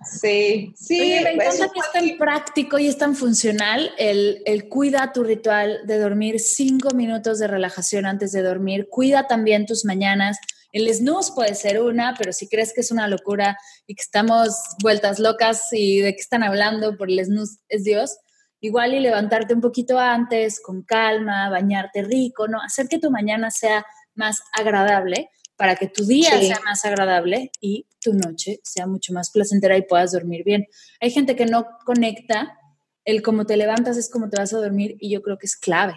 Sí, 0.05 0.73
sí. 0.77 1.01
Oye, 1.01 1.21
me 1.23 1.35
pues, 1.35 1.57
encanta 1.57 1.73
que 1.75 1.81
es 1.81 1.93
tan 1.93 2.19
práctico 2.19 2.79
y 2.79 2.87
es 2.87 2.97
tan 2.97 3.17
funcional 3.17 3.91
el, 3.99 4.41
el 4.47 4.69
cuida 4.69 5.13
tu 5.13 5.25
ritual 5.25 5.81
de 5.85 5.99
dormir 5.99 6.39
cinco 6.39 6.95
minutos 6.95 7.39
de 7.41 7.49
relajación 7.49 8.07
antes 8.07 8.31
de 8.33 8.43
dormir. 8.43 8.87
Cuida 8.89 9.27
también 9.27 9.67
tus 9.67 9.85
mañanas. 9.85 10.39
El 10.73 10.89
snooze 10.95 11.33
puede 11.35 11.57
ser 11.57 11.83
una, 11.83 12.15
pero 12.17 12.33
si 12.33 12.49
crees 12.49 12.73
que 12.73 12.83
es 12.83 12.93
una 12.93 13.09
locura 13.09 13.59
y 13.89 13.97
que 13.97 14.03
estamos 14.03 14.57
vueltas 14.81 15.19
locas 15.19 15.67
y 15.73 16.01
de 16.01 16.15
qué 16.15 16.21
están 16.21 16.45
hablando 16.45 16.97
por 16.97 17.11
el 17.11 17.23
snooze 17.23 17.59
es 17.69 17.83
Dios, 17.83 18.17
igual 18.61 18.95
y 18.95 19.01
levantarte 19.01 19.55
un 19.55 19.61
poquito 19.61 19.99
antes, 19.99 20.61
con 20.61 20.83
calma, 20.83 21.49
bañarte 21.51 22.03
rico, 22.03 22.47
¿no? 22.49 22.61
Hacer 22.61 22.89
que 22.89 22.99
tu 22.99 23.11
mañana 23.11 23.51
sea 23.51 23.85
más 24.15 24.43
agradable 24.53 25.31
para 25.57 25.77
que 25.77 25.89
tu 25.89 26.05
día 26.07 26.39
Sí. 26.39 26.47
sea 26.47 26.61
más 26.61 26.85
agradable 26.85 27.51
y 27.61 27.87
tu 28.01 28.15
noche 28.15 28.61
sea 28.63 28.87
mucho 28.87 29.13
más 29.13 29.31
placentera 29.31 29.77
y 29.77 29.83
puedas 29.83 30.13
dormir 30.13 30.43
bien. 30.45 30.67
Hay 31.01 31.11
gente 31.11 31.37
que 31.37 31.47
no 31.47 31.67
conecta 31.85 32.59
el 33.05 33.23
cómo 33.23 33.45
te 33.47 33.57
levantas 33.57 33.97
es 33.97 34.11
como 34.11 34.29
te 34.29 34.39
vas 34.39 34.53
a 34.55 34.59
dormir 34.59 34.97
y 35.01 35.11
yo 35.11 35.23
creo 35.23 35.39
que 35.39 35.47
es 35.47 35.57
clave. 35.57 35.95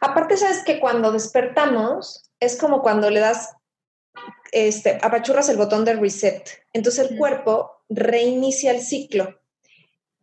Aparte, 0.00 0.36
sabes 0.36 0.62
que 0.62 0.78
cuando 0.78 1.10
despertamos 1.12 2.30
es 2.40 2.56
como 2.56 2.82
cuando 2.82 3.10
le 3.10 3.20
das, 3.20 3.54
este, 4.52 4.98
apachurras 5.02 5.48
el 5.48 5.56
botón 5.56 5.84
de 5.84 5.94
reset. 5.94 6.64
Entonces 6.72 7.10
el 7.10 7.18
cuerpo 7.18 7.82
reinicia 7.88 8.70
el 8.70 8.80
ciclo. 8.80 9.37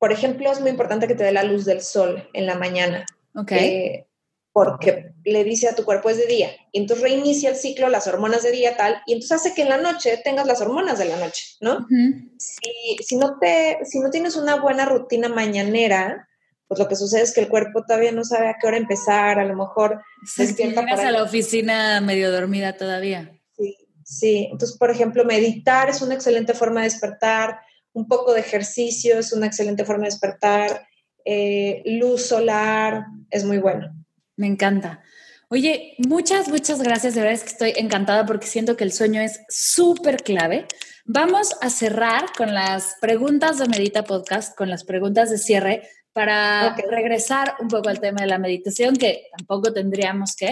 Por 0.05 0.11
ejemplo, 0.11 0.51
es 0.51 0.61
muy 0.61 0.69
importante 0.69 1.07
que 1.07 1.15
te 1.15 1.23
dé 1.23 1.31
la 1.31 1.41
luz 1.41 1.65
del 1.65 1.81
sol 1.81 2.29
en 2.33 2.45
la 2.45 2.53
mañana, 2.53 3.07
¿Ok? 3.33 3.53
eh, 3.53 4.05
porque 4.51 5.13
le 5.23 5.43
dice 5.43 5.67
a 5.67 5.73
tu 5.73 5.83
cuerpo 5.83 6.11
es 6.11 6.17
de 6.17 6.27
día. 6.27 6.51
Y 6.71 6.81
entonces 6.81 7.01
reinicia 7.01 7.49
el 7.49 7.55
ciclo, 7.55 7.89
las 7.89 8.05
hormonas 8.05 8.43
de 8.43 8.51
día, 8.51 8.77
tal, 8.77 9.01
y 9.07 9.13
entonces 9.13 9.31
hace 9.31 9.55
que 9.55 9.63
en 9.63 9.69
la 9.69 9.79
noche 9.79 10.21
tengas 10.23 10.45
las 10.45 10.61
hormonas 10.61 10.99
de 10.99 11.05
la 11.05 11.17
noche, 11.17 11.43
¿no? 11.59 11.77
Ujú. 11.77 12.29
si, 12.37 12.97
si 13.03 13.15
no 13.17 13.39
te, 13.39 13.79
si 13.83 13.99
no 13.99 14.11
tienes 14.11 14.35
una 14.35 14.57
buena 14.57 14.85
rutina 14.85 15.27
mañanera, 15.27 16.29
pues 16.67 16.79
lo 16.79 16.87
que 16.87 16.95
sucede 16.95 17.23
es 17.23 17.33
que 17.33 17.41
el 17.41 17.49
cuerpo 17.49 17.83
todavía 17.83 18.11
no 18.11 18.23
sabe 18.23 18.49
a 18.49 18.57
qué 18.61 18.67
hora 18.67 18.77
empezar, 18.77 19.39
a 19.39 19.45
lo 19.45 19.55
mejor 19.55 20.03
despierta 20.37 20.81
Llegas 20.81 20.99
a 20.99 21.09
la 21.09 21.23
oficina 21.23 21.99
medio 21.99 22.31
dormida 22.31 22.77
todavía. 22.77 23.31
Sí, 23.57 23.75
sí. 24.03 24.49
Entonces, 24.51 24.77
por 24.77 24.91
ejemplo, 24.91 25.25
meditar 25.25 25.89
es 25.89 26.03
una 26.03 26.13
excelente 26.13 26.53
forma 26.53 26.81
de 26.81 26.89
despertar, 26.89 27.57
un 27.95 28.07
poco 28.07 28.33
de 28.33 28.41
ejercicio 28.41 29.17
es 29.17 29.31
una 29.31 29.47
excelente 29.47 29.85
forma 29.85 30.03
de 30.03 30.11
despertar, 30.11 30.87
eh, 31.23 31.81
luz 31.85 32.27
solar 32.27 33.05
es 33.31 33.45
muy 33.45 33.57
bueno. 33.57 33.95
Me 34.35 34.47
encanta. 34.47 35.01
Oye, 35.49 35.95
muchas, 35.99 36.49
muchas 36.49 36.81
gracias. 36.81 37.15
De 37.15 37.21
verdad 37.21 37.35
es 37.35 37.43
que 37.43 37.49
estoy 37.49 37.73
encantada 37.77 38.25
porque 38.25 38.47
siento 38.47 38.75
que 38.75 38.83
el 38.83 38.91
sueño 38.91 39.21
es 39.21 39.39
súper 39.47 40.17
clave. 40.17 40.67
Vamos 41.05 41.55
a 41.61 41.69
cerrar 41.69 42.25
con 42.37 42.53
las 42.53 42.95
preguntas 42.99 43.59
de 43.59 43.69
Medita 43.69 44.03
Podcast, 44.03 44.57
con 44.57 44.69
las 44.69 44.83
preguntas 44.83 45.29
de 45.29 45.37
cierre, 45.37 45.87
para 46.11 46.75
regresar 46.89 47.55
un 47.59 47.69
poco 47.69 47.89
al 47.89 47.99
tema 47.99 48.21
de 48.21 48.27
la 48.27 48.39
meditación, 48.39 48.95
que 48.95 49.27
tampoco 49.37 49.71
tendríamos 49.71 50.35
que, 50.35 50.51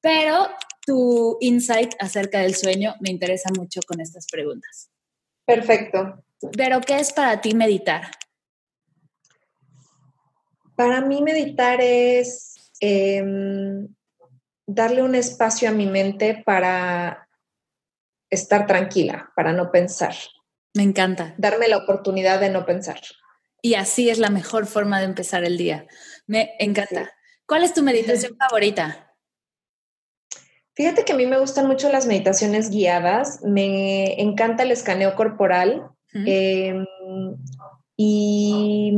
pero 0.00 0.48
tu 0.84 1.38
insight 1.40 1.94
acerca 1.98 2.40
del 2.40 2.54
sueño 2.54 2.94
me 3.00 3.10
interesa 3.10 3.50
mucho 3.56 3.80
con 3.86 4.00
estas 4.00 4.26
preguntas. 4.30 4.90
Perfecto. 5.46 6.24
Pero, 6.56 6.80
¿qué 6.80 6.96
es 6.98 7.12
para 7.12 7.40
ti 7.40 7.54
meditar? 7.54 8.10
Para 10.76 11.00
mí 11.00 11.22
meditar 11.22 11.80
es 11.80 12.72
em, 12.80 13.88
darle 14.66 15.02
un 15.02 15.14
espacio 15.14 15.68
a 15.68 15.72
mi 15.72 15.86
mente 15.86 16.42
para 16.44 17.28
estar 18.30 18.66
tranquila, 18.66 19.30
para 19.36 19.52
no 19.52 19.70
pensar, 19.70 20.14
Me 20.74 20.82
encanta. 20.82 21.34
darme 21.38 21.68
la 21.68 21.76
oportunidad 21.76 22.40
de 22.40 22.50
no 22.50 22.66
pensar. 22.66 23.00
Y 23.62 23.74
así 23.74 24.10
es 24.10 24.18
la 24.18 24.30
mejor 24.30 24.66
forma 24.66 24.98
de 24.98 25.04
empezar 25.04 25.44
el 25.44 25.56
día. 25.56 25.86
Me 26.26 26.54
encanta. 26.58 27.12
¿Cuál 27.46 27.62
es 27.62 27.72
tu 27.72 27.82
meditación 27.82 28.36
favorita? 28.36 29.14
Fíjate 30.74 31.04
que 31.04 31.12
a 31.12 31.16
mí 31.16 31.26
me 31.26 31.38
gustan 31.38 31.68
mucho 31.68 31.90
las 31.92 32.06
meditaciones 32.06 32.70
guiadas, 32.70 33.40
me 33.44 34.20
encanta 34.20 34.64
el 34.64 34.72
escaneo 34.72 35.14
corporal 35.14 35.93
Em, 36.14 36.86
y 37.96 38.92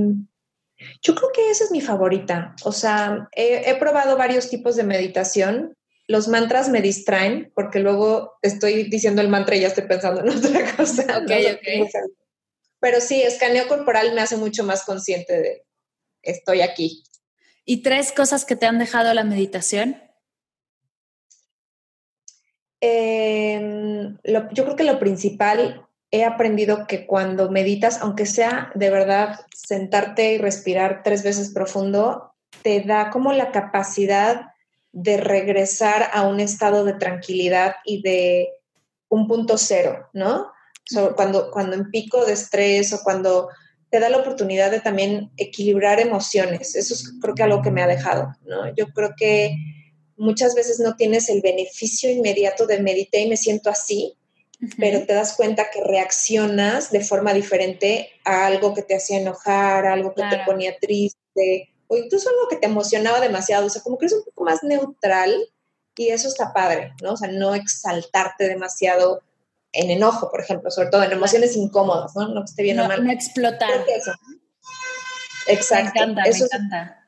yo 1.03 1.15
creo 1.15 1.31
que 1.35 1.51
esa 1.51 1.65
es 1.65 1.71
mi 1.71 1.81
favorita. 1.81 2.55
O 2.65 2.73
sea, 2.73 3.29
he, 3.33 3.71
he 3.71 3.75
probado 3.77 4.17
varios 4.17 4.51
tipos 4.51 4.77
de 4.77 4.85
meditación. 4.85 5.75
Los 6.09 6.29
mantras 6.29 6.69
me 6.69 6.83
distraen 6.83 7.51
porque 7.55 7.81
luego 7.81 8.35
estoy 8.43 8.85
diciendo 8.85 9.23
el 9.23 9.29
mantra 9.29 9.57
y 9.57 9.61
ya 9.61 9.69
estoy 9.69 9.87
pensando 9.89 10.21
en 10.21 10.29
otra 10.37 10.77
cosa. 10.77 11.03
Ok, 11.19 11.31
¿no? 11.31 11.85
ok. 11.85 11.91
Pero 12.79 13.01
sí, 13.01 13.23
escaneo 13.23 13.67
corporal 13.69 14.15
me 14.15 14.21
hace 14.21 14.37
mucho 14.37 14.63
más 14.63 14.85
consciente 14.85 15.41
de 15.41 15.63
estoy 16.23 16.61
aquí. 16.61 17.03
¿Y 17.65 17.83
tres 17.83 18.13
cosas 18.13 18.45
que 18.45 18.55
te 18.55 18.67
han 18.67 18.79
dejado 18.79 19.13
la 19.15 19.25
meditación? 19.25 19.97
Em, 22.81 24.19
lo- 24.25 24.51
yo 24.53 24.65
creo 24.65 24.77
que 24.77 24.85
lo 24.85 24.99
principal, 24.99 25.86
he 26.11 26.25
aprendido 26.25 26.87
que 26.87 27.07
cuando 27.07 27.51
meditas, 27.51 28.01
aunque 28.01 28.27
sea 28.27 28.71
de 28.75 28.91
verdad 28.91 29.41
sentarte 29.55 30.35
y 30.35 30.39
respirar 30.39 31.03
tres 31.03 31.23
veces 31.23 31.53
profundo, 31.53 32.33
te 32.63 32.81
da 32.81 33.11
como 33.11 33.33
la 33.33 33.51
capacidad 33.51 34.47
de 34.93 35.19
regresar 35.19 36.09
a 36.13 36.27
un 36.27 36.41
estado 36.41 36.85
de 36.85 36.95
tranquilidad 36.95 37.77
y 37.85 38.03
de 38.03 38.49
un 39.09 39.29
punto 39.29 39.59
cero, 39.59 40.09
¿no? 40.13 40.51
So, 40.85 41.15
cuando, 41.17 41.51
cuando 41.51 41.77
en 41.77 41.91
pico 41.91 42.25
de 42.25 42.33
estrés 42.33 42.93
o 42.93 43.03
cuando 43.03 43.49
te 43.91 44.01
da 44.01 44.09
la 44.09 44.19
oportunidad 44.19 44.71
de 44.71 44.81
también 44.81 45.31
equilibrar 45.37 46.01
emociones. 46.01 46.75
Eso 46.75 46.95
es 46.95 47.13
creo 47.21 47.35
que 47.35 47.43
algo 47.43 47.63
que 47.63 47.71
me 47.71 47.83
ha 47.83 47.87
dejado, 47.87 48.35
¿no? 48.45 48.75
Yo 48.75 48.87
creo 48.89 49.11
que 49.17 49.57
muchas 50.17 50.55
veces 50.55 50.81
no 50.81 50.97
tienes 50.97 51.29
el 51.29 51.41
beneficio 51.43 52.11
inmediato 52.11 52.67
de 52.67 52.81
medité 52.81 53.21
y 53.21 53.29
me 53.29 53.37
siento 53.37 53.71
así, 53.71 54.17
pero 54.79 55.05
te 55.07 55.15
das 55.15 55.35
cuenta 55.37 55.71
que 55.73 55.83
reaccionas 55.83 56.91
de 56.91 57.01
forma 57.01 57.33
diferente 57.33 58.11
a 58.25 58.47
algo 58.47 58.75
que 58.75 58.83
te 58.83 58.97
hacía 58.97 59.19
enojar, 59.19 59.87
a 59.87 59.93
algo 59.93 60.15
que 60.15 60.23
te 60.23 60.39
ponía 60.45 60.77
triste, 60.79 61.75
o 61.89 61.97
incluso 61.97 62.29
algo 62.29 62.49
que 62.49 62.57
te 62.57 62.67
emocionaba 62.67 63.21
demasiado. 63.21 63.67
O 63.67 63.71
sea, 63.71 63.83
como 63.83 63.99
que 63.99 64.07
es 64.07 64.13
un 64.13 64.25
poco 64.25 64.45
más 64.45 64.63
neutral 64.63 65.35
y 65.97 66.09
eso 66.09 66.29
está 66.29 66.53
padre, 66.53 66.93
¿no? 67.03 67.13
O 67.13 67.17
sea, 67.17 67.31
no 67.31 67.55
exaltarte 67.55 68.49
demasiado 68.49 69.23
en 69.73 69.91
enojo, 69.91 70.31
por 70.31 70.41
ejemplo, 70.41 70.71
sobre 70.71 70.89
todo 70.89 71.03
en 71.03 71.13
emociones 71.13 71.57
incómodas, 71.57 72.15
¿no? 72.15 72.29
No 72.29 72.43
que 72.43 72.51
esté 72.51 72.63
bien 72.63 72.81
o 72.81 72.89
mal. 72.89 73.05
no 73.05 73.13
explotar. 73.13 73.69
Creo 73.69 73.85
que 73.85 73.95
eso. 73.97 74.13
Exacto. 75.49 75.93
Me 75.95 76.13
encanta, 76.13 76.23
Eso 76.25 76.47
me 76.51 76.57
encanta. 76.57 77.06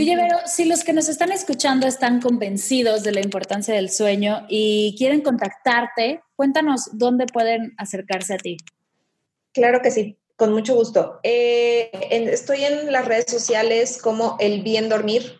Oye, 0.00 0.16
Vero, 0.16 0.38
si 0.46 0.64
los 0.64 0.84
que 0.84 0.92
nos 0.92 1.08
están 1.08 1.32
escuchando 1.32 1.86
están 1.86 2.20
convencidos 2.20 3.02
de 3.02 3.12
la 3.12 3.20
importancia 3.20 3.74
del 3.74 3.90
sueño 3.90 4.46
y 4.48 4.94
quieren 4.96 5.20
contactarte, 5.20 6.20
cuéntanos 6.36 6.90
dónde 6.92 7.26
pueden 7.26 7.74
acercarse 7.76 8.34
a 8.34 8.38
ti. 8.38 8.56
Claro 9.52 9.80
que 9.82 9.90
sí, 9.90 10.16
con 10.36 10.52
mucho 10.52 10.74
gusto. 10.74 11.20
Eh, 11.22 11.90
en- 12.10 12.28
estoy 12.28 12.64
en 12.64 12.90
las 12.90 13.04
redes 13.06 13.26
sociales 13.28 14.00
como 14.02 14.36
El 14.40 14.62
Bien 14.62 14.88
Dormir. 14.88 15.38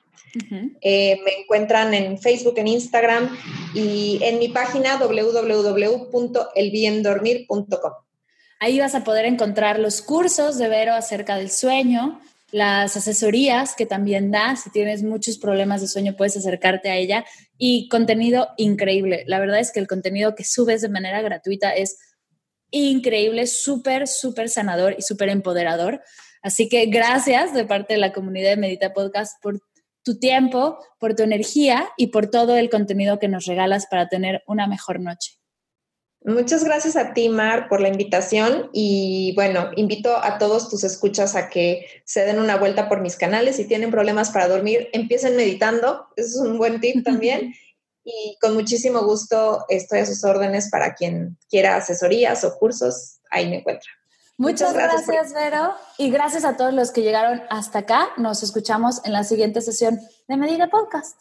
Eh, 0.80 1.18
me 1.24 1.40
encuentran 1.40 1.92
en 1.94 2.18
Facebook, 2.18 2.54
en 2.58 2.68
Instagram 2.68 3.36
y 3.74 4.20
en 4.22 4.38
mi 4.38 4.48
página 4.48 4.96
www.elbiendormir.com. 4.98 7.92
Ahí 8.60 8.78
vas 8.78 8.94
a 8.94 9.02
poder 9.04 9.24
encontrar 9.24 9.78
los 9.78 10.02
cursos 10.02 10.58
de 10.58 10.68
Vero 10.68 10.92
acerca 10.94 11.36
del 11.36 11.50
sueño, 11.50 12.20
las 12.52 12.96
asesorías 12.96 13.74
que 13.74 13.86
también 13.86 14.30
da. 14.30 14.56
Si 14.56 14.70
tienes 14.70 15.02
muchos 15.02 15.38
problemas 15.38 15.80
de 15.80 15.88
sueño, 15.88 16.16
puedes 16.16 16.36
acercarte 16.36 16.90
a 16.90 16.96
ella 16.96 17.24
y 17.58 17.88
contenido 17.88 18.48
increíble. 18.56 19.24
La 19.26 19.38
verdad 19.38 19.60
es 19.60 19.72
que 19.72 19.80
el 19.80 19.86
contenido 19.86 20.34
que 20.34 20.44
subes 20.44 20.82
de 20.82 20.88
manera 20.88 21.22
gratuita 21.22 21.70
es 21.70 21.98
increíble, 22.70 23.46
súper, 23.46 24.06
súper 24.06 24.48
sanador 24.48 24.94
y 24.98 25.02
súper 25.02 25.28
empoderador. 25.28 26.02
Así 26.42 26.68
que 26.68 26.86
gracias 26.86 27.52
de 27.52 27.64
parte 27.64 27.94
de 27.94 28.00
la 28.00 28.12
comunidad 28.12 28.50
de 28.50 28.56
Medita 28.56 28.92
Podcast 28.92 29.40
por 29.42 29.60
tu 30.02 30.18
tiempo, 30.18 30.78
por 30.98 31.14
tu 31.14 31.22
energía 31.22 31.88
y 31.96 32.08
por 32.08 32.30
todo 32.30 32.56
el 32.56 32.70
contenido 32.70 33.18
que 33.18 33.28
nos 33.28 33.46
regalas 33.46 33.86
para 33.86 34.08
tener 34.08 34.42
una 34.46 34.66
mejor 34.66 35.00
noche. 35.00 35.39
Muchas 36.22 36.64
gracias 36.64 36.96
a 36.96 37.14
ti, 37.14 37.30
Mar, 37.30 37.68
por 37.70 37.80
la 37.80 37.88
invitación 37.88 38.68
y 38.74 39.32
bueno, 39.36 39.70
invito 39.76 40.14
a 40.16 40.36
todos 40.36 40.68
tus 40.68 40.84
escuchas 40.84 41.34
a 41.34 41.48
que 41.48 41.86
se 42.04 42.26
den 42.26 42.38
una 42.38 42.56
vuelta 42.56 42.90
por 42.90 43.00
mis 43.00 43.16
canales. 43.16 43.56
Si 43.56 43.64
tienen 43.64 43.90
problemas 43.90 44.30
para 44.30 44.46
dormir, 44.46 44.90
empiecen 44.92 45.34
meditando. 45.36 46.08
Eso 46.16 46.28
es 46.28 46.48
un 46.48 46.58
buen 46.58 46.80
tip 46.80 47.04
también. 47.04 47.54
y 48.04 48.36
con 48.40 48.54
muchísimo 48.54 49.02
gusto 49.02 49.64
estoy 49.68 50.00
a 50.00 50.06
sus 50.06 50.22
órdenes 50.24 50.70
para 50.70 50.94
quien 50.94 51.38
quiera 51.48 51.76
asesorías 51.76 52.44
o 52.44 52.58
cursos. 52.58 53.20
Ahí 53.30 53.48
me 53.48 53.58
encuentra. 53.58 53.90
Muchas, 54.36 54.72
gracias, 54.72 55.34
Vero. 55.34 55.74
Y 55.98 56.10
gracias 56.10 56.44
a 56.44 56.56
todos 56.56 56.72
los 56.72 56.92
que 56.92 57.02
llegaron 57.02 57.42
hasta 57.50 57.80
acá. 57.80 58.08
Nos 58.16 58.42
escuchamos 58.42 59.02
en 59.04 59.12
la 59.12 59.24
siguiente 59.24 59.60
sesión 59.60 60.00
de 60.28 60.36
Medida 60.36 60.68
Podcast. 60.68 61.18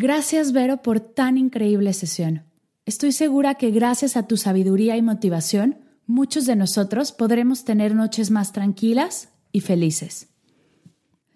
Gracias, 0.00 0.52
Vero, 0.52 0.80
por 0.80 1.00
tan 1.00 1.36
increíble 1.36 1.92
sesión. 1.92 2.44
Estoy 2.86 3.10
segura 3.10 3.56
que 3.56 3.72
gracias 3.72 4.16
a 4.16 4.28
tu 4.28 4.36
sabiduría 4.36 4.96
y 4.96 5.02
motivación, 5.02 5.78
muchos 6.06 6.46
de 6.46 6.54
nosotros 6.54 7.10
podremos 7.10 7.64
tener 7.64 7.96
noches 7.96 8.30
más 8.30 8.52
tranquilas 8.52 9.30
y 9.50 9.58
felices. 9.58 10.28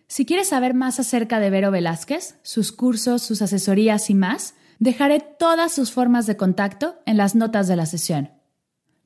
Si 0.07 0.25
quieres 0.25 0.51
saber 0.51 0.75
más 0.75 1.01
acerca 1.01 1.41
de 1.41 1.51
Vero 1.51 1.73
Velázquez, 1.73 2.37
sus 2.43 2.71
cursos, 2.71 3.23
sus 3.23 3.43
asesorías 3.43 4.11
y 4.11 4.15
más, 4.15 4.55
dejaré 4.79 5.19
todas 5.19 5.73
sus 5.73 5.91
formas 5.91 6.29
de 6.29 6.37
contacto 6.37 6.95
en 7.05 7.17
las 7.17 7.35
notas 7.35 7.67
de 7.67 7.75
la 7.75 7.87
sesión. 7.87 8.31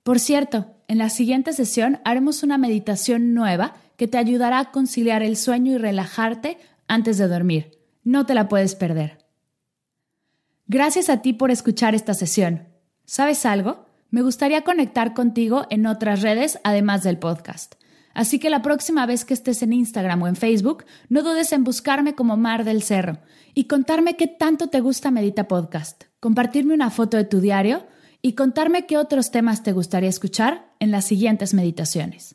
Por 0.03 0.19
cierto, 0.19 0.75
en 0.87 0.99
la 0.99 1.09
siguiente 1.09 1.55
sesión 1.55 2.01
haremos 2.05 2.43
una 2.43 2.59
meditación 2.59 3.33
nueva 3.33 3.73
que 3.97 4.07
te 4.07 4.19
ayudará 4.19 4.59
a 4.59 4.71
conciliar 4.71 5.23
el 5.23 5.39
sueño 5.39 5.73
y 5.73 5.79
relajarte 5.79 6.59
antes 6.89 7.17
de 7.17 7.27
dormir. 7.27 7.71
No 8.05 8.27
te 8.27 8.35
la 8.35 8.51
puedes 8.51 8.75
perder. 8.75 9.25
Gracias 10.69 11.09
a 11.09 11.23
ti 11.23 11.33
por 11.33 11.53
escuchar 11.53 11.95
esta 11.95 12.13
sesión. 12.13 12.67
¿Sabes 13.05 13.47
algo? 13.47 13.87
Me 14.11 14.23
gustaría 14.23 14.63
conectar 14.63 15.15
contigo 15.15 15.67
en 15.71 15.87
otras 15.87 16.23
redes 16.23 16.59
además 16.65 17.05
del 17.05 17.19
podcast. 17.19 17.77
Así 18.15 18.41
que 18.41 18.51
la 18.51 18.63
próxima 18.63 19.07
vez 19.07 19.25
que 19.25 19.35
estés 19.35 19.63
en 19.63 19.73
Instagram 19.73 20.23
o 20.23 20.27
en 20.27 20.35
Facebook, 20.35 20.85
no 21.09 21.23
dudes 21.23 21.53
en 21.53 21.63
buscarme 21.63 22.15
como 22.15 22.37
Mar 22.37 22.65
del 22.65 22.83
Cerro 22.83 23.19
y 23.55 23.65
contarme 23.65 24.17
qué 24.17 24.27
tanto 24.27 24.69
te 24.69 24.81
gusta 24.81 25.11
Medita 25.13 25.47
Podcast, 25.47 26.05
compartirme 26.19 26.75
una 26.75 26.91
foto 26.91 27.17
de 27.17 27.25
tu 27.25 27.41
diario 27.41 27.87
y 28.21 28.33
contarme 28.33 28.87
qué 28.87 28.97
otros 28.97 29.31
temas 29.31 29.63
te 29.63 29.73
gustaría 29.73 30.09
escuchar 30.09 30.75
en 30.81 30.91
las 30.91 31.05
siguientes 31.05 31.55
meditaciones. 31.55 32.35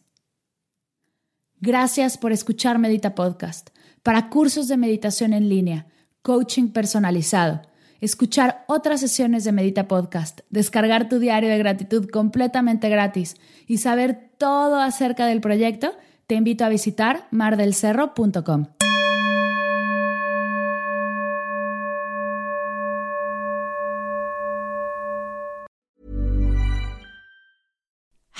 Gracias 1.59 2.17
por 2.17 2.31
escuchar 2.31 2.79
Medita 2.79 3.13
Podcast. 3.13 3.71
Para 4.03 4.29
cursos 4.29 4.69
de 4.69 4.77
meditación 4.77 5.33
en 5.33 5.49
línea, 5.49 5.87
coaching 6.21 6.69
personalizado, 6.69 7.63
escuchar 8.01 8.65
otras 8.67 8.99
sesiones 8.99 9.43
de 9.43 9.51
Medita 9.51 9.87
Podcast, 9.87 10.41
descargar 10.49 11.07
tu 11.07 11.19
diario 11.19 11.49
de 11.49 11.57
gratitud 11.59 12.09
completamente 12.09 12.89
gratis 12.89 13.37
y 13.67 13.77
saber 13.77 14.31
todo 14.37 14.79
acerca 14.79 15.27
del 15.27 15.39
proyecto, 15.39 15.93
te 16.27 16.35
invito 16.35 16.65
a 16.65 16.69
visitar 16.69 17.27
mardelcerro.com. 17.31 18.67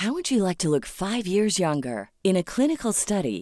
How 0.02 0.12
would 0.12 0.32
you 0.32 0.42
like 0.42 0.58
to 0.58 0.68
look 0.68 0.84
5 0.84 1.28
years 1.28 1.60
younger? 1.60 2.10
In 2.24 2.36
a 2.36 2.42
clinical 2.42 2.92
study, 2.92 3.41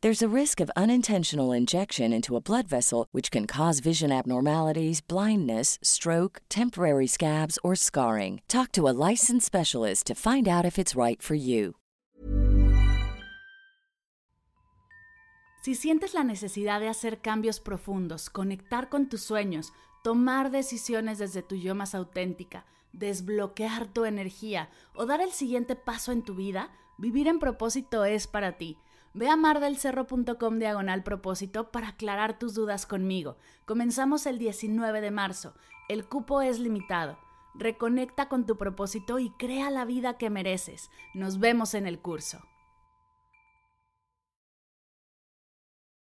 There's 0.00 0.22
a 0.22 0.28
risk 0.28 0.60
of 0.60 0.70
unintentional 0.76 1.50
injection 1.50 2.12
into 2.12 2.36
a 2.36 2.40
blood 2.40 2.68
vessel, 2.68 3.08
which 3.10 3.32
can 3.32 3.48
cause 3.48 3.80
vision 3.80 4.12
abnormalities, 4.12 5.00
blindness, 5.00 5.76
stroke, 5.82 6.40
temporary 6.48 7.08
scabs, 7.08 7.58
or 7.64 7.74
scarring. 7.74 8.40
Talk 8.46 8.70
to 8.72 8.88
a 8.88 8.94
licensed 9.10 9.44
specialist 9.44 10.06
to 10.06 10.14
find 10.14 10.46
out 10.46 10.64
if 10.64 10.78
it's 10.78 10.94
right 10.94 11.20
for 11.20 11.34
you. 11.34 11.74
Si 15.64 15.74
sientes 15.74 16.14
la 16.14 16.22
necesidad 16.22 16.78
de 16.78 16.86
hacer 16.86 17.20
cambios 17.20 17.58
profundos, 17.58 18.30
conectar 18.30 18.90
con 18.90 19.08
tus 19.08 19.22
sueños, 19.22 19.72
tomar 20.04 20.52
decisiones 20.52 21.18
desde 21.18 21.42
tu 21.42 21.56
yo 21.56 21.74
más 21.74 21.96
auténtica, 21.96 22.64
desbloquear 22.92 23.92
tu 23.92 24.04
energía 24.04 24.70
o 24.94 25.06
dar 25.06 25.20
el 25.20 25.32
siguiente 25.32 25.74
paso 25.74 26.12
en 26.12 26.22
tu 26.22 26.36
vida, 26.36 26.70
vivir 26.98 27.26
en 27.26 27.40
propósito 27.40 28.04
es 28.04 28.28
para 28.28 28.58
ti. 28.58 28.78
Ve 29.18 29.28
a 29.28 29.34
mardelcerro.com 29.34 30.60
diagonal 30.60 31.02
propósito 31.02 31.72
para 31.72 31.88
aclarar 31.88 32.38
tus 32.38 32.54
dudas 32.54 32.86
conmigo. 32.86 33.36
Comenzamos 33.64 34.26
el 34.26 34.38
19 34.38 35.00
de 35.00 35.10
marzo. 35.10 35.54
El 35.88 36.06
cupo 36.06 36.40
es 36.40 36.60
limitado. 36.60 37.18
Reconecta 37.56 38.28
con 38.28 38.46
tu 38.46 38.56
propósito 38.56 39.18
y 39.18 39.30
crea 39.30 39.72
la 39.72 39.84
vida 39.84 40.18
que 40.18 40.30
mereces. 40.30 40.92
Nos 41.14 41.40
vemos 41.40 41.74
en 41.74 41.88
el 41.88 41.98
curso. 41.98 42.46